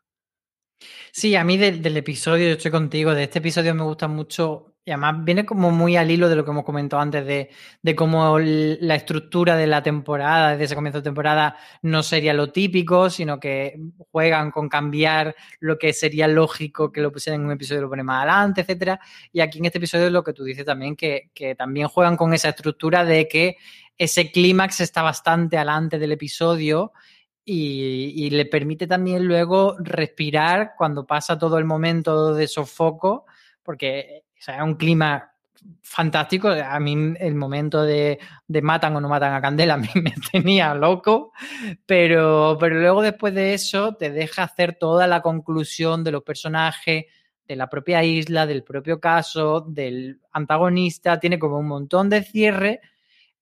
Sí, 1.12 1.36
a 1.36 1.44
mí 1.44 1.58
del 1.58 1.98
episodio, 1.98 2.48
yo 2.48 2.54
estoy 2.54 2.72
contigo, 2.72 3.14
de 3.14 3.24
este 3.24 3.40
episodio 3.40 3.74
me 3.76 3.84
gusta 3.84 4.08
mucho 4.08 4.73
y 4.86 4.92
además 4.92 5.24
viene 5.24 5.46
como 5.46 5.72
muy 5.72 5.96
al 5.96 6.12
hilo 6.12 6.28
de 6.28 6.36
lo 6.36 6.44
que 6.44 6.52
hemos 6.52 6.66
comentado 6.66 7.02
antes 7.02 7.26
de, 7.26 7.50
de 7.82 7.96
cómo 7.96 8.38
la 8.38 8.96
estructura 8.96 9.56
de 9.56 9.66
la 9.66 9.82
temporada, 9.82 10.52
desde 10.52 10.66
ese 10.66 10.76
comienzo 10.76 11.00
de 11.00 11.04
temporada, 11.04 11.56
no 11.84 12.04
sería 12.04 12.34
lo 12.34 12.52
típico, 12.52 13.10
sino 13.10 13.40
que 13.40 13.80
juegan 14.12 14.52
con 14.52 14.68
cambiar 14.68 15.36
lo 15.62 15.78
que 15.78 15.94
sería 15.94 16.28
lógico 16.28 16.92
que 16.92 17.00
lo 17.00 17.14
pusieran 17.14 17.42
en 17.42 17.48
un 17.48 17.54
episodio 17.54 17.80
y 17.80 17.84
lo 17.84 17.90
ponen 17.90 18.06
más 18.06 18.24
adelante, 18.24 18.62
etcétera. 18.62 19.00
Y 19.32 19.40
aquí 19.40 19.60
en 19.60 19.66
este 19.66 19.78
episodio 19.78 20.08
es 20.08 20.12
lo 20.12 20.24
que 20.24 20.34
tú 20.34 20.44
dices 20.44 20.66
también, 20.66 20.98
que, 20.98 21.32
que 21.34 21.56
también 21.56 21.88
juegan 21.88 22.18
con 22.18 22.34
esa 22.34 22.50
estructura 22.50 23.06
de 23.06 23.30
que 23.30 23.56
ese 23.98 24.32
clímax 24.32 24.82
está 24.82 25.02
bastante 25.02 25.56
adelante 25.56 25.98
del 25.98 26.12
episodio 26.12 26.92
y, 27.46 28.14
y, 28.16 28.30
le 28.32 28.46
permite 28.46 28.88
también 28.88 29.26
luego 29.26 29.76
respirar 29.80 30.74
cuando 30.78 31.06
pasa 31.06 31.38
todo 31.38 31.58
el 31.58 31.66
momento 31.66 32.34
de 32.34 32.48
sofoco, 32.48 33.26
porque 33.62 34.23
o 34.44 34.46
sea, 34.46 34.62
un 34.66 34.76
clima 34.76 35.32
fantástico. 35.82 36.50
A 36.50 36.78
mí 36.82 37.14
el 37.18 37.34
momento 37.34 37.82
de, 37.84 38.20
de, 38.46 38.62
matan 38.62 38.94
o 38.94 39.00
no 39.00 39.08
matan 39.08 39.34
a 39.34 39.42
Candela 39.42 39.74
a 39.76 39.78
mí 39.78 39.88
me 39.96 40.14
tenía 40.34 40.76
loco, 40.76 41.32
pero, 41.86 42.58
pero 42.60 42.78
luego 42.78 43.02
después 43.02 43.34
de 43.34 43.54
eso 43.54 43.96
te 43.96 44.12
deja 44.12 44.44
hacer 44.44 44.76
toda 44.78 45.08
la 45.08 45.22
conclusión 45.22 46.04
de 46.04 46.12
los 46.12 46.24
personajes, 46.24 47.06
de 47.48 47.56
la 47.56 47.70
propia 47.70 48.04
isla, 48.04 48.46
del 48.46 48.66
propio 48.66 49.00
caso, 49.00 49.62
del 49.62 50.20
antagonista, 50.34 51.22
tiene 51.22 51.40
como 51.40 51.58
un 51.58 51.68
montón 51.68 52.10
de 52.10 52.24
cierre 52.24 52.82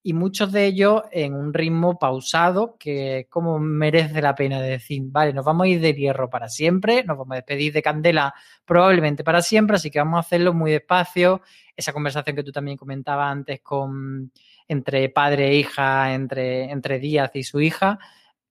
y 0.03 0.13
muchos 0.13 0.51
de 0.51 0.65
ellos 0.65 1.03
en 1.11 1.35
un 1.35 1.53
ritmo 1.53 1.99
pausado 1.99 2.75
que 2.79 3.27
como 3.29 3.59
merece 3.59 4.21
la 4.21 4.33
pena 4.33 4.59
decir, 4.59 5.03
vale, 5.05 5.31
nos 5.31 5.45
vamos 5.45 5.65
a 5.65 5.67
ir 5.67 5.79
de 5.79 5.93
hierro 5.93 6.29
para 6.29 6.49
siempre, 6.49 7.03
nos 7.03 7.17
vamos 7.17 7.33
a 7.33 7.35
despedir 7.35 7.71
de 7.71 7.83
Candela 7.83 8.33
probablemente 8.65 9.23
para 9.23 9.41
siempre, 9.41 9.75
así 9.75 9.91
que 9.91 9.99
vamos 9.99 10.17
a 10.17 10.21
hacerlo 10.21 10.53
muy 10.53 10.71
despacio. 10.71 11.41
Esa 11.75 11.93
conversación 11.93 12.35
que 12.35 12.43
tú 12.43 12.51
también 12.51 12.77
comentabas 12.77 13.31
antes 13.31 13.61
con 13.61 14.31
entre 14.67 15.09
padre 15.09 15.49
e 15.49 15.55
hija, 15.55 16.13
entre, 16.13 16.71
entre 16.71 16.97
Díaz 16.97 17.31
y 17.35 17.43
su 17.43 17.61
hija, 17.61 17.99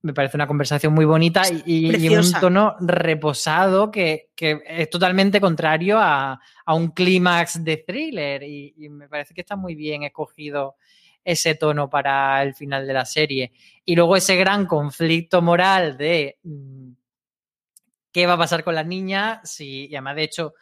me 0.03 0.15
parece 0.15 0.37
una 0.37 0.47
conversación 0.47 0.95
muy 0.95 1.05
bonita 1.05 1.43
y, 1.67 1.95
y 2.07 2.09
un 2.17 2.33
tono 2.41 2.77
reposado 2.81 3.91
que, 3.91 4.31
que 4.35 4.61
es 4.67 4.89
totalmente 4.89 5.41
contrario 5.41 5.99
a, 5.99 6.41
a 6.65 6.75
un 6.75 6.93
clímax 6.93 7.63
de 7.65 7.79
thriller 7.79 8.43
y, 8.45 8.75
y 8.79 8.89
me 8.89 9.09
parece 9.09 9.35
que 9.35 9.43
está 9.43 9.57
muy 9.57 9.75
bien 9.75 10.05
escogido 10.05 10.77
ese 11.25 11.55
tono 11.55 11.91
para 11.91 12.43
el 12.43 12.55
final 12.55 12.87
de 12.87 12.93
la 12.93 13.05
serie. 13.05 13.53
Y 13.85 13.97
luego 13.97 14.17
ese 14.17 14.37
gran 14.37 14.67
conflicto 14.67 15.43
moral 15.43 15.97
de 15.97 16.39
mm, 16.43 16.93
qué 18.13 18.27
va 18.27 18.35
a 18.35 18.39
pasar 18.39 18.65
con 18.65 18.75
las 18.75 18.87
niñas, 18.87 19.39
si, 19.45 19.87
y 19.87 19.95
además 19.95 20.17
de 20.17 20.23
hecho 20.25 20.55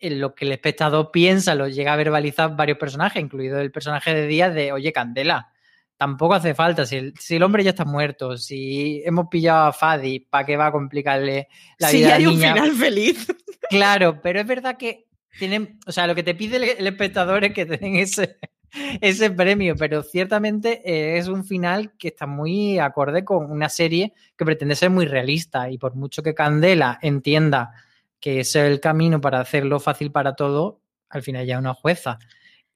en 0.00 0.20
lo 0.20 0.34
que 0.34 0.44
el 0.44 0.52
espectador 0.52 1.10
piensa 1.10 1.54
lo 1.54 1.68
llega 1.68 1.92
a 1.92 1.96
verbalizar 1.96 2.54
varios 2.56 2.78
personajes, 2.78 3.22
incluido 3.22 3.58
el 3.60 3.72
personaje 3.72 4.14
de 4.14 4.26
Díaz 4.26 4.54
de, 4.54 4.72
oye, 4.72 4.92
Candela, 4.92 5.48
tampoco 5.96 6.34
hace 6.34 6.54
falta, 6.54 6.84
si 6.84 6.96
el, 6.96 7.14
si 7.18 7.36
el 7.36 7.42
hombre 7.42 7.64
ya 7.64 7.70
está 7.70 7.84
muerto, 7.84 8.36
si 8.36 9.02
hemos 9.04 9.28
pillado 9.28 9.68
a 9.68 9.72
Fadi, 9.72 10.20
¿para 10.20 10.44
qué 10.44 10.56
va 10.56 10.66
a 10.66 10.72
complicarle 10.72 11.48
la 11.78 11.90
vida? 11.90 12.08
Si 12.08 12.12
a 12.12 12.14
hay 12.16 12.22
la 12.24 12.28
un 12.28 12.34
niña? 12.34 12.52
final 12.54 12.72
feliz. 12.72 13.26
Claro, 13.70 14.20
pero 14.20 14.40
es 14.40 14.46
verdad 14.46 14.76
que 14.76 15.06
tienen, 15.38 15.78
o 15.86 15.92
sea, 15.92 16.06
lo 16.06 16.14
que 16.14 16.22
te 16.22 16.34
pide 16.34 16.56
el, 16.56 16.64
el 16.64 16.86
espectador 16.86 17.44
es 17.44 17.54
que 17.54 17.64
te 17.64 17.78
den 17.78 17.96
ese, 17.96 18.36
ese 19.00 19.30
premio, 19.30 19.76
pero 19.76 20.02
ciertamente 20.02 20.82
eh, 20.84 21.18
es 21.18 21.28
un 21.28 21.44
final 21.44 21.92
que 21.98 22.08
está 22.08 22.26
muy 22.26 22.78
acorde 22.78 23.24
con 23.24 23.50
una 23.50 23.68
serie 23.68 24.12
que 24.36 24.44
pretende 24.44 24.74
ser 24.74 24.90
muy 24.90 25.06
realista 25.06 25.70
y 25.70 25.78
por 25.78 25.94
mucho 25.94 26.22
que 26.22 26.34
Candela 26.34 26.98
entienda 27.02 27.72
que 28.20 28.40
es 28.40 28.56
el 28.56 28.80
camino 28.80 29.20
para 29.20 29.40
hacerlo 29.40 29.80
fácil 29.80 30.10
para 30.10 30.34
todo, 30.34 30.80
al 31.10 31.22
final 31.22 31.46
ya 31.46 31.58
una 31.58 31.74
jueza. 31.74 32.18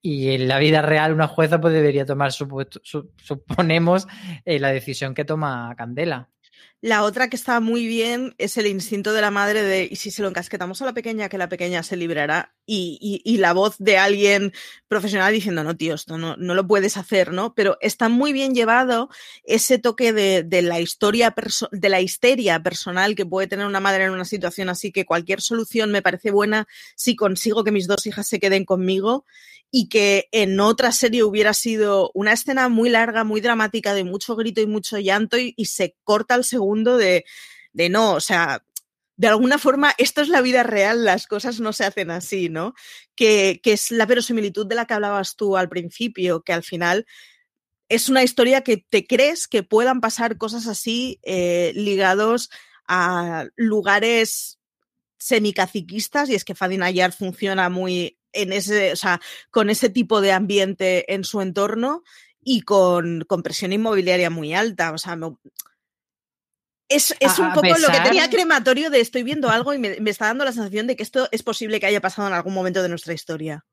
Y 0.01 0.30
en 0.34 0.46
la 0.46 0.59
vida 0.59 0.82
real 0.82 1.12
una 1.12 1.26
jueza 1.26 1.61
pues 1.61 1.72
debería 1.72 2.05
tomar, 2.05 2.32
su, 2.32 2.68
suponemos, 3.16 4.07
eh, 4.44 4.59
la 4.59 4.68
decisión 4.68 5.14
que 5.14 5.24
toma 5.24 5.74
Candela. 5.76 6.28
La 6.80 7.02
otra 7.02 7.28
que 7.28 7.34
está 7.34 7.59
muy 7.59 7.88
bien 7.88 8.36
es 8.38 8.56
el 8.56 8.68
instinto 8.68 9.12
de 9.12 9.20
la 9.20 9.32
madre 9.32 9.64
de, 9.64 9.88
y 9.90 9.96
si 9.96 10.12
se 10.12 10.22
lo 10.22 10.28
encasquetamos 10.28 10.80
a 10.80 10.84
la 10.84 10.92
pequeña, 10.94 11.28
que 11.28 11.36
la 11.36 11.48
pequeña 11.48 11.82
se 11.82 11.96
librará. 11.96 12.54
Y, 12.66 13.22
y, 13.24 13.38
la 13.38 13.52
voz 13.52 13.76
de 13.78 13.96
alguien 13.96 14.52
profesional 14.88 15.32
diciendo, 15.32 15.64
no, 15.64 15.76
tío, 15.76 15.94
esto 15.94 16.18
no, 16.18 16.36
no 16.36 16.54
lo 16.54 16.66
puedes 16.66 16.96
hacer, 16.96 17.32
¿no? 17.32 17.54
Pero 17.54 17.78
está 17.80 18.09
muy 18.09 18.32
bien 18.32 18.54
llevado 18.54 19.09
ese 19.42 19.78
toque 19.78 20.12
de, 20.12 20.44
de 20.44 20.62
la 20.62 20.78
historia, 20.78 21.34
de 21.72 21.88
la 21.88 22.00
histeria 22.00 22.62
personal 22.62 23.16
que 23.16 23.26
puede 23.26 23.48
tener 23.48 23.66
una 23.66 23.80
madre 23.80 24.04
en 24.04 24.11
una 24.11 24.26
situación 24.26 24.68
así, 24.68 24.92
que 24.92 25.06
cualquier 25.06 25.40
solución 25.40 25.90
me 25.90 26.02
parece 26.02 26.30
buena 26.30 26.68
si 26.94 27.16
consigo 27.16 27.64
que 27.64 27.72
mis 27.72 27.86
dos 27.88 28.06
hijas 28.06 28.28
se 28.28 28.38
queden 28.38 28.64
conmigo 28.64 29.24
y 29.70 29.88
que 29.88 30.28
en 30.32 30.60
otra 30.60 30.92
serie 30.92 31.24
hubiera 31.24 31.52
sido 31.54 32.10
una 32.14 32.32
escena 32.32 32.68
muy 32.68 32.88
larga, 32.88 33.24
muy 33.24 33.40
dramática, 33.40 33.94
de 33.94 34.04
mucho 34.04 34.34
grito 34.36 34.60
y 34.60 34.66
mucho 34.66 34.98
llanto 34.98 35.36
y, 35.38 35.54
se 35.66 35.96
corta 36.04 36.34
el 36.34 36.44
segundo 36.44 36.96
de, 36.96 37.24
de, 37.72 37.88
no, 37.90 38.14
o 38.14 38.20
sea, 38.20 38.64
de 39.16 39.28
alguna 39.28 39.58
forma 39.58 39.94
esto 39.98 40.22
es 40.22 40.28
la 40.28 40.40
vida 40.40 40.62
real, 40.62 41.04
las 41.04 41.26
cosas 41.26 41.60
no 41.60 41.72
se 41.72 41.84
hacen 41.84 42.10
así, 42.10 42.48
¿no? 42.48 42.74
Que, 43.14 43.60
que 43.62 43.72
es 43.72 43.90
la 43.90 44.06
verosimilitud 44.06 44.66
de 44.66 44.76
la 44.76 44.86
que 44.86 44.94
hablabas 44.94 45.36
tú 45.36 45.56
al 45.56 45.68
principio, 45.68 46.42
que 46.42 46.52
al 46.52 46.62
final 46.62 47.06
es 47.88 48.08
una 48.08 48.22
historia 48.22 48.62
que 48.62 48.76
te 48.76 49.06
crees 49.06 49.48
que 49.48 49.62
puedan 49.62 50.00
pasar 50.00 50.36
cosas 50.38 50.66
así 50.66 51.20
eh, 51.22 51.72
ligados 51.74 52.50
a 52.86 53.46
lugares 53.56 54.58
semicaciquistas 55.18 56.28
y 56.30 56.34
es 56.34 56.44
que 56.44 56.54
Fadi 56.54 56.76
Nayar 56.76 57.12
funciona 57.12 57.68
muy 57.68 58.17
en 58.43 58.53
ese, 58.53 58.93
o 58.93 58.97
sea, 58.97 59.20
con 59.51 59.70
ese 59.70 59.89
tipo 59.89 60.20
de 60.20 60.32
ambiente 60.32 61.12
en 61.12 61.24
su 61.24 61.41
entorno 61.41 62.03
y 62.43 62.62
con, 62.62 63.24
con 63.26 63.43
presión 63.43 63.72
inmobiliaria 63.72 64.30
muy 64.30 64.55
alta. 64.55 64.93
O 64.93 64.99
sea, 64.99 65.16
me, 65.16 65.34
es, 66.89 67.14
es, 67.20 67.39
un 67.39 67.53
poco 67.53 67.66
lo 67.78 67.89
que 67.89 68.01
tenía 68.01 68.30
crematorio 68.30 68.91
de 68.91 69.01
estoy 69.01 69.22
viendo 69.22 69.51
algo 69.51 69.74
y 69.74 69.78
me, 69.78 70.01
me 70.01 70.11
está 70.11 70.26
dando 70.26 70.45
la 70.45 70.53
sensación 70.53 70.86
de 70.86 70.97
que 70.97 71.03
esto 71.03 71.28
es 71.32 71.43
posible 71.43 71.80
que 71.80 71.86
haya 71.86 72.01
pasado 72.01 72.28
en 72.28 72.34
algún 72.34 72.55
momento 72.55 72.82
de 72.82 72.89
nuestra 72.89 73.12
historia. 73.12 73.64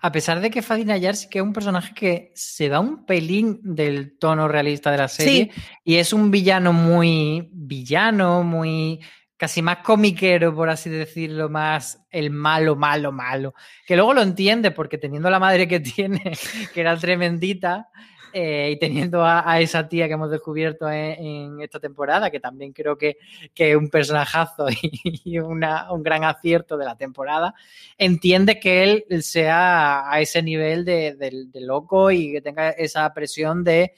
A 0.00 0.12
pesar 0.12 0.40
de 0.40 0.50
que 0.50 0.62
Fadi 0.62 0.84
Nayar 0.84 1.16
sí 1.16 1.28
que 1.28 1.38
es 1.38 1.42
un 1.42 1.52
personaje 1.52 1.94
que 1.94 2.32
se 2.34 2.68
da 2.68 2.80
un 2.80 3.06
pelín 3.06 3.60
del 3.62 4.18
tono 4.18 4.48
realista 4.48 4.90
de 4.90 4.98
la 4.98 5.08
serie 5.08 5.50
y 5.84 5.96
es 5.96 6.12
un 6.12 6.30
villano 6.30 6.72
muy 6.72 7.48
villano, 7.52 8.42
muy 8.42 9.00
casi 9.38 9.62
más 9.62 9.78
comiquero, 9.78 10.54
por 10.54 10.68
así 10.68 10.90
decirlo, 10.90 11.48
más 11.48 12.04
el 12.10 12.30
malo, 12.30 12.76
malo, 12.76 13.12
malo. 13.12 13.54
Que 13.86 13.96
luego 13.96 14.12
lo 14.12 14.20
entiende 14.20 14.72
porque 14.72 14.98
teniendo 14.98 15.30
la 15.30 15.38
madre 15.38 15.66
que 15.66 15.80
tiene, 15.80 16.32
que 16.74 16.80
era 16.80 16.94
tremendita, 16.98 17.88
eh, 18.32 18.72
y 18.72 18.78
teniendo 18.78 19.24
a, 19.24 19.58
esa 19.60 19.88
tía 19.88 20.06
que 20.06 20.12
hemos 20.12 20.30
descubierto 20.30 20.90
en, 20.90 21.24
en 21.24 21.60
esta 21.62 21.80
temporada, 21.80 22.30
que 22.30 22.40
también 22.40 22.72
creo 22.72 22.98
que, 22.98 23.16
que 23.54 23.70
es 23.70 23.76
un 23.76 23.88
personajazo 23.88 24.66
y, 25.24 25.38
un 25.38 25.60
gran 26.02 26.24
acierto 26.24 26.76
de 26.76 26.84
la 26.84 26.96
temporada, 26.96 27.54
entiende 27.96 28.60
que 28.60 28.82
él 29.08 29.22
sea 29.22 30.10
a 30.10 30.20
ese 30.20 30.42
nivel 30.42 30.84
de- 30.84 31.14
de 31.14 31.60
loco 31.60 32.10
y 32.10 32.32
que 32.32 32.42
tenga 32.42 32.70
esa 32.70 33.12
presión 33.14 33.64
de 33.64 33.94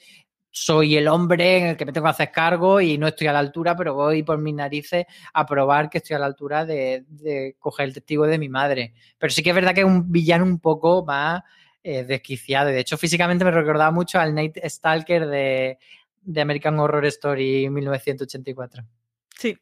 soy 0.51 0.97
el 0.97 1.07
hombre 1.07 1.57
en 1.57 1.67
el 1.67 1.77
que 1.77 1.85
me 1.85 1.93
tengo 1.93 2.05
que 2.05 2.11
hacer 2.11 2.31
cargo 2.31 2.81
y 2.81 2.97
no 2.97 3.07
estoy 3.07 3.27
a 3.27 3.33
la 3.33 3.39
altura, 3.39 3.75
pero 3.75 3.95
voy 3.95 4.21
por 4.21 4.37
mis 4.37 4.53
narices 4.53 5.05
a 5.33 5.45
probar 5.45 5.89
que 5.89 5.99
estoy 5.99 6.17
a 6.17 6.19
la 6.19 6.25
altura 6.25 6.65
de, 6.65 7.55
coger 7.57 7.87
el 7.87 7.93
testigo 7.93 8.27
de 8.27 8.37
mi 8.37 8.49
madre. 8.49 8.93
Pero 9.17 9.31
sí 9.31 9.41
que 9.41 9.49
es 9.49 9.55
verdad 9.55 9.73
que 9.73 9.81
es 9.81 9.85
un 9.85 10.11
villano 10.11 10.43
un 10.43 10.59
poco 10.59 11.05
más 11.05 11.41
eh, 11.83 12.03
desquiciado. 12.03 12.69
De 12.69 12.79
hecho, 12.79 12.97
físicamente 12.97 13.45
me 13.45 13.51
recordaba 13.51 13.91
mucho 13.91 14.19
al 14.19 14.35
Nate 14.35 14.69
Stalker 14.69 15.25
de, 15.27 15.77
de 16.21 16.41
American 16.41 16.79
Horror 16.79 17.05
Story 17.05 17.69
1984. 17.69 18.83
Sí. 19.37 19.57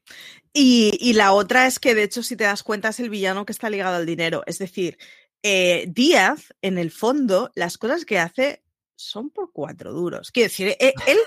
Y, 0.51 0.97
y, 0.99 1.13
la 1.13 1.31
otra 1.31 1.67
es 1.67 1.79
que, 1.79 1.95
de 1.95 2.03
hecho, 2.03 2.23
si 2.23 2.35
te 2.35 2.43
das 2.43 2.63
cuenta, 2.63 2.89
es 2.89 2.99
el 2.99 3.09
villano 3.09 3.45
que 3.45 3.53
está 3.53 3.69
ligado 3.69 3.95
al 3.95 4.05
dinero. 4.05 4.43
Es 4.45 4.57
decir, 4.57 4.97
eh, 5.41 5.85
Díaz, 5.87 6.53
en 6.61 6.77
el 6.77 6.91
fondo, 6.91 7.51
las 7.55 7.77
cosas 7.77 8.03
que 8.03 8.19
hace 8.19 8.61
son 8.99 9.29
por 9.29 9.51
cuatro 9.51 9.93
duros. 9.93 10.31
Quiero 10.31 10.49
decir, 10.49 10.75
eh, 10.79 10.93
él, 11.07 11.17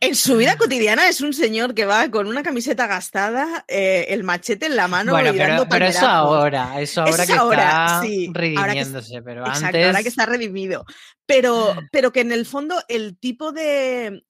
En 0.00 0.14
su 0.14 0.36
vida 0.36 0.56
cotidiana 0.56 1.08
es 1.08 1.20
un 1.20 1.32
señor 1.32 1.74
que 1.74 1.84
va 1.84 2.08
con 2.08 2.28
una 2.28 2.44
camiseta 2.44 2.86
gastada, 2.86 3.64
eh, 3.66 4.06
el 4.10 4.22
machete 4.22 4.66
en 4.66 4.76
la 4.76 4.86
mano 4.86 5.10
bueno, 5.10 5.30
y 5.30 5.32
pero, 5.32 5.48
dando 5.48 5.68
pero 5.68 5.86
eso 5.86 6.00
palmerazos. 6.02 6.36
ahora, 6.36 6.80
eso 6.80 7.00
ahora 7.00 7.24
Eso 7.24 7.32
que 7.32 7.38
ahora, 7.38 7.62
está 7.62 8.02
sí, 8.02 8.26
ahora 8.26 8.32
que 8.32 8.38
redimiéndose, 8.38 9.22
pero 9.22 9.40
Exacto, 9.40 9.66
antes... 9.66 9.86
ahora 9.86 10.02
que 10.02 10.08
está 10.08 10.26
redimido. 10.26 10.84
Pero, 11.26 11.74
pero 11.90 12.12
que 12.12 12.20
en 12.20 12.30
el 12.30 12.46
fondo 12.46 12.76
el 12.86 13.18
tipo 13.18 13.50
de. 13.50 14.22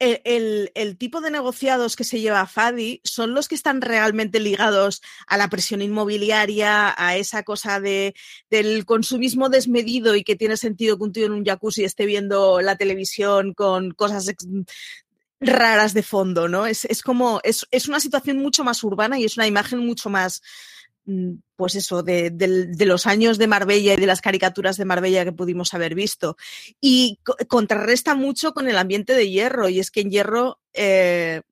El, 0.00 0.70
el- 0.74 0.98
tipo 0.98 1.20
de 1.20 1.30
negociados 1.30 1.96
que 1.96 2.04
se 2.04 2.20
lleva 2.20 2.46
Fadi 2.46 3.00
son 3.04 3.32
los 3.32 3.48
que 3.48 3.54
están 3.54 3.80
realmente 3.80 4.40
ligados 4.40 5.00
a 5.26 5.36
la 5.38 5.48
presión 5.48 5.80
inmobiliaria, 5.82 6.94
a 6.96 7.16
esa 7.16 7.42
cosa 7.44 7.80
de, 7.80 8.14
del 8.50 8.84
consumismo 8.84 9.48
desmedido 9.48 10.14
y 10.16 10.24
que 10.24 10.36
tiene 10.36 10.56
sentido 10.56 10.98
que 10.98 11.04
un 11.04 11.12
tío 11.12 11.26
en 11.26 11.32
un 11.32 11.44
jacuzzi 11.44 11.84
esté 11.84 12.06
viendo 12.06 12.60
la 12.60 12.76
televisión 12.76 13.54
con 13.54 13.92
cosas 13.92 14.28
ex- 14.28 14.46
raras 15.40 15.94
de 15.94 16.02
fondo, 16.02 16.48
¿no? 16.48 16.66
Es, 16.66 16.84
es 16.86 17.02
como, 17.02 17.40
es, 17.44 17.66
es 17.70 17.88
una 17.88 18.00
situación 18.00 18.38
mucho 18.38 18.64
más 18.64 18.82
urbana 18.84 19.18
y 19.18 19.24
es 19.24 19.36
una 19.36 19.46
imagen 19.46 19.80
mucho 19.80 20.08
más, 20.10 20.40
mm, 20.40 20.73
pues 21.56 21.74
eso, 21.74 22.02
de, 22.02 22.32
los 22.86 23.06
años 23.06 23.38
de 23.38 23.46
Marbella 23.46 23.94
y 23.94 24.00
de 24.00 24.06
las 24.06 24.20
caricaturas 24.20 24.76
de 24.76 24.84
Marbella 24.84 25.24
que 25.24 25.32
pudimos 25.32 25.74
haber 25.74 25.94
visto. 25.94 26.36
Y 26.80 27.18
co- 27.22 27.36
contrarresta 27.48 28.14
mucho 28.14 28.52
con 28.52 28.68
el 28.68 28.78
ambiente 28.78 29.14
de 29.14 29.28
Hierro, 29.30 29.68
y 29.68 29.80
es 29.80 29.90
que 29.90 30.00
en 30.00 30.10
Hierro, 30.10 30.60
eh, 30.72 31.42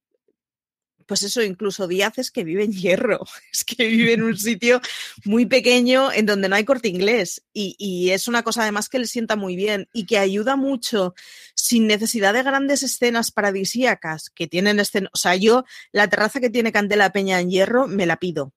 pues 1.06 1.22
eso, 1.24 1.42
incluso 1.42 1.88
Díaz 1.88 2.16
es 2.16 2.30
que 2.30 2.44
vive 2.44 2.64
en 2.64 2.72
Hierro, 2.72 3.20
es 3.52 3.64
que 3.64 3.86
vive 3.86 4.14
en 4.14 4.22
un 4.22 4.36
sitio 4.38 4.80
muy 5.24 5.44
pequeño 5.46 6.10
en 6.12 6.24
donde 6.26 6.48
no 6.48 6.56
hay 6.56 6.64
corte 6.64 6.88
inglés. 6.88 7.42
Y, 7.52 7.76
y 7.78 8.10
es 8.10 8.28
una 8.28 8.42
cosa 8.42 8.62
además 8.62 8.88
que 8.88 8.98
le 8.98 9.06
sienta 9.06 9.36
muy 9.36 9.54
bien 9.56 9.88
y 9.92 10.06
que 10.06 10.18
ayuda 10.18 10.56
mucho 10.56 11.14
sin 11.54 11.86
necesidad 11.86 12.32
de 12.32 12.42
grandes 12.42 12.82
escenas 12.82 13.30
paradisíacas 13.30 14.30
que 14.30 14.46
tienen 14.46 14.80
escenas. 14.80 15.10
O 15.12 15.18
sea, 15.18 15.36
yo 15.36 15.64
la 15.92 16.08
terraza 16.08 16.40
que 16.40 16.50
tiene 16.50 16.72
Candela 16.72 17.12
Peña 17.12 17.38
en 17.40 17.50
Hierro 17.50 17.86
me 17.86 18.06
la 18.06 18.16
pido. 18.16 18.54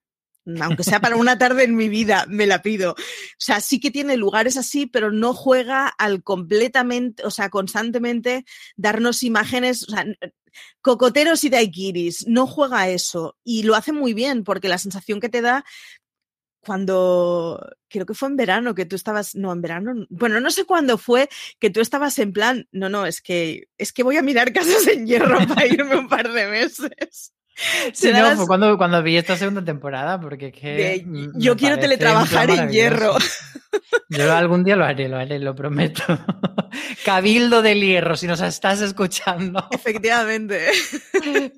Aunque 0.62 0.84
sea 0.84 1.02
para 1.02 1.16
una 1.16 1.38
tarde 1.38 1.64
en 1.64 1.76
mi 1.76 1.90
vida, 1.90 2.26
me 2.28 2.46
la 2.46 2.62
pido. 2.62 2.92
O 2.92 2.96
sea, 3.38 3.62
sí 3.62 3.80
que 3.80 3.92
tiene 3.92 4.16
lugares 4.16 4.58
así, 4.58 4.86
pero 4.86 5.12
no 5.12 5.34
juega 5.34 5.88
al 5.88 6.24
completamente, 6.24 7.26
o 7.26 7.32
sea, 7.32 7.50
constantemente 7.50 8.46
darnos 8.76 9.24
imágenes, 9.24 9.84
o 9.84 9.92
sea, 9.92 10.06
cocoteros 10.82 11.44
y 11.44 11.50
daiquiris, 11.50 12.28
no 12.28 12.48
juega 12.48 12.90
eso. 12.90 13.38
Y 13.44 13.64
lo 13.64 13.76
hace 13.76 13.92
muy 13.92 14.14
bien, 14.14 14.44
porque 14.44 14.70
la 14.70 14.78
sensación 14.78 15.20
que 15.20 15.30
te 15.30 15.42
da 15.42 15.66
cuando, 16.60 17.64
creo 17.88 18.06
que 18.06 18.16
fue 18.16 18.28
en 18.28 18.38
verano, 18.38 18.74
que 18.74 18.86
tú 18.86 18.96
estabas, 18.96 19.36
no, 19.36 19.54
en 19.54 19.62
verano, 19.62 20.06
bueno, 20.10 20.40
no 20.42 20.50
sé 20.50 20.66
cuándo 20.66 20.98
fue, 20.98 21.30
que 21.60 21.70
tú 21.70 21.80
estabas 21.80 22.18
en 22.18 22.34
plan, 22.34 22.68
no, 22.72 22.90
no, 22.90 23.06
es 23.06 23.22
que, 23.22 23.70
es 23.78 23.94
que 23.94 24.04
voy 24.04 24.18
a 24.18 24.24
mirar 24.24 24.52
casas 24.54 24.88
en 24.88 25.06
hierro 25.06 25.48
para 25.48 25.68
irme 25.68 25.96
un 25.96 26.08
par 26.08 26.32
de 26.32 26.48
meses. 26.48 27.35
Sí, 27.94 28.12
no, 28.12 28.36
fue 28.36 28.48
cuando, 28.48 28.78
cuando 28.78 29.02
vi 29.02 29.18
esta 29.18 29.38
segunda 29.38 29.64
temporada, 29.64 30.20
porque 30.20 30.48
es 30.48 30.54
que... 30.54 30.68
de, 30.68 31.30
yo 31.36 31.56
quiero 31.56 31.80
teletrabajar 31.80 32.50
en 32.50 32.70
hierro. 32.70 33.16
Yo 34.10 34.34
algún 34.34 34.64
día 34.64 34.76
lo 34.76 34.86
haré, 34.86 35.10
lo 35.10 35.18
haré, 35.18 35.40
lo 35.40 35.56
prometo. 35.56 36.04
Cabildo 37.06 37.62
del 37.62 37.82
Hierro, 37.82 38.16
si 38.16 38.28
nos 38.28 38.42
estás 38.42 38.82
escuchando, 38.82 39.68
Efectivamente. 39.72 40.70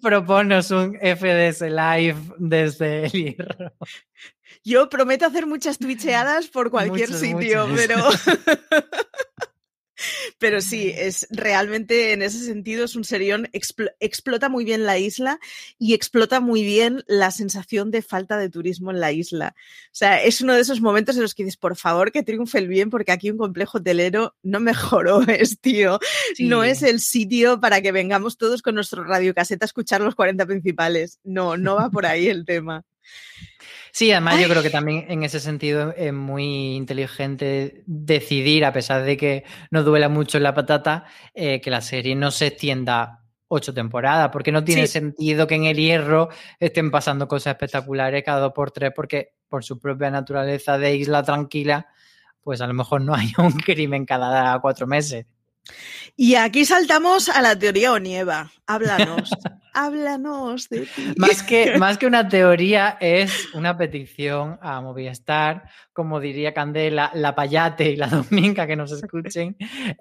proponos 0.02 0.72
un 0.72 0.96
FDS 0.96 1.62
Live 1.62 2.18
desde 2.38 3.06
el 3.06 3.12
Hierro. 3.12 3.74
Yo 4.64 4.90
prometo 4.90 5.26
hacer 5.26 5.46
muchas 5.46 5.78
twitcheadas 5.78 6.48
por 6.48 6.70
cualquier 6.72 7.10
Muchas, 7.10 7.22
sitio, 7.22 7.68
muchas. 7.68 7.88
pero. 7.88 8.10
Pero 10.38 10.62
sí, 10.62 10.94
es 10.96 11.28
realmente 11.32 12.14
en 12.14 12.22
ese 12.22 12.40
sentido 12.40 12.86
es 12.86 12.96
un 12.96 13.04
serión, 13.04 13.48
expl- 13.54 13.94
explota 14.00 14.50
muy 14.50 14.64
bien 14.64 14.86
la 14.86 14.98
isla 14.98 15.40
y 15.80 15.94
explota 15.94 16.40
muy 16.40 16.64
bien 16.64 17.04
la 17.08 17.32
sensación 17.32 17.90
de 17.92 18.02
falta 18.02 18.38
de 18.38 18.50
turismo 18.50 18.92
en 18.92 19.00
la 19.00 19.12
isla. 19.12 19.56
O 19.58 19.90
sea, 19.96 20.22
es 20.24 20.42
uno 20.42 20.54
de 20.54 20.62
esos 20.62 20.82
momentos 20.82 21.16
en 21.16 21.24
los 21.24 21.34
que 21.34 21.44
dices, 21.44 21.58
por 21.58 21.76
favor, 21.76 22.12
que 22.12 22.24
triunfe 22.24 22.60
el 22.60 22.68
bien, 22.68 22.90
porque 22.90 23.12
aquí 23.12 23.32
un 23.32 23.38
complejo 23.38 23.80
hotelero 23.80 24.36
no 24.44 24.60
mejoró, 24.60 25.22
es 25.28 25.60
tío. 25.60 26.00
No 26.48 26.64
es 26.64 26.84
el 26.84 27.00
sitio 27.00 27.60
para 27.60 27.82
que 27.82 27.92
vengamos 27.92 28.38
todos 28.38 28.62
con 28.62 28.76
nuestro 28.76 29.04
radiocaseta 29.04 29.66
a 29.66 29.68
escuchar 29.68 30.02
los 30.02 30.16
40 30.16 30.46
principales. 30.46 31.20
No, 31.24 31.58
no 31.58 31.76
va 31.76 31.90
por 31.90 32.06
ahí 32.06 32.28
el 32.28 32.46
tema. 32.46 32.84
Sí, 33.98 34.12
además 34.12 34.40
yo 34.40 34.48
creo 34.48 34.62
que 34.62 34.70
también 34.70 35.06
en 35.10 35.24
ese 35.24 35.40
sentido 35.40 35.92
es 35.98 36.14
muy 36.14 36.76
inteligente 36.76 37.82
decidir, 37.88 38.64
a 38.64 38.72
pesar 38.72 39.02
de 39.02 39.18
que 39.18 39.44
nos 39.72 39.86
duela 39.86 40.08
mucho 40.08 40.38
en 40.38 40.44
la 40.44 40.54
patata, 40.54 41.06
eh, 41.34 41.60
que 41.62 41.72
la 41.72 41.82
serie 41.82 42.16
no 42.16 42.30
se 42.30 42.46
extienda 42.46 43.24
ocho 43.48 43.74
temporadas, 43.74 44.30
porque 44.32 44.52
no 44.52 44.64
tiene 44.64 44.86
Sí. 44.86 44.94
sentido 44.94 45.48
que 45.48 45.56
en 45.56 45.64
el 45.64 45.78
hierro 45.78 46.30
estén 46.60 46.92
pasando 46.92 47.28
cosas 47.28 47.54
espectaculares 47.56 48.24
cada 48.24 48.40
dos 48.40 48.54
por 48.54 48.70
tres, 48.70 48.92
porque 48.96 49.34
por 49.50 49.64
su 49.64 49.80
propia 49.80 50.12
naturaleza 50.12 50.78
de 50.78 50.96
isla 50.96 51.24
tranquila, 51.24 51.88
pues 52.44 52.62
a 52.62 52.68
lo 52.68 52.76
mejor 52.76 53.02
no 53.02 53.16
hay 53.16 53.34
un 53.40 53.54
crimen 53.54 54.06
cada 54.06 54.60
cuatro 54.60 54.86
meses. 54.86 55.26
Y 56.16 56.36
aquí 56.36 56.66
saltamos 56.66 57.30
a 57.30 57.42
la 57.42 57.58
teoría 57.58 57.92
Onieva. 57.94 58.52
Háblanos. 58.66 59.30
Háblanos 59.74 60.70
de 60.70 60.82
ti. 60.88 61.14
Más 61.18 61.44
que, 61.44 61.78
más 61.78 62.00
que 62.00 62.08
una 62.08 62.28
teoría, 62.28 62.98
es 63.00 63.54
una 63.54 63.78
petición 63.78 64.58
a 64.60 64.82
Movistar, 64.82 65.70
como 65.94 66.20
diría 66.20 66.56
Candela, 66.56 67.12
la 67.14 67.36
Payate 67.36 67.92
y 67.92 67.96
la 67.96 68.08
Dominga 68.08 68.66
que 68.66 68.76
nos 68.76 68.92
escuchen. 68.92 69.56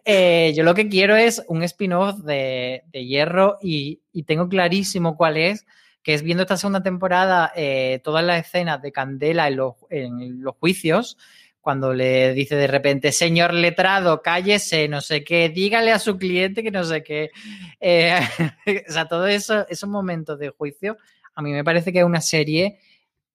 Eh, 0.04 0.54
yo 0.56 0.64
lo 0.64 0.74
que 0.74 0.88
quiero 0.88 1.14
es 1.14 1.42
un 1.48 1.62
spin-off 1.62 2.20
de, 2.20 2.84
de 2.86 3.04
Hierro 3.04 3.58
y, 3.60 4.00
y 4.12 4.22
tengo 4.22 4.48
clarísimo 4.48 5.14
cuál 5.14 5.36
es, 5.36 5.66
que 6.02 6.14
es 6.14 6.22
viendo 6.22 6.44
esta 6.44 6.56
segunda 6.56 6.82
temporada 6.82 7.52
eh, 7.56 8.00
todas 8.04 8.24
las 8.24 8.46
escenas 8.46 8.80
de 8.80 8.92
Candela 8.92 9.48
en 9.48 9.56
los, 9.56 9.74
en 9.90 10.40
los 10.40 10.54
juicios, 10.54 11.18
cuando 11.66 11.92
le 11.92 12.32
dice 12.32 12.54
de 12.54 12.68
repente, 12.68 13.10
señor 13.10 13.52
letrado, 13.52 14.22
cállese, 14.22 14.86
no 14.86 15.00
sé 15.00 15.24
qué, 15.24 15.48
dígale 15.48 15.90
a 15.90 15.98
su 15.98 16.16
cliente 16.16 16.62
que 16.62 16.70
no 16.70 16.84
sé 16.84 17.02
qué. 17.02 17.32
Eh, 17.80 18.20
o 18.88 18.92
sea, 18.92 19.08
todo 19.08 19.26
eso, 19.26 19.66
esos 19.68 19.90
momentos 19.90 20.38
de 20.38 20.50
juicio, 20.50 20.96
a 21.34 21.42
mí 21.42 21.50
me 21.50 21.64
parece 21.64 21.92
que 21.92 21.98
es 21.98 22.04
una 22.04 22.20
serie 22.20 22.78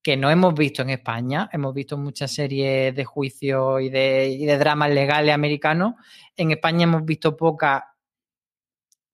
que 0.02 0.16
no 0.16 0.32
hemos 0.32 0.54
visto 0.54 0.82
en 0.82 0.92
España. 0.92 1.50
Hemos 1.52 1.74
visto 1.74 1.98
muchas 1.98 2.32
series 2.32 2.96
de 2.96 3.04
juicio 3.04 3.82
y 3.82 3.90
de, 3.90 4.30
y 4.30 4.46
de 4.46 4.58
dramas 4.58 4.92
legales 4.92 5.36
americanos. 5.36 5.96
En 6.38 6.52
España 6.52 6.84
hemos 6.84 7.04
visto 7.04 7.36
pocas 7.36 7.84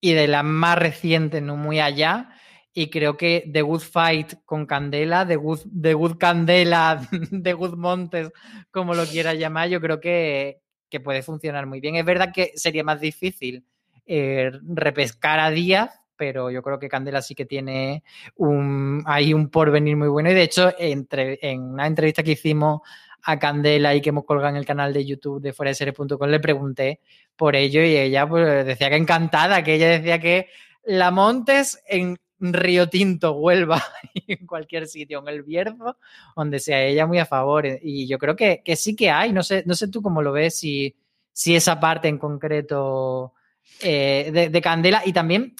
y 0.00 0.12
de 0.12 0.28
las 0.28 0.44
más 0.44 0.78
recientes, 0.78 1.42
no 1.42 1.56
muy 1.56 1.80
allá. 1.80 2.37
Y 2.78 2.90
creo 2.90 3.16
que 3.16 3.50
The 3.52 3.62
Good 3.62 3.80
Fight 3.80 4.34
con 4.44 4.64
Candela, 4.64 5.26
The 5.26 5.34
Good, 5.34 5.62
The 5.82 5.94
Good 5.94 6.16
Candela, 6.16 7.04
The 7.42 7.52
Good 7.52 7.74
Montes, 7.74 8.30
como 8.70 8.94
lo 8.94 9.04
quieras 9.04 9.36
llamar, 9.36 9.68
yo 9.68 9.80
creo 9.80 9.98
que, 9.98 10.60
que 10.88 11.00
puede 11.00 11.24
funcionar 11.24 11.66
muy 11.66 11.80
bien. 11.80 11.96
Es 11.96 12.04
verdad 12.04 12.32
que 12.32 12.52
sería 12.54 12.84
más 12.84 13.00
difícil 13.00 13.64
eh, 14.06 14.52
repescar 14.62 15.40
a 15.40 15.50
Díaz, 15.50 15.90
pero 16.14 16.52
yo 16.52 16.62
creo 16.62 16.78
que 16.78 16.88
Candela 16.88 17.20
sí 17.20 17.34
que 17.34 17.46
tiene 17.46 18.04
un, 18.36 19.02
hay 19.06 19.34
un 19.34 19.50
porvenir 19.50 19.96
muy 19.96 20.06
bueno. 20.06 20.30
Y 20.30 20.34
de 20.34 20.44
hecho, 20.44 20.72
entre, 20.78 21.40
en 21.42 21.60
una 21.62 21.88
entrevista 21.88 22.22
que 22.22 22.30
hicimos 22.30 22.82
a 23.24 23.40
Candela 23.40 23.92
y 23.96 24.00
que 24.00 24.10
hemos 24.10 24.24
colgado 24.24 24.50
en 24.50 24.56
el 24.56 24.64
canal 24.64 24.92
de 24.92 25.04
YouTube 25.04 25.42
de 25.42 25.52
fuera 25.52 25.72
le 25.72 26.38
pregunté 26.38 27.00
por 27.34 27.56
ello 27.56 27.82
y 27.82 27.96
ella 27.96 28.28
pues, 28.28 28.64
decía 28.64 28.88
que 28.88 28.94
encantada, 28.94 29.64
que 29.64 29.74
ella 29.74 29.88
decía 29.88 30.20
que 30.20 30.46
la 30.84 31.10
Montes 31.10 31.82
en 31.88 32.16
Río 32.40 32.88
Tinto, 32.88 33.32
Huelva, 33.32 33.82
en 34.26 34.46
cualquier 34.46 34.86
sitio, 34.86 35.20
en 35.20 35.28
el 35.28 35.42
Bierzo, 35.42 35.96
donde 36.36 36.58
sea 36.58 36.82
ella 36.84 37.06
muy 37.06 37.18
a 37.18 37.26
favor. 37.26 37.66
Y 37.82 38.06
yo 38.06 38.18
creo 38.18 38.36
que, 38.36 38.62
que 38.64 38.76
sí 38.76 38.94
que 38.94 39.10
hay, 39.10 39.32
no 39.32 39.42
sé, 39.42 39.64
no 39.66 39.74
sé 39.74 39.88
tú 39.88 40.02
cómo 40.02 40.22
lo 40.22 40.32
ves, 40.32 40.58
si, 40.58 40.96
si 41.32 41.56
esa 41.56 41.80
parte 41.80 42.08
en 42.08 42.18
concreto 42.18 43.34
eh, 43.82 44.30
de, 44.32 44.48
de, 44.50 44.60
Candela. 44.60 45.02
Y 45.04 45.12
también 45.12 45.56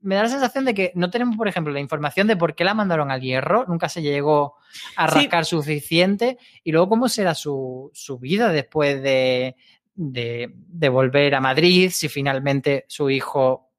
me 0.00 0.14
da 0.14 0.24
la 0.24 0.28
sensación 0.28 0.64
de 0.64 0.74
que 0.74 0.92
no 0.94 1.10
tenemos, 1.10 1.36
por 1.36 1.48
ejemplo, 1.48 1.72
la 1.72 1.80
información 1.80 2.26
de 2.26 2.36
por 2.36 2.54
qué 2.54 2.64
la 2.64 2.74
mandaron 2.74 3.10
al 3.10 3.20
hierro, 3.20 3.64
nunca 3.66 3.88
se 3.88 4.02
llegó 4.02 4.56
a 4.96 5.06
rascar 5.06 5.44
sí. 5.44 5.50
suficiente. 5.50 6.38
Y 6.62 6.72
luego 6.72 6.88
cómo 6.88 7.08
será 7.08 7.34
su, 7.34 7.90
su 7.94 8.18
vida 8.18 8.50
después 8.50 9.02
de, 9.02 9.56
de, 9.94 10.52
de 10.54 10.88
volver 10.88 11.34
a 11.34 11.40
Madrid, 11.40 11.90
si 11.90 12.08
finalmente 12.08 12.84
su 12.88 13.08
hijo 13.08 13.69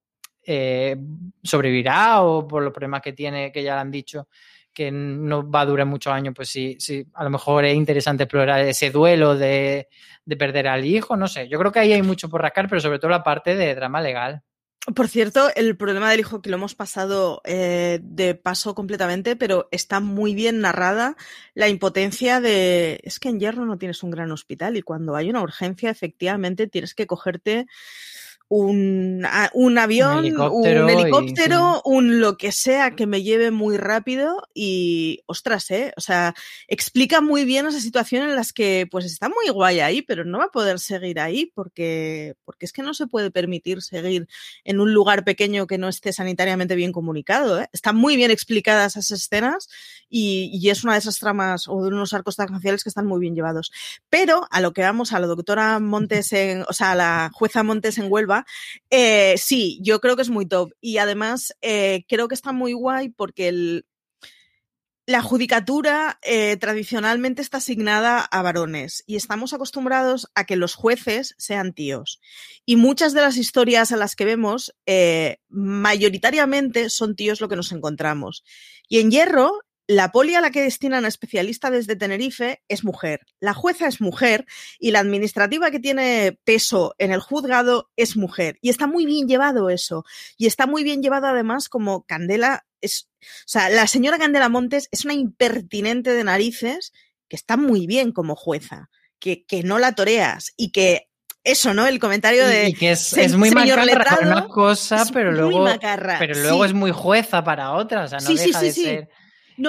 eh, 0.45 0.97
sobrevivirá 1.43 2.21
o 2.21 2.47
por 2.47 2.63
los 2.63 2.73
problemas 2.73 3.01
que 3.01 3.13
tiene, 3.13 3.51
que 3.51 3.63
ya 3.63 3.75
le 3.75 3.81
han 3.81 3.91
dicho 3.91 4.27
que 4.73 4.89
no 4.89 5.49
va 5.49 5.61
a 5.61 5.65
durar 5.65 5.85
muchos 5.85 6.13
años, 6.13 6.33
pues 6.35 6.49
sí, 6.49 6.77
sí, 6.79 7.05
a 7.13 7.25
lo 7.25 7.29
mejor 7.29 7.65
es 7.65 7.75
interesante 7.75 8.23
explorar 8.23 8.61
ese 8.61 8.89
duelo 8.89 9.35
de, 9.35 9.89
de, 10.25 10.37
perder 10.37 10.69
al 10.69 10.85
hijo, 10.85 11.17
no 11.17 11.27
sé, 11.27 11.49
yo 11.49 11.59
creo 11.59 11.73
que 11.73 11.79
ahí 11.79 11.91
hay 11.91 12.01
mucho 12.01 12.29
por 12.29 12.41
rascar, 12.41 12.69
pero 12.69 12.79
sobre 12.79 12.97
todo 12.97 13.11
la 13.11 13.23
parte 13.23 13.55
de 13.55 13.75
drama 13.75 14.01
legal. 14.01 14.43
Por 14.95 15.07
cierto, 15.07 15.49
el 15.55 15.77
problema 15.77 16.09
del 16.09 16.21
hijo 16.21 16.41
que 16.41 16.49
lo 16.49 16.55
hemos 16.55 16.73
pasado 16.73 17.41
eh, 17.45 17.99
de 18.01 18.33
paso 18.33 18.73
completamente, 18.73 19.35
pero 19.35 19.67
está 19.69 19.99
muy 19.99 20.33
bien 20.33 20.59
narrada 20.59 21.15
la 21.53 21.69
impotencia 21.69 22.41
de 22.41 22.99
es 23.03 23.19
que 23.19 23.29
en 23.29 23.39
Hierro 23.39 23.63
no 23.65 23.77
tienes 23.77 24.01
un 24.01 24.09
gran 24.09 24.31
hospital 24.31 24.77
y 24.77 24.81
cuando 24.81 25.15
hay 25.15 25.29
una 25.29 25.43
urgencia 25.43 25.91
efectivamente 25.91 26.65
tienes 26.65 26.95
que 26.95 27.05
cogerte 27.05 27.67
un, 28.53 29.25
un 29.53 29.77
avión, 29.77 30.17
un 30.17 30.25
helicóptero, 30.25 30.83
un, 30.83 30.89
helicóptero 30.89 31.81
un, 31.85 32.19
lo 32.19 32.35
que 32.35 32.51
sea 32.51 32.91
que 32.91 33.07
me 33.07 33.23
lleve 33.23 33.49
muy 33.49 33.77
rápido 33.77 34.43
y, 34.53 35.21
ostras, 35.25 35.71
¿eh? 35.71 35.93
O 35.95 36.01
sea, 36.01 36.35
explica 36.67 37.21
muy 37.21 37.45
bien 37.45 37.65
esa 37.65 37.79
situación 37.79 38.23
en 38.23 38.35
las 38.35 38.51
que 38.51 38.89
pues 38.91 39.05
está 39.05 39.29
muy 39.29 39.47
guay 39.53 39.79
ahí, 39.79 40.01
pero 40.01 40.25
no 40.25 40.39
va 40.39 40.45
a 40.45 40.51
poder 40.51 40.79
seguir 40.79 41.21
ahí 41.21 41.49
porque, 41.55 42.35
porque 42.43 42.65
es 42.65 42.73
que 42.73 42.81
no 42.81 42.93
se 42.93 43.07
puede 43.07 43.31
permitir 43.31 43.81
seguir 43.81 44.27
en 44.65 44.81
un 44.81 44.93
lugar 44.93 45.23
pequeño 45.23 45.65
que 45.65 45.77
no 45.77 45.87
esté 45.87 46.11
sanitariamente 46.11 46.75
bien 46.75 46.91
comunicado. 46.91 47.61
¿eh? 47.61 47.69
Están 47.71 47.95
muy 47.95 48.17
bien 48.17 48.31
explicadas 48.31 48.97
esas 48.97 49.21
escenas 49.21 49.69
y, 50.09 50.49
y, 50.53 50.69
es 50.71 50.83
una 50.83 50.93
de 50.93 50.99
esas 50.99 51.19
tramas 51.19 51.69
o 51.69 51.81
de 51.83 51.87
unos 51.87 52.13
arcos 52.13 52.35
tangenciales 52.35 52.83
que 52.83 52.89
están 52.89 53.05
muy 53.05 53.21
bien 53.21 53.33
llevados. 53.33 53.71
Pero 54.09 54.45
a 54.51 54.59
lo 54.59 54.73
que 54.73 54.81
vamos, 54.81 55.13
a 55.13 55.21
la 55.21 55.27
doctora 55.27 55.79
Montes 55.79 56.33
en, 56.33 56.65
o 56.67 56.73
sea, 56.73 56.91
a 56.91 56.95
la 56.95 57.31
jueza 57.33 57.63
Montes 57.63 57.97
en 57.97 58.11
Huelva, 58.11 58.40
eh, 58.89 59.35
sí, 59.37 59.79
yo 59.81 59.99
creo 59.99 60.15
que 60.15 60.21
es 60.21 60.29
muy 60.29 60.45
top. 60.45 60.71
Y 60.81 60.97
además 60.97 61.55
eh, 61.61 62.05
creo 62.07 62.27
que 62.27 62.35
está 62.35 62.51
muy 62.51 62.73
guay 62.73 63.09
porque 63.09 63.83
la 65.05 65.21
judicatura 65.21 66.19
eh, 66.21 66.55
tradicionalmente 66.57 67.41
está 67.41 67.57
asignada 67.57 68.19
a 68.19 68.41
varones 68.41 69.03
y 69.07 69.15
estamos 69.15 69.51
acostumbrados 69.53 70.27
a 70.35 70.45
que 70.45 70.55
los 70.55 70.75
jueces 70.75 71.35
sean 71.37 71.73
tíos. 71.73 72.21
Y 72.65 72.75
muchas 72.75 73.13
de 73.13 73.21
las 73.21 73.37
historias 73.37 73.91
a 73.91 73.97
las 73.97 74.15
que 74.15 74.25
vemos, 74.25 74.73
mayoritariamente 75.49 76.89
son 76.89 77.15
tíos 77.15 77.41
lo 77.41 77.49
que 77.49 77.55
nos 77.55 77.71
encontramos. 77.71 78.43
Y 78.87 78.99
en 78.99 79.11
Hierro, 79.11 79.61
la 79.91 80.13
poli 80.13 80.35
a 80.35 80.41
la 80.41 80.51
que 80.51 80.61
destinan 80.61 81.03
a 81.03 81.09
especialista 81.09 81.69
desde 81.69 81.97
Tenerife 81.97 82.63
es 82.69 82.85
mujer, 82.85 83.25
la 83.41 83.53
jueza 83.53 83.87
es 83.87 83.99
mujer 83.99 84.45
y 84.79 84.91
la 84.91 84.99
administrativa 84.99 85.69
que 85.69 85.81
tiene 85.81 86.39
peso 86.45 86.95
en 86.97 87.11
el 87.11 87.19
juzgado 87.19 87.91
es 87.97 88.15
mujer. 88.15 88.57
Y 88.61 88.69
está 88.69 88.87
muy 88.87 89.05
bien 89.05 89.27
llevado 89.27 89.69
eso. 89.69 90.05
Y 90.37 90.47
está 90.47 90.65
muy 90.65 90.83
bien 90.83 91.03
llevado 91.03 91.27
además 91.27 91.67
como 91.67 92.05
Candela 92.05 92.65
es, 92.79 93.09
o 93.21 93.47
sea, 93.47 93.69
la 93.69 93.85
señora 93.85 94.17
Candela 94.17 94.47
Montes 94.47 94.87
es 94.91 95.03
una 95.03 95.13
impertinente 95.13 96.11
de 96.11 96.23
narices 96.23 96.93
que 97.27 97.35
está 97.35 97.57
muy 97.57 97.85
bien 97.85 98.13
como 98.13 98.37
jueza, 98.37 98.89
que, 99.19 99.43
que 99.45 99.61
no 99.61 99.77
la 99.77 99.93
toreas 99.93 100.53
y 100.55 100.71
que 100.71 101.09
eso, 101.43 101.73
¿no? 101.73 101.85
El 101.85 101.99
comentario 101.99 102.47
de. 102.47 102.69
Y 102.69 102.73
que 102.73 102.91
es, 102.91 103.11
es 103.17 103.35
muy 103.35 103.51
macarra 103.51 103.85
para 104.05 104.25
una 104.25 104.47
cosa, 104.47 105.03
pero 105.11 105.33
luego, 105.33 105.67
pero 106.17 106.35
luego 106.35 106.63
es 106.63 106.71
muy 106.71 106.91
jueza 106.91 107.43
para 107.43 107.73
otra. 107.73 108.05
O 108.05 108.07
sea, 108.07 108.19
no 108.19 108.27
sí, 108.27 108.37
deja 108.37 108.59
sí, 108.59 108.65
de 108.65 108.71
ser 108.71 109.09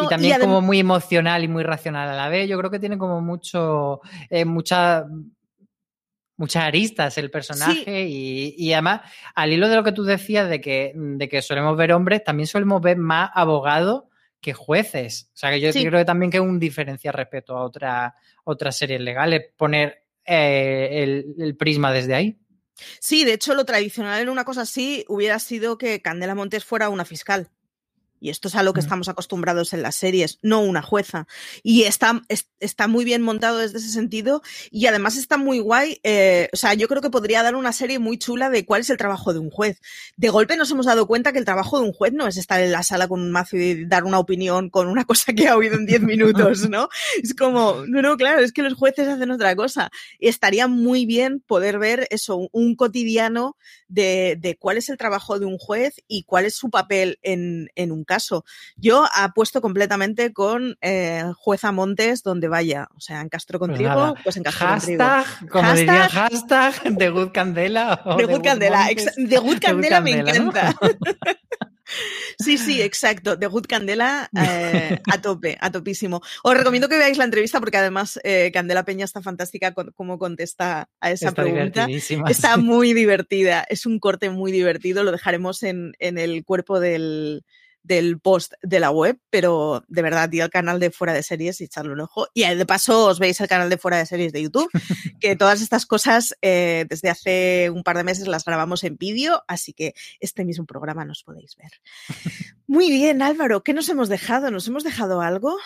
y 0.00 0.08
también 0.08 0.40
como 0.40 0.60
muy 0.60 0.78
emocional 0.78 1.44
y 1.44 1.48
muy 1.48 1.62
racional 1.62 2.08
a 2.08 2.14
la 2.14 2.28
vez. 2.28 2.48
Yo 2.48 2.58
creo 2.58 2.70
que 2.70 2.78
tiene 2.78 2.98
como 2.98 3.20
mucho, 3.20 4.00
eh, 4.30 4.44
mucha, 4.44 5.06
muchas 6.36 6.64
aristas 6.64 7.18
el 7.18 7.30
personaje 7.30 8.06
y, 8.08 8.54
y, 8.56 8.72
además, 8.72 9.02
al 9.34 9.52
hilo 9.52 9.68
de 9.68 9.76
lo 9.76 9.84
que 9.84 9.92
tú 9.92 10.04
decías 10.04 10.48
de 10.48 10.60
que, 10.60 10.92
de 10.94 11.28
que 11.28 11.42
solemos 11.42 11.76
ver 11.76 11.92
hombres, 11.92 12.24
también 12.24 12.46
solemos 12.46 12.80
ver 12.80 12.96
más 12.96 13.30
abogados 13.34 14.04
que 14.40 14.52
jueces. 14.52 15.30
O 15.34 15.36
sea, 15.36 15.50
que 15.50 15.60
yo 15.60 15.70
creo 15.72 16.00
que 16.00 16.04
también 16.04 16.30
que 16.30 16.38
es 16.38 16.42
un 16.42 16.58
diferencial 16.58 17.14
respecto 17.14 17.56
a 17.56 17.62
otra, 17.62 18.16
otras 18.44 18.76
series 18.76 19.00
legales, 19.00 19.42
poner 19.56 20.04
eh, 20.24 20.88
el, 21.02 21.34
el 21.38 21.56
prisma 21.56 21.92
desde 21.92 22.14
ahí. 22.14 22.38
Sí, 23.00 23.24
de 23.24 23.34
hecho, 23.34 23.54
lo 23.54 23.64
tradicional 23.64 24.20
en 24.20 24.28
una 24.28 24.44
cosa 24.44 24.62
así 24.62 25.04
hubiera 25.08 25.38
sido 25.38 25.78
que 25.78 26.02
Candela 26.02 26.34
Montes 26.34 26.64
fuera 26.64 26.88
una 26.88 27.04
fiscal. 27.04 27.50
Y 28.22 28.30
esto 28.30 28.46
es 28.46 28.54
a 28.54 28.62
lo 28.62 28.72
que 28.72 28.78
estamos 28.78 29.08
acostumbrados 29.08 29.72
en 29.72 29.82
las 29.82 29.96
series, 29.96 30.38
no 30.42 30.60
una 30.60 30.80
jueza. 30.80 31.26
Y 31.64 31.82
está, 31.82 32.22
está 32.60 32.86
muy 32.86 33.04
bien 33.04 33.20
montado 33.20 33.58
desde 33.58 33.78
ese 33.78 33.88
sentido 33.88 34.42
y 34.70 34.86
además 34.86 35.16
está 35.16 35.38
muy 35.38 35.58
guay. 35.58 35.98
Eh, 36.04 36.48
o 36.52 36.56
sea, 36.56 36.74
yo 36.74 36.86
creo 36.86 37.02
que 37.02 37.10
podría 37.10 37.42
dar 37.42 37.56
una 37.56 37.72
serie 37.72 37.98
muy 37.98 38.18
chula 38.18 38.48
de 38.48 38.64
cuál 38.64 38.82
es 38.82 38.90
el 38.90 38.96
trabajo 38.96 39.32
de 39.32 39.40
un 39.40 39.50
juez. 39.50 39.80
De 40.16 40.28
golpe 40.28 40.56
nos 40.56 40.70
hemos 40.70 40.86
dado 40.86 41.08
cuenta 41.08 41.32
que 41.32 41.40
el 41.40 41.44
trabajo 41.44 41.80
de 41.80 41.86
un 41.86 41.92
juez 41.92 42.12
no 42.12 42.28
es 42.28 42.36
estar 42.36 42.60
en 42.60 42.70
la 42.70 42.84
sala 42.84 43.08
con 43.08 43.20
un 43.20 43.32
mazo 43.32 43.56
y 43.56 43.86
dar 43.86 44.04
una 44.04 44.20
opinión 44.20 44.70
con 44.70 44.86
una 44.86 45.04
cosa 45.04 45.32
que 45.32 45.48
ha 45.48 45.56
oído 45.56 45.74
en 45.74 45.86
10 45.86 46.02
minutos, 46.02 46.68
¿no? 46.68 46.88
Es 47.20 47.34
como, 47.34 47.82
no, 47.88 48.02
no, 48.02 48.16
claro, 48.16 48.38
es 48.38 48.52
que 48.52 48.62
los 48.62 48.74
jueces 48.74 49.08
hacen 49.08 49.32
otra 49.32 49.56
cosa. 49.56 49.90
Y 50.20 50.28
estaría 50.28 50.68
muy 50.68 51.06
bien 51.06 51.40
poder 51.40 51.80
ver 51.80 52.06
eso, 52.10 52.48
un 52.52 52.76
cotidiano 52.76 53.56
de, 53.88 54.38
de 54.40 54.56
cuál 54.56 54.76
es 54.76 54.88
el 54.90 54.96
trabajo 54.96 55.40
de 55.40 55.46
un 55.46 55.58
juez 55.58 55.96
y 56.06 56.22
cuál 56.22 56.44
es 56.44 56.54
su 56.54 56.70
papel 56.70 57.18
en, 57.22 57.68
en 57.74 57.90
un 57.90 58.04
caso. 58.04 58.11
Yo 58.76 59.06
apuesto 59.14 59.60
completamente 59.60 60.32
con 60.32 60.76
eh, 60.80 61.24
Jueza 61.36 61.72
Montes 61.72 62.22
donde 62.22 62.48
vaya. 62.48 62.88
O 62.96 63.00
sea, 63.00 63.20
en 63.20 63.28
Castro 63.28 63.58
contigo, 63.58 64.12
pues, 64.12 64.24
pues 64.24 64.36
en 64.36 64.42
Castro 64.42 64.66
hashtag, 64.68 65.24
contigo. 65.24 65.50
Como 65.50 65.68
hashtag, 65.68 65.78
diría, 65.78 66.08
hashtag 66.08 66.82
de 66.96 67.10
Good 67.10 67.32
Candela. 67.32 68.02
De 68.16 68.24
Good 68.24 68.42
Candela. 68.42 68.88
De 69.16 69.38
Good 69.38 69.58
Candela 69.60 70.00
me 70.00 70.12
encanta. 70.12 70.74
Sí, 72.38 72.58
sí, 72.58 72.80
exacto. 72.80 73.36
De 73.36 73.46
Good 73.46 73.66
Candela 73.68 74.28
eh, 74.36 74.98
a 75.10 75.20
tope, 75.20 75.58
a 75.60 75.70
topísimo. 75.70 76.22
Os 76.42 76.56
recomiendo 76.56 76.88
que 76.88 76.98
veáis 76.98 77.18
la 77.18 77.24
entrevista 77.24 77.60
porque 77.60 77.76
además 77.76 78.18
eh, 78.24 78.50
Candela 78.52 78.84
Peña 78.84 79.04
está 79.04 79.22
fantástica 79.22 79.74
con 79.74 79.92
cómo 79.94 80.18
contesta 80.18 80.88
a 81.00 81.10
esa 81.10 81.28
está 81.28 81.42
pregunta. 81.42 81.86
Está 82.28 82.56
muy 82.56 82.92
divertida. 82.92 83.64
Es 83.68 83.86
un 83.86 83.98
corte 83.98 84.30
muy 84.30 84.52
divertido. 84.52 85.04
Lo 85.04 85.12
dejaremos 85.12 85.62
en, 85.62 85.92
en 85.98 86.18
el 86.18 86.44
cuerpo 86.44 86.80
del, 86.80 87.44
del 87.82 88.20
post 88.20 88.54
de 88.62 88.80
la 88.80 88.90
web, 88.90 89.18
pero 89.30 89.84
de 89.88 90.02
verdad, 90.02 90.30
ir 90.32 90.42
al 90.42 90.50
canal 90.50 90.80
de 90.80 90.90
Fuera 90.90 91.12
de 91.12 91.22
Series 91.22 91.60
y 91.60 91.64
echarle 91.64 91.92
un 91.92 92.00
ojo. 92.00 92.28
Y 92.34 92.44
de 92.44 92.66
paso 92.66 93.06
os 93.06 93.18
veis 93.18 93.40
el 93.40 93.48
canal 93.48 93.70
de 93.70 93.78
Fuera 93.78 93.98
de 93.98 94.06
Series 94.06 94.32
de 94.32 94.42
YouTube, 94.42 94.70
que 95.20 95.36
todas 95.36 95.60
estas 95.60 95.86
cosas 95.86 96.34
eh, 96.42 96.86
desde 96.88 97.10
hace 97.10 97.70
un 97.70 97.82
par 97.82 97.96
de 97.96 98.04
meses 98.04 98.28
las 98.28 98.44
grabamos 98.44 98.84
en 98.84 98.96
vídeo, 98.96 99.42
así 99.48 99.72
que 99.72 99.94
este 100.20 100.44
mismo 100.44 100.66
programa 100.66 101.04
nos 101.04 101.22
podéis 101.24 101.56
ver. 101.56 101.70
Muy 102.66 102.90
bien, 102.90 103.22
Álvaro, 103.22 103.62
¿qué 103.62 103.74
nos 103.74 103.88
hemos 103.88 104.08
dejado? 104.08 104.50
¿Nos 104.50 104.68
hemos 104.68 104.84
dejado 104.84 105.20
algo? 105.20 105.56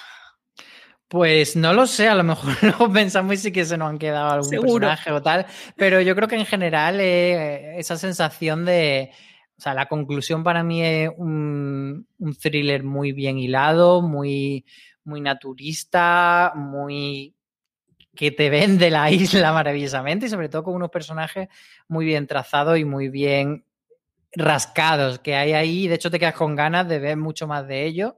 Pues 1.09 1.55
no 1.55 1.73
lo 1.73 1.87
sé, 1.87 2.09
a 2.09 2.17
lo 2.17 2.25
mejor 2.25 2.53
lo 2.81 2.93
pensamos 2.93 3.35
y 3.35 3.37
sí 3.37 3.53
que 3.53 3.65
se 3.65 3.77
nos 3.77 3.91
han 3.91 3.99
quedado 3.99 4.31
algún 4.31 4.49
Seguro. 4.49 4.73
personaje 4.73 5.13
o 5.13 5.23
tal, 5.23 5.47
pero 5.77 6.01
yo 6.01 6.17
creo 6.17 6.27
que 6.27 6.35
en 6.35 6.47
general 6.47 6.99
eh, 7.01 7.79
esa 7.79 7.97
sensación 7.97 8.65
de, 8.65 9.13
o 9.59 9.61
sea, 9.61 9.73
la 9.73 9.87
conclusión 9.87 10.45
para 10.45 10.63
mí 10.63 10.83
es 10.83 11.11
un, 11.17 12.07
un 12.19 12.35
thriller 12.35 12.85
muy 12.85 13.13
bien 13.13 13.39
hilado, 13.39 14.03
muy, 14.03 14.67
muy 15.05 15.21
naturista, 15.23 16.53
muy 16.55 17.35
que 18.15 18.31
te 18.31 18.51
vende 18.51 18.91
la 18.91 19.11
isla 19.13 19.53
maravillosamente 19.53 20.27
y 20.27 20.29
sobre 20.29 20.49
todo 20.49 20.65
con 20.65 20.75
unos 20.75 20.91
personajes 20.91 21.49
muy 21.89 22.05
bien 22.05 22.27
trazados 22.27 22.79
y 22.79 22.85
muy 22.85 23.09
bien 23.09 23.65
rascados 24.33 25.21
que 25.21 25.35
hay 25.37 25.53
ahí. 25.53 25.89
De 25.89 25.95
hecho, 25.95 26.11
te 26.11 26.19
quedas 26.19 26.35
con 26.35 26.55
ganas 26.55 26.87
de 26.89 26.99
ver 26.99 27.17
mucho 27.17 27.47
más 27.47 27.67
de 27.67 27.87
ellos. 27.87 28.15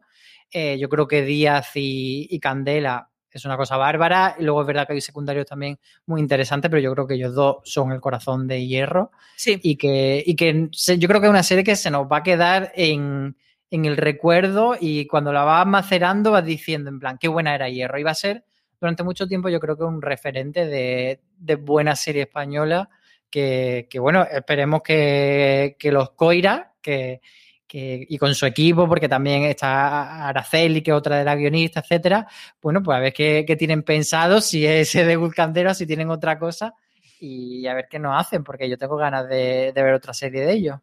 Eh, 0.50 0.78
yo 0.78 0.88
creo 0.88 1.06
que 1.06 1.22
Díaz 1.22 1.72
y, 1.76 2.26
y, 2.30 2.40
Candela 2.40 3.10
es 3.36 3.44
una 3.44 3.56
cosa 3.56 3.76
bárbara. 3.76 4.36
Y 4.38 4.44
luego 4.44 4.62
es 4.62 4.66
verdad 4.66 4.86
que 4.86 4.94
hay 4.94 5.00
secundarios 5.00 5.46
también 5.46 5.78
muy 6.06 6.20
interesantes, 6.20 6.70
pero 6.70 6.80
yo 6.80 6.92
creo 6.94 7.06
que 7.06 7.14
ellos 7.14 7.34
dos 7.34 7.58
son 7.64 7.92
el 7.92 8.00
corazón 8.00 8.48
de 8.48 8.66
hierro. 8.66 9.10
Sí. 9.36 9.60
Y 9.62 9.76
que, 9.76 10.22
y 10.24 10.34
que 10.36 10.68
se, 10.72 10.98
yo 10.98 11.08
creo 11.08 11.20
que 11.20 11.26
es 11.26 11.30
una 11.30 11.42
serie 11.42 11.64
que 11.64 11.76
se 11.76 11.90
nos 11.90 12.06
va 12.06 12.18
a 12.18 12.22
quedar 12.22 12.72
en, 12.74 13.36
en 13.70 13.84
el 13.84 13.96
recuerdo 13.96 14.76
y 14.80 15.06
cuando 15.06 15.32
la 15.32 15.44
vas 15.44 15.66
macerando 15.66 16.30
vas 16.30 16.44
diciendo 16.44 16.90
en 16.90 16.98
plan, 16.98 17.18
qué 17.18 17.28
buena 17.28 17.54
era 17.54 17.68
hierro. 17.68 17.98
Y 17.98 18.02
va 18.02 18.12
a 18.12 18.14
ser 18.14 18.44
durante 18.80 19.02
mucho 19.02 19.26
tiempo 19.26 19.48
yo 19.48 19.60
creo 19.60 19.76
que 19.76 19.84
un 19.84 20.00
referente 20.00 20.66
de, 20.66 21.20
de 21.36 21.54
buena 21.56 21.96
serie 21.96 22.22
española. 22.22 22.88
Que, 23.30 23.88
que 23.90 23.98
bueno, 23.98 24.24
esperemos 24.24 24.80
que, 24.82 25.76
que 25.78 25.92
los 25.92 26.12
Coira, 26.12 26.72
que, 26.80 27.20
y 27.72 28.18
con 28.18 28.34
su 28.34 28.46
equipo, 28.46 28.88
porque 28.88 29.08
también 29.08 29.44
está 29.44 30.28
Araceli, 30.28 30.82
que 30.82 30.90
es 30.90 30.96
otra 30.96 31.18
de 31.18 31.24
las 31.24 31.36
guionistas, 31.36 31.84
etcétera. 31.84 32.26
Bueno, 32.62 32.82
pues 32.82 32.96
a 32.96 33.00
ver 33.00 33.12
qué, 33.12 33.56
tienen 33.58 33.82
pensado, 33.82 34.40
si 34.40 34.66
es 34.66 34.92
de 34.92 35.16
Gulcandera, 35.16 35.74
si 35.74 35.86
tienen 35.86 36.10
otra 36.10 36.38
cosa, 36.38 36.74
y 37.20 37.66
a 37.66 37.74
ver 37.74 37.86
qué 37.90 37.98
nos 37.98 38.18
hacen, 38.18 38.44
porque 38.44 38.68
yo 38.68 38.78
tengo 38.78 38.96
ganas 38.96 39.28
de, 39.28 39.72
de 39.74 39.82
ver 39.82 39.94
otra 39.94 40.14
serie 40.14 40.42
de 40.42 40.52
ellos. 40.52 40.78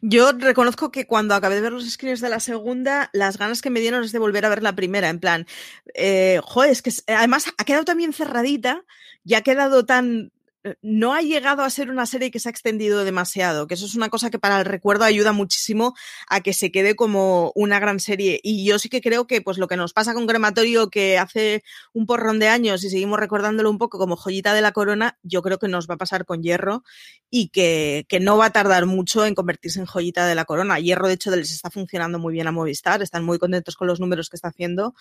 Yo 0.00 0.32
reconozco 0.32 0.90
que 0.90 1.06
cuando 1.06 1.34
acabé 1.34 1.56
de 1.56 1.60
ver 1.60 1.72
los 1.72 1.88
screens 1.88 2.20
de 2.20 2.28
la 2.28 2.40
segunda, 2.40 3.08
las 3.12 3.38
ganas 3.38 3.62
que 3.62 3.70
me 3.70 3.80
dieron 3.80 4.02
es 4.02 4.12
de 4.12 4.18
volver 4.18 4.44
a 4.44 4.48
ver 4.48 4.62
la 4.62 4.74
primera, 4.74 5.08
en 5.08 5.20
plan, 5.20 5.46
eh, 5.94 6.40
joder, 6.42 6.70
es 6.70 6.82
que 6.82 6.92
además 7.06 7.46
ha 7.56 7.64
quedado 7.64 7.84
también 7.84 8.12
cerradita 8.12 8.84
y 9.24 9.34
ha 9.34 9.42
quedado 9.42 9.84
tan 9.84 10.32
no 10.82 11.14
ha 11.14 11.22
llegado 11.22 11.62
a 11.62 11.70
ser 11.70 11.90
una 11.90 12.06
serie 12.06 12.30
que 12.30 12.38
se 12.38 12.48
ha 12.48 12.50
extendido 12.50 13.04
demasiado, 13.04 13.66
que 13.66 13.74
eso 13.74 13.86
es 13.86 13.94
una 13.94 14.10
cosa 14.10 14.30
que 14.30 14.38
para 14.38 14.58
el 14.58 14.64
recuerdo 14.64 15.04
ayuda 15.04 15.32
muchísimo 15.32 15.94
a 16.28 16.40
que 16.40 16.52
se 16.52 16.70
quede 16.70 16.94
como 16.96 17.52
una 17.54 17.80
gran 17.80 18.00
serie. 18.00 18.40
Y 18.42 18.64
yo 18.64 18.78
sí 18.78 18.88
que 18.88 19.00
creo 19.00 19.26
que 19.26 19.40
pues 19.40 19.58
lo 19.58 19.68
que 19.68 19.76
nos 19.76 19.92
pasa 19.92 20.14
con 20.14 20.26
Crematorio, 20.26 20.90
que 20.90 21.18
hace 21.18 21.62
un 21.92 22.06
porrón 22.06 22.38
de 22.38 22.48
años 22.48 22.84
y 22.84 22.90
seguimos 22.90 23.18
recordándolo 23.18 23.70
un 23.70 23.78
poco 23.78 23.98
como 23.98 24.16
joyita 24.16 24.52
de 24.52 24.60
la 24.60 24.72
corona, 24.72 25.18
yo 25.22 25.42
creo 25.42 25.58
que 25.58 25.68
nos 25.68 25.88
va 25.88 25.94
a 25.94 25.98
pasar 25.98 26.24
con 26.24 26.42
Hierro 26.42 26.82
y 27.30 27.48
que, 27.48 28.04
que 28.08 28.20
no 28.20 28.36
va 28.36 28.46
a 28.46 28.50
tardar 28.52 28.86
mucho 28.86 29.24
en 29.24 29.34
convertirse 29.34 29.80
en 29.80 29.86
joyita 29.86 30.26
de 30.26 30.34
la 30.34 30.44
corona. 30.44 30.78
Hierro, 30.78 31.08
de 31.08 31.14
hecho, 31.14 31.34
les 31.34 31.52
está 31.52 31.70
funcionando 31.70 32.18
muy 32.18 32.34
bien 32.34 32.46
a 32.48 32.52
Movistar, 32.52 33.02
están 33.02 33.24
muy 33.24 33.38
contentos 33.38 33.76
con 33.76 33.86
los 33.86 34.00
números 34.00 34.28
que 34.28 34.36
está 34.36 34.48
haciendo. 34.48 34.94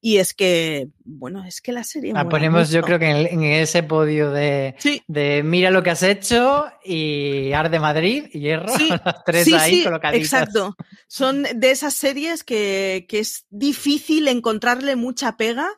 Y 0.00 0.16
es 0.16 0.34
que, 0.34 0.88
bueno, 1.04 1.44
es 1.44 1.60
que 1.60 1.72
la 1.72 1.84
serie... 1.84 2.12
La 2.12 2.28
ponemos 2.28 2.70
yo 2.70 2.82
creo 2.82 2.98
que 2.98 3.08
en, 3.10 3.26
en 3.26 3.42
ese 3.42 3.82
podio 3.82 4.30
de... 4.30 4.74
Sí 4.78 5.02
de 5.06 5.42
mira 5.44 5.70
lo 5.70 5.82
que 5.82 5.90
has 5.90 6.02
hecho 6.02 6.66
y 6.84 7.52
Arde 7.52 7.78
Madrid 7.78 8.26
y 8.32 8.40
Hierro, 8.40 8.76
Sí, 8.76 8.88
las 9.04 9.24
tres 9.24 9.44
sí, 9.44 9.54
ahí 9.54 9.76
sí, 9.76 9.84
colocaditas. 9.84 10.24
exacto. 10.24 10.76
Son 11.06 11.42
de 11.42 11.70
esas 11.70 11.94
series 11.94 12.44
que, 12.44 13.06
que 13.08 13.18
es 13.20 13.46
difícil 13.50 14.28
encontrarle 14.28 14.96
mucha 14.96 15.36
pega 15.36 15.68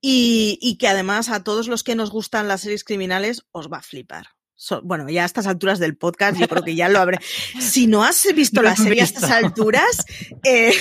y, 0.00 0.58
y 0.62 0.78
que 0.78 0.88
además 0.88 1.28
a 1.28 1.42
todos 1.44 1.68
los 1.68 1.82
que 1.82 1.94
nos 1.94 2.10
gustan 2.10 2.48
las 2.48 2.62
series 2.62 2.84
criminales 2.84 3.46
os 3.52 3.70
va 3.70 3.78
a 3.78 3.82
flipar. 3.82 4.26
So- 4.60 4.82
bueno, 4.82 5.08
ya 5.08 5.22
a 5.22 5.26
estas 5.26 5.46
alturas 5.46 5.78
del 5.78 5.96
podcast 5.96 6.36
yo 6.36 6.48
creo 6.48 6.64
que 6.64 6.74
ya 6.74 6.88
lo 6.88 6.98
habré. 6.98 7.18
Si 7.60 7.86
no 7.86 8.02
has 8.02 8.26
visto 8.34 8.60
No 8.60 8.68
la 8.68 8.74
serie 8.76 9.02
a 9.02 9.04
estas 9.04 9.30
alturas, 9.30 10.04
eh, 10.44 10.74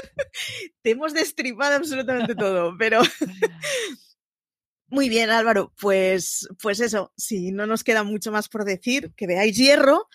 te 0.82 0.90
hemos 0.90 1.14
destripado 1.14 1.76
absolutamente 1.76 2.34
todo, 2.34 2.74
pero... 2.76 3.00
Muy 4.90 5.08
bien, 5.10 5.30
Álvaro. 5.30 5.72
Pues, 5.78 6.48
pues 6.60 6.80
eso, 6.80 7.12
si 7.16 7.52
no 7.52 7.66
nos 7.66 7.84
queda 7.84 8.04
mucho 8.04 8.32
más 8.32 8.48
por 8.48 8.64
decir, 8.64 9.12
que 9.16 9.26
veáis 9.26 9.56
Hierro, 9.56 10.08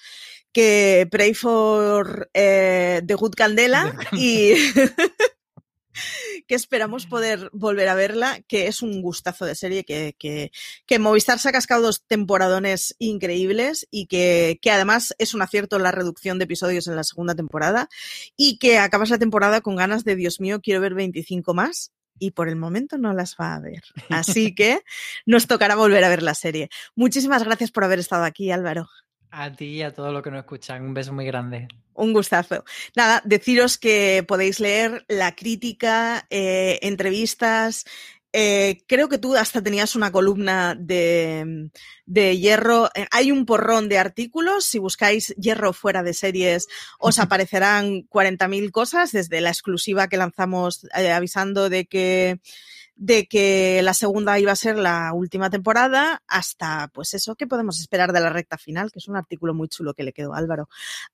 que 0.51 1.07
Pray 1.09 1.35
for 1.35 2.29
eh, 2.33 3.01
The 3.05 3.13
Good 3.13 3.35
Candela 3.35 3.95
y 4.13 4.55
que 6.47 6.55
esperamos 6.55 7.05
poder 7.05 7.49
volver 7.53 7.87
a 7.89 7.95
verla, 7.95 8.41
que 8.47 8.67
es 8.67 8.81
un 8.81 9.01
gustazo 9.01 9.45
de 9.45 9.55
serie, 9.55 9.83
que, 9.83 10.15
que, 10.17 10.51
que 10.85 10.99
Movistar 10.99 11.39
se 11.39 11.49
ha 11.49 11.51
cascado 11.51 11.81
dos 11.81 12.03
temporadones 12.05 12.95
increíbles 12.99 13.87
y 13.91 14.07
que, 14.07 14.59
que 14.61 14.71
además 14.71 15.13
es 15.17 15.33
un 15.33 15.41
acierto 15.41 15.79
la 15.79 15.91
reducción 15.91 16.37
de 16.37 16.45
episodios 16.45 16.87
en 16.87 16.95
la 16.95 17.03
segunda 17.03 17.35
temporada 17.35 17.89
y 18.35 18.57
que 18.57 18.77
acabas 18.77 19.09
la 19.09 19.19
temporada 19.19 19.61
con 19.61 19.75
ganas 19.75 20.03
de, 20.03 20.15
Dios 20.15 20.39
mío, 20.39 20.61
quiero 20.61 20.81
ver 20.81 20.93
25 20.93 21.53
más 21.53 21.91
y 22.19 22.31
por 22.31 22.47
el 22.47 22.55
momento 22.55 22.97
no 22.97 23.13
las 23.13 23.35
va 23.39 23.55
a 23.55 23.59
ver. 23.59 23.83
Así 24.09 24.53
que 24.55 24.81
nos 25.25 25.47
tocará 25.47 25.75
volver 25.75 26.03
a 26.03 26.09
ver 26.09 26.23
la 26.23 26.35
serie. 26.35 26.69
Muchísimas 26.95 27.43
gracias 27.43 27.71
por 27.71 27.83
haber 27.83 27.99
estado 27.99 28.23
aquí, 28.23 28.51
Álvaro. 28.51 28.87
A 29.35 29.51
ti 29.51 29.65
y 29.65 29.81
a 29.81 29.91
todos 29.91 30.13
los 30.13 30.21
que 30.21 30.29
nos 30.29 30.41
escuchan. 30.41 30.83
Un 30.83 30.93
beso 30.93 31.11
muy 31.11 31.25
grande. 31.25 31.67
Un 31.95 32.13
gustazo. 32.13 32.63
Nada, 32.95 33.19
deciros 33.25 33.77
que 33.79 34.23
podéis 34.27 34.59
leer 34.59 35.05
la 35.07 35.35
crítica, 35.35 36.25
eh, 36.29 36.77
entrevistas. 36.83 37.85
eh, 38.35 38.83
creo 38.87 39.09
que 39.09 39.19
tú 39.19 39.35
hasta 39.35 39.61
tenías 39.61 39.95
una 39.95 40.11
columna 40.11 40.75
de, 40.77 41.69
de 42.05 42.37
hierro. 42.37 42.89
Eh, 42.95 43.05
Hay 43.11 43.31
un 43.31 43.45
porrón 43.45 43.89
de 43.89 43.97
artículos. 43.99 44.65
Si 44.65 44.77
buscáis 44.79 45.29
hierro 45.37 45.73
fuera 45.73 46.03
de 46.03 46.13
series, 46.13 46.67
os 46.99 47.17
aparecerán 47.19 48.07
40.000 48.09 48.71
cosas, 48.71 49.11
desde 49.11 49.41
la 49.41 49.49
exclusiva 49.49 50.07
que 50.09 50.17
lanzamos 50.17 50.87
avisando 50.93 51.69
de 51.69 51.85
que 51.85 52.39
de 52.95 53.25
que 53.27 53.81
la 53.83 53.93
segunda 53.93 54.39
iba 54.39 54.51
a 54.51 54.55
ser 54.55 54.77
la 54.77 55.13
última 55.13 55.49
temporada, 55.49 56.21
hasta 56.27 56.89
pues 56.93 57.13
eso 57.13 57.35
que 57.35 57.47
podemos 57.47 57.79
esperar 57.79 58.13
de 58.13 58.19
la 58.19 58.29
recta 58.29 58.57
final, 58.57 58.91
que 58.91 58.99
es 58.99 59.07
un 59.07 59.15
artículo 59.15 59.53
muy 59.53 59.67
chulo 59.67 59.93
que 59.93 60.03
le 60.03 60.13
quedó 60.13 60.33
Álvaro. 60.33 60.69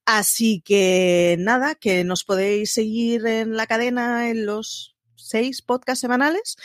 Así 0.06 0.62
que 0.62 1.38
nada, 1.40 1.76
que 1.76 2.04
nos 2.04 2.24
podéis 2.24 2.74
seguir 2.74 3.26
en 3.26 3.56
la 3.56 3.68
cadena 3.68 4.30
en 4.30 4.46
los 4.46 4.96
seis 5.16 5.62
podcasts 5.62 6.02
semanales, 6.02 6.58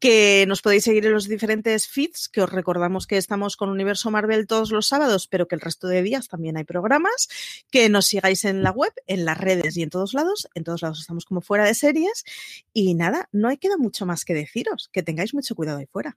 que 0.00 0.46
nos 0.48 0.62
podéis 0.62 0.84
seguir 0.84 1.06
en 1.06 1.12
los 1.12 1.28
diferentes 1.28 1.86
feeds, 1.86 2.28
que 2.28 2.40
os 2.40 2.50
recordamos 2.50 3.06
que 3.06 3.18
estamos 3.18 3.56
con 3.56 3.68
Universo 3.68 4.10
Marvel 4.10 4.46
todos 4.46 4.72
los 4.72 4.86
sábados, 4.86 5.28
pero 5.28 5.46
que 5.46 5.54
el 5.54 5.60
resto 5.60 5.86
de 5.86 6.02
días 6.02 6.28
también 6.28 6.56
hay 6.56 6.64
programas, 6.64 7.28
que 7.70 7.88
nos 7.90 8.06
sigáis 8.06 8.44
en 8.44 8.62
la 8.62 8.70
web, 8.70 8.92
en 9.06 9.26
las 9.26 9.38
redes 9.38 9.76
y 9.76 9.82
en 9.82 9.90
todos 9.90 10.14
lados, 10.14 10.48
en 10.54 10.64
todos 10.64 10.82
lados 10.82 11.00
estamos 11.00 11.26
como 11.26 11.42
fuera 11.42 11.64
de 11.64 11.74
series, 11.74 12.24
y 12.72 12.94
nada, 12.94 13.28
no 13.30 13.48
hay 13.48 13.58
queda 13.58 13.76
mucho 13.76 14.06
más 14.06 14.24
que 14.24 14.34
deciros, 14.34 14.88
que 14.90 15.02
tengáis 15.02 15.34
mucho 15.34 15.54
cuidado 15.54 15.78
ahí 15.78 15.86
fuera. 15.86 16.16